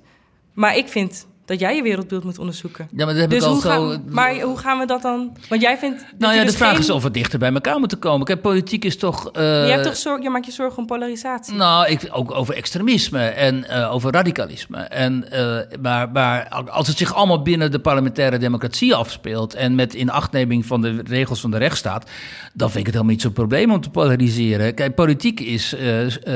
Maar 0.53 0.77
ik 0.77 0.87
vind 0.87 1.27
dat 1.49 1.59
jij 1.59 1.75
je 1.75 1.81
wereldbeeld 1.83 2.23
moet 2.23 2.39
onderzoeken. 2.39 2.87
Ja, 2.95 3.05
maar 3.05 3.13
dat 3.13 3.21
heb 3.21 3.29
Dus 3.29 3.39
ik 3.39 3.45
al 3.45 3.51
hoe 3.53 3.61
zo... 3.61 3.69
gaan, 3.69 4.03
maar 4.09 4.39
hoe 4.39 4.57
gaan 4.57 4.79
we 4.79 4.85
dat 4.85 5.01
dan? 5.01 5.37
Want 5.49 5.61
jij 5.61 5.77
vindt. 5.77 6.05
nou 6.17 6.33
ja, 6.35 6.41
dus 6.43 6.51
de 6.51 6.57
vraag 6.57 6.71
geen- 6.71 6.79
is 6.79 6.89
of 6.89 7.03
we 7.03 7.11
dichter 7.11 7.39
bij 7.39 7.53
elkaar 7.53 7.79
moeten 7.79 7.99
komen. 7.99 8.25
Kijk, 8.25 8.41
politiek 8.41 8.85
is 8.85 8.97
toch... 8.97 9.31
eh, 9.31 9.65
Je, 9.65 9.71
hebt 9.71 9.83
toch 9.83 9.95
zorg, 9.97 10.23
je 10.23 10.29
maakt 10.29 10.45
je 10.45 10.51
zorgen 10.51 10.77
om 10.77 10.85
polarisatie. 10.85 11.53
Nou, 11.53 11.87
ik, 11.87 12.09
ook 12.11 12.31
over 12.31 12.55
extremisme 12.55 13.19
en 13.25 13.69
eh, 13.69 13.93
over 13.93 14.11
radicalisme. 14.11 14.77
En, 14.77 15.31
eh, 15.31 15.77
maar, 15.81 16.11
maar 16.11 16.47
als 16.69 16.87
het 16.87 16.97
zich 16.97 17.13
allemaal 17.13 17.41
binnen 17.41 17.71
de 17.71 17.79
parlementaire 17.79 18.37
democratie 18.37 18.95
afspeelt... 18.95 19.53
en 19.53 19.75
met 19.75 19.93
inachtneming 19.93 20.65
van 20.65 20.81
de 20.81 21.01
regels 21.05 21.41
van 21.41 21.51
de 21.51 21.57
rechtsstaat... 21.57 22.09
dan 22.53 22.67
vind 22.71 22.79
ik 22.79 22.85
het 22.85 22.93
helemaal 22.93 23.13
niet 23.13 23.21
zo'n 23.21 23.31
probleem 23.33 23.71
om 23.71 23.81
te 23.81 23.89
polariseren. 23.89 24.73
Kijk, 24.73 24.95
politiek 24.95 25.39
is 25.39 25.75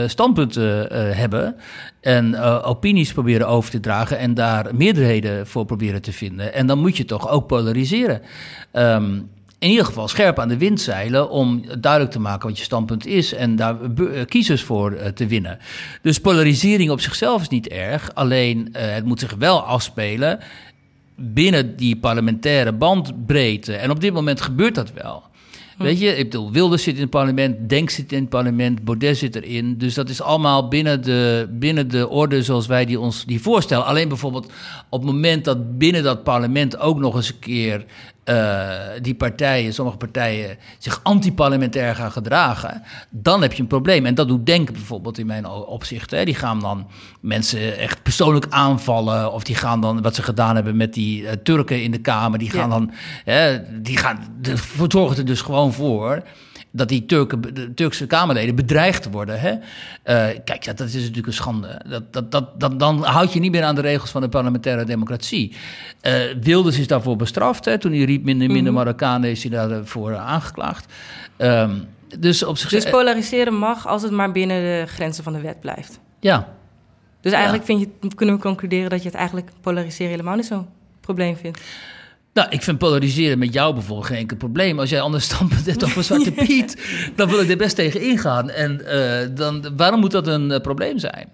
standpunten 0.08 0.88
hebben... 1.18 1.56
en 2.02 2.40
opinies 2.64 3.14
proberen 3.14 3.48
over 3.48 3.72
te 3.72 3.80
dragen... 3.80 4.18
en 4.18 4.34
daar 4.34 4.76
voor 5.44 5.66
proberen 5.66 6.02
te 6.02 6.12
vinden. 6.12 6.54
En 6.54 6.68
dan 6.68 6.80
moet 6.80 6.98
je 6.98 7.06
toch 7.06 7.30
ook 7.30 7.48
polariseren. 7.48 8.22
Ehm, 8.72 9.20
in 9.64 9.70
ieder 9.70 9.86
geval 9.86 10.08
scherp 10.08 10.40
aan 10.40 10.48
de 10.48 10.58
wind 10.58 10.82
zeilen 10.82 11.30
om 11.30 11.64
duidelijk 11.80 12.14
te 12.14 12.20
maken 12.20 12.48
wat 12.48 12.58
je 12.58 12.64
standpunt 12.64 13.06
is 13.06 13.34
en 13.34 13.56
daar 13.56 13.76
eh, 13.82 14.26
kiezers 14.26 14.64
voor 14.64 14.92
eh, 14.92 15.08
te 15.08 15.28
winnen. 15.28 15.58
Dus 16.02 16.20
polarisering 16.20 16.92
op 16.92 17.02
zichzelf 17.02 17.42
is 17.42 17.48
niet 17.48 17.68
erg, 17.68 18.14
alleen 18.14 18.70
eh, 18.72 18.94
het 18.94 19.06
moet 19.06 19.20
zich 19.20 19.36
wel 19.38 19.62
afspelen 19.62 20.40
binnen 21.16 21.76
die 21.76 21.98
parlementaire 21.98 22.72
bandbreedte. 22.72 23.76
En 23.76 23.92
op 23.92 24.00
dit 24.00 24.14
moment 24.14 24.42
gebeurt 24.42 24.76
dat 24.76 24.94
wel. 24.94 25.24
Weet 25.84 26.00
je, 26.00 26.16
ik 26.16 26.32
zit 26.80 26.96
in 26.96 27.02
het 27.02 27.10
parlement, 27.10 27.70
Denk 27.70 27.90
zit 27.90 28.12
in 28.12 28.20
het 28.20 28.30
parlement, 28.30 28.84
Baudet 28.84 29.18
zit 29.18 29.36
erin. 29.36 29.78
Dus 29.78 29.94
dat 29.94 30.10
is 30.10 30.22
allemaal 30.22 30.68
binnen 30.68 31.04
de, 31.04 31.48
binnen 31.52 31.88
de 31.88 32.10
orde 32.10 32.44
zoals 32.44 32.68
wij 32.68 32.86
die 32.86 33.00
ons 33.00 33.26
die 33.26 33.42
voorstellen. 33.42 33.86
Alleen 33.86 34.08
bijvoorbeeld 34.08 34.52
op 34.90 35.02
het 35.02 35.12
moment 35.12 35.46
dat 35.46 35.78
binnen 35.78 36.04
dat 36.04 36.24
parlement 36.24 36.78
ook 36.78 37.00
nog 37.00 37.16
eens 37.16 37.30
een 37.30 37.40
keer 37.40 37.86
eh, 38.24 38.80
die 39.02 39.16
partijen, 39.16 39.74
sommige 39.74 39.98
partijen, 39.98 40.58
zich 40.78 41.00
anti-parlementair 41.04 41.96
gaan 41.96 42.12
gedragen, 42.12 42.84
dan 43.10 43.42
heb 43.42 43.54
je 43.54 43.62
een 43.62 43.68
probleem. 43.68 44.06
En 44.06 44.16
dat 44.16 44.28
doet 44.28 44.46
Denk 44.46 44.72
bijvoorbeeld 44.72 45.18
in 45.18 45.26
mijn 45.26 45.48
opzicht. 45.48 46.12
Hè. 46.12 46.26
Die 46.26 46.36
gaan 46.36 46.60
dan 46.60 46.88
mensen 47.20 47.78
echt 47.78 48.04
persoonlijk 48.04 48.46
aanvallen, 48.50 49.34
of 49.34 49.44
die 49.44 49.56
gaan 49.56 49.82
dan, 49.82 50.02
wat 50.02 50.16
ze 50.16 50.24
gedaan 50.24 50.56
hebben 50.56 50.78
met 50.78 50.94
die 50.94 51.28
eh, 51.28 51.36
Turken 51.44 51.84
in 51.84 51.92
de 51.92 52.02
Kamer, 52.02 52.40
die 52.40 52.50
gaan 52.50 52.70
Ja. 52.70 52.76
dan, 52.76 52.92
hè, 53.24 53.60
die 53.82 53.98
gaan, 53.98 54.36
de, 54.42 54.56
zorgen 54.88 55.18
er 55.18 55.26
dus 55.26 55.42
gewoon 55.42 55.74
voor 55.74 56.24
dat 56.76 56.90
die 56.90 57.06
Turken, 57.06 57.42
de 57.54 57.74
Turkse 57.74 58.08
Kamerleden 58.08 58.56
bedreigd 58.56 59.10
worden. 59.12 59.40
Hè? 59.40 59.52
Eh, 60.04 60.40
kijk, 60.44 60.64
ja, 60.64 60.74
dat 60.74 60.88
is 60.88 60.94
natuurlijk 60.94 61.28
een 61.28 61.34
schande. 61.34 61.82
Dat, 61.88 62.14
dat, 62.14 62.32
dat, 62.32 62.60
dat, 62.60 62.80
dan 62.80 63.04
houd 63.04 63.34
je 63.34 63.40
niet 63.40 63.52
meer 63.52 63.64
aan 63.64 63.76
de 63.76 63.82
regels 63.82 64.12
van 64.12 64.22
de 64.22 64.30
parlementaire 64.30 64.86
democratie. 64.86 65.56
Eh, 66.02 66.14
Wilders 66.42 66.80
is 66.80 66.88
daarvoor 66.88 67.16
bestraft. 67.16 67.66
Hè? 67.66 67.78
Toen 67.78 67.92
hij 67.92 68.04
riep 68.04 68.24
minder, 68.24 68.52
minder 68.52 68.74
Marokkanen 68.74 69.30
is 69.30 69.44
hij 69.44 69.52
daarvoor 69.52 70.16
aangeklaagd. 70.18 70.94
Ehm, 71.38 71.76
dus 72.20 72.44
op 72.44 72.54
Dus 72.54 72.70
zichzelf... 72.70 72.94
polariseren 72.94 73.54
mag 73.54 73.88
als 73.88 74.02
het 74.02 74.12
maar 74.12 74.32
binnen 74.32 74.62
de 74.62 74.88
grenzen 74.88 75.24
van 75.24 75.34
de 75.34 75.42
wet 75.42 75.60
blijft. 75.60 76.00
ja, 76.20 76.48
Dus 77.22 77.32
eigenlijk 77.32 77.66
vind 77.66 77.80
je, 77.80 78.16
kunnen 78.16 78.36
we 78.36 78.42
concluderen 78.42 78.90
dat 78.90 79.02
je 79.02 79.08
het 79.08 79.18
eigenlijk 79.18 79.50
polariseren 79.62 80.12
helemaal 80.12 80.36
niet 80.36 80.46
zo'n 80.46 80.68
probleem 81.02 81.36
vindt. 81.36 81.62
Nou, 82.34 82.50
ik 82.50 82.62
vind 82.62 82.78
polariseren 82.78 83.40
met 83.40 83.54
jou 83.54 83.74
bijvoorbeeld 83.74 84.08
geen 84.08 84.18
enkel 84.18 84.38
probleem. 84.38 84.80
Als 84.80 84.90
jij 84.90 85.00
een 85.00 85.06
ander 85.06 85.22
standpunt 85.22 85.66
hebt 85.66 85.84
over 85.84 86.04
Zwarte 86.04 86.32
Piet, 86.46 86.78
dan 87.16 87.30
wil 87.30 87.40
ik 87.40 87.50
er 87.50 87.58
best 87.58 87.76
tegen 87.76 88.02
ingaan. 88.02 88.50
En 88.50 88.86
eh, 88.86 89.28
dan, 89.36 89.76
waarom 89.78 90.00
moet 90.00 90.12
dat 90.12 90.28
een 90.28 90.52
eh, 90.52 90.62
probleem 90.62 91.00
zijn? 91.00 91.30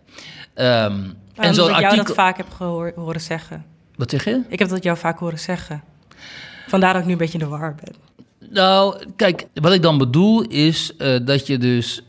Ehm, 0.53 0.93
En 1.35 1.53
zo'n 1.53 1.69
ik 1.69 1.71
jou 1.71 1.83
artikel... 1.83 2.05
dat 2.05 2.15
vaak 2.15 2.38
heb 2.38 2.49
gehoor, 2.49 2.91
horen 2.95 3.21
zeggen. 3.21 3.65
Wat 3.95 4.09
zeg 4.09 4.23
je? 4.23 4.41
Ik 4.47 4.59
heb 4.59 4.69
dat 4.69 4.83
jou 4.83 4.97
vaak 4.97 5.19
horen 5.19 5.39
zeggen. 5.39 5.83
Vandaar 6.67 6.91
dat 6.93 7.01
ik 7.01 7.07
nu 7.07 7.13
een 7.13 7.19
beetje 7.19 7.39
in 7.39 7.43
de 7.45 7.49
war 7.51 7.75
ben. 7.83 7.95
Nou, 8.49 9.05
kijk, 9.15 9.47
wat 9.53 9.73
ik 9.73 9.81
dan 9.81 9.97
bedoel 9.97 10.41
is 10.41 10.95
eh, 10.97 11.15
dat 11.25 11.47
je 11.47 11.57
dus 11.57 12.03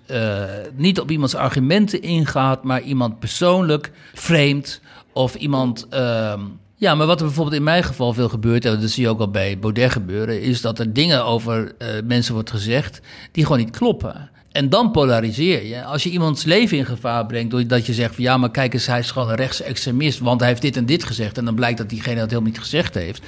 niet 0.74 1.00
op 1.00 1.10
iemands 1.10 1.34
argumenten 1.34 2.02
ingaat, 2.02 2.64
maar 2.64 2.80
iemand 2.82 3.18
persoonlijk 3.18 3.90
framed 4.14 4.80
of 5.12 5.34
iemand. 5.34 5.86
ehm, 5.88 6.40
ja, 6.80 6.94
maar 6.94 7.06
wat 7.06 7.20
er 7.20 7.26
bijvoorbeeld 7.26 7.56
in 7.56 7.62
mijn 7.62 7.84
geval 7.84 8.12
veel 8.12 8.28
gebeurt, 8.28 8.64
en 8.64 8.80
dat 8.80 8.90
zie 8.90 9.02
je 9.02 9.08
ook 9.08 9.20
al 9.20 9.30
bij 9.30 9.58
Baudet 9.58 9.92
gebeuren, 9.92 10.42
is 10.42 10.60
dat 10.60 10.78
er 10.78 10.92
dingen 10.92 11.24
over 11.24 11.72
eh, 11.78 11.88
mensen 12.04 12.34
wordt 12.34 12.50
gezegd 12.50 13.00
die 13.32 13.44
gewoon 13.44 13.58
niet 13.58 13.76
kloppen. 13.76 14.30
En 14.52 14.68
dan 14.68 14.90
polariseer 14.90 15.66
je. 15.66 15.84
Als 15.84 16.02
je 16.02 16.10
iemands 16.10 16.44
leven 16.44 16.78
in 16.78 16.86
gevaar 16.86 17.26
brengt, 17.26 17.50
doordat 17.50 17.86
je 17.86 17.94
zegt 17.94 18.14
van 18.14 18.24
ja, 18.24 18.36
maar 18.36 18.50
kijk 18.50 18.74
eens, 18.74 18.86
hij 18.86 18.98
is 18.98 19.10
gewoon 19.10 19.28
een 19.28 19.34
rechtse 19.34 19.64
extremist, 19.64 20.18
want 20.18 20.40
hij 20.40 20.48
heeft 20.48 20.62
dit 20.62 20.76
en 20.76 20.86
dit 20.86 21.04
gezegd. 21.04 21.38
En 21.38 21.44
dan 21.44 21.54
blijkt 21.54 21.78
dat 21.78 21.88
diegene 21.88 22.20
dat 22.20 22.30
helemaal 22.30 22.50
niet 22.50 22.60
gezegd 22.60 22.94
heeft. 22.94 23.22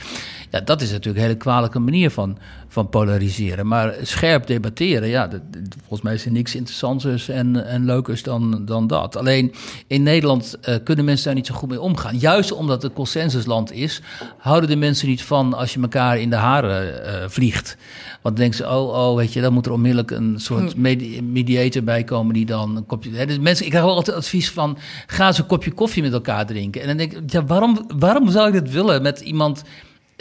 Ja, 0.53 0.61
dat 0.61 0.81
is 0.81 0.91
natuurlijk 0.91 1.17
een 1.17 1.23
hele 1.23 1.37
kwalijke 1.37 1.79
manier 1.79 2.11
van, 2.11 2.39
van 2.69 2.89
polariseren. 2.89 3.67
Maar 3.67 3.95
scherp 4.03 4.47
debatteren, 4.47 5.09
ja, 5.09 5.27
dat, 5.27 5.41
volgens 5.79 6.03
mij 6.03 6.15
is 6.15 6.25
er 6.25 6.33
niks 6.33 6.55
interessanters 6.55 7.29
en, 7.29 7.67
en 7.67 7.85
leukers 7.85 8.23
dan, 8.23 8.65
dan 8.65 8.87
dat. 8.87 9.17
Alleen 9.17 9.53
in 9.87 10.03
Nederland 10.03 10.59
eh, 10.61 10.75
kunnen 10.85 11.05
mensen 11.05 11.25
daar 11.25 11.35
niet 11.35 11.47
zo 11.47 11.55
goed 11.55 11.69
mee 11.69 11.81
omgaan. 11.81 12.19
Juist 12.19 12.53
omdat 12.53 12.83
het 12.83 12.93
consensusland 12.93 13.73
is, 13.73 14.01
houden 14.39 14.71
de 14.71 14.77
mensen 14.77 15.09
niet 15.09 15.23
van 15.23 15.55
als 15.55 15.75
je 15.75 15.81
elkaar 15.81 16.19
in 16.19 16.31
de 16.31 16.37
haren 16.37 17.05
eh, 17.05 17.29
vliegt. 17.29 17.77
Want 18.23 18.37
dan 18.37 18.45
denken 18.45 18.57
ze, 18.57 18.75
oh, 18.75 19.09
oh, 19.09 19.17
weet 19.17 19.33
je, 19.33 19.41
dan 19.41 19.53
moet 19.53 19.67
er 19.67 19.73
onmiddellijk 19.73 20.11
een 20.11 20.35
soort 20.37 20.77
medi- 20.77 21.23
mediator 21.23 21.83
bij 21.83 22.05
komen 22.05 22.35
die 22.35 22.47
dan 22.47 22.77
een 22.77 22.87
kopje... 22.87 23.11
Hè, 23.11 23.27
dus 23.27 23.39
mensen, 23.39 23.65
ik 23.65 23.71
krijg 23.71 23.87
wel 23.87 23.95
altijd 23.95 24.17
advies 24.17 24.51
van, 24.51 24.79
ga 25.07 25.27
eens 25.27 25.39
een 25.39 25.47
kopje 25.47 25.73
koffie 25.73 26.03
met 26.03 26.13
elkaar 26.13 26.47
drinken. 26.47 26.81
En 26.81 26.87
dan 26.87 26.97
denk 26.97 27.13
ik, 27.13 27.33
ja, 27.33 27.45
waarom, 27.45 27.87
waarom 27.99 28.31
zou 28.31 28.49
ik 28.49 28.55
dat 28.55 28.73
willen 28.73 29.03
met 29.03 29.21
iemand 29.21 29.63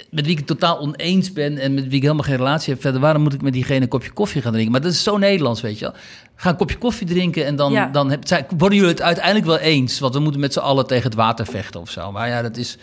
met 0.10 0.24
wie 0.24 0.32
ik 0.32 0.38
het 0.38 0.48
totaal 0.48 0.80
oneens 0.80 1.34
ben 1.34 1.58
en 1.58 1.74
met 1.74 1.84
wie 1.88 1.96
ik 1.96 2.02
helemaal 2.02 2.24
geen 2.24 2.36
relatie 2.36 2.74
heb 2.74 2.82
verder, 2.82 3.02
waarom 3.02 3.22
moet 3.22 3.34
ik 3.34 3.42
met 3.42 3.54
diegene 3.54 3.82
een 3.82 3.88
kopje 3.88 4.12
koffie 4.12 4.42
gaan 4.42 4.52
drinken? 4.52 4.72
Maar 4.72 4.82
dat 4.82 4.92
is 4.92 5.04
zo 5.04 5.18
Nederlands, 5.18 5.62
weet 5.62 5.80
je 5.80 5.86
wel. 5.86 5.94
Ga 6.36 6.50
een 6.50 6.56
kopje 6.56 6.78
koffie 6.78 7.08
drinken 7.08 7.46
en 7.46 7.56
dan, 7.56 7.72
Ja. 7.72 7.86
dan 7.88 8.10
heb, 8.10 8.28
zijn- 8.28 8.46
worden 8.58 8.78
jullie 8.78 8.92
het 8.94 9.02
uiteindelijk 9.02 9.46
wel 9.46 9.58
eens. 9.58 10.00
Want 10.00 10.14
we 10.14 10.20
moeten 10.20 10.42
met 10.42 10.54
z'n 10.54 10.60
allen 10.60 10.88
tegen 10.88 11.04
het 11.04 11.14
water 11.16 11.46
vechten 11.46 11.82
of 11.82 11.90
zo. 11.90 12.12
Maar 12.12 12.28
ja, 12.28 12.42
dat 12.42 12.58
is, 12.58 12.78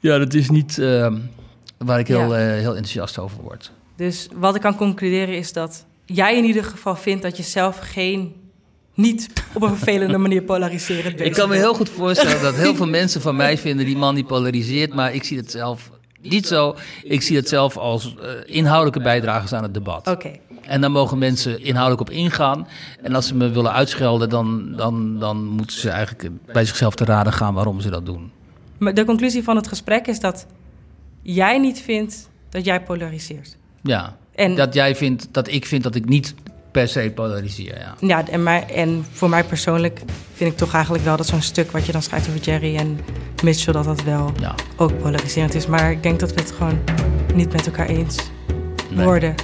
ja, 0.00 0.18
dat 0.18 0.34
is 0.34 0.50
niet 0.50 0.78
eh, 0.78 1.12
waar 1.78 1.98
ik 1.98 2.08
heel, 2.08 2.34
Ja. 2.36 2.48
eh, 2.48 2.58
heel 2.60 2.70
enthousiast 2.76 3.18
over 3.18 3.42
word. 3.42 3.70
Dus 3.96 4.28
wat 4.34 4.54
ik 4.54 4.60
kan 4.60 4.76
concluderen 4.76 5.36
is 5.36 5.52
dat 5.52 5.84
jij 6.04 6.36
in 6.36 6.44
ieder 6.44 6.64
geval 6.64 6.96
vindt 6.96 7.22
dat 7.22 7.36
je 7.36 7.42
zelf 7.42 7.78
geen, 7.82 8.32
niet 8.94 9.28
op 9.54 9.62
een 9.62 9.68
vervelende 9.76 10.18
manier 10.18 10.42
polariserend 10.42 11.16
bent. 11.16 11.28
Ik 11.30 11.32
kan 11.32 11.48
me 11.48 11.56
heel 11.56 11.74
goed 11.74 11.88
voorstellen 11.90 12.42
dat 12.42 12.54
heel 12.54 12.74
veel 12.74 12.86
mensen 12.86 13.20
van 13.20 13.36
mij 13.36 13.58
vinden 13.58 13.86
die 13.86 13.96
man 13.96 14.14
die 14.14 14.24
polariseert, 14.24 14.94
maar 14.94 15.14
ik 15.14 15.24
zie 15.24 15.36
het 15.36 15.50
zelf 15.50 15.90
niet 16.22 16.46
zo. 16.46 16.76
Ik 17.02 17.22
zie 17.22 17.36
het 17.36 17.48
zelf 17.48 17.76
als 17.76 18.14
eh, 18.22 18.30
inhoudelijke 18.44 19.00
bijdragers 19.00 19.52
aan 19.52 19.62
het 19.62 19.74
debat. 19.74 20.06
Oké. 20.06 20.30
En 20.62 20.80
daar 20.80 20.90
mogen 20.90 21.18
mensen 21.18 21.62
inhoudelijk 21.62 22.10
op 22.10 22.16
ingaan. 22.16 22.68
En 23.02 23.14
als 23.14 23.26
ze 23.26 23.34
me 23.34 23.50
willen 23.50 23.72
uitschelden, 23.72 24.28
dan, 24.28 24.72
dan, 24.76 25.18
dan 25.18 25.46
moeten 25.46 25.80
ze 25.80 25.90
eigenlijk 25.90 26.30
bij 26.52 26.64
zichzelf 26.64 26.94
te 26.94 27.04
raden 27.04 27.32
gaan 27.32 27.54
waarom 27.54 27.80
ze 27.80 27.90
dat 27.90 28.06
doen. 28.06 28.30
Maar 28.78 28.94
de 28.94 29.04
conclusie 29.04 29.42
van 29.42 29.56
het 29.56 29.68
gesprek 29.68 30.06
is 30.06 30.20
dat 30.20 30.46
jij 31.22 31.58
niet 31.58 31.80
vindt 31.80 32.28
dat 32.48 32.64
jij 32.64 32.82
polariseert. 32.82 33.56
Ja, 33.82 34.16
En, 34.34 34.56
dat 34.56 34.74
jij 34.74 34.96
vindt, 34.96 35.28
dat 35.30 35.48
ik 35.48 35.66
vind 35.66 35.82
dat 35.82 35.94
ik 35.94 36.08
niet 36.08 36.34
per 36.78 36.88
se 36.88 37.10
polariseer, 37.14 37.78
ja. 37.78 37.94
ja, 38.00 38.28
en, 38.28 38.42
mij, 38.42 38.66
en 38.66 39.06
voor 39.12 39.28
mij 39.28 39.44
persoonlijk 39.44 40.00
vind 40.34 40.52
ik 40.52 40.56
toch 40.56 40.74
eigenlijk 40.74 41.04
wel 41.04 41.16
dat 41.16 41.26
zo'n 41.26 41.42
stuk 41.42 41.70
wat 41.70 41.86
je 41.86 41.92
dan 41.92 42.02
schrijft 42.02 42.28
over 42.28 42.40
Jerry 42.40 42.76
en 42.76 43.00
Mitchell, 43.42 43.72
dat 43.72 43.84
dat 43.84 44.02
wel 44.02 44.32
ja. 44.40 44.54
ook 44.76 44.98
polariserend 44.98 45.54
is. 45.54 45.66
Maar 45.66 45.90
ik 45.90 46.02
denk 46.02 46.20
dat 46.20 46.32
we 46.34 46.40
het 46.40 46.50
gewoon 46.50 46.78
niet 47.34 47.52
met 47.52 47.66
elkaar 47.66 47.86
eens 47.86 48.16
Nee. 48.90 49.04
worden. 49.04 49.34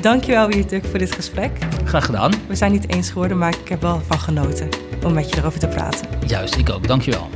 Dankjewel, 0.00 0.48
Wiertuk, 0.48 0.84
voor 0.84 0.98
dit 0.98 1.12
gesprek. 1.14 1.50
Graag 1.84 2.04
gedaan. 2.04 2.32
We 2.48 2.54
zijn 2.54 2.72
niet 2.72 2.94
eens 2.94 3.10
geworden, 3.10 3.38
maar 3.38 3.54
ik 3.60 3.68
heb 3.68 3.80
wel 3.80 4.02
van 4.06 4.18
genoten 4.18 4.68
om 5.04 5.12
met 5.12 5.30
je 5.30 5.36
erover 5.36 5.60
te 5.60 5.68
praten. 5.68 6.06
Juist, 6.26 6.56
ik 6.56 6.70
ook. 6.70 6.86
Dankjewel. 6.86 7.28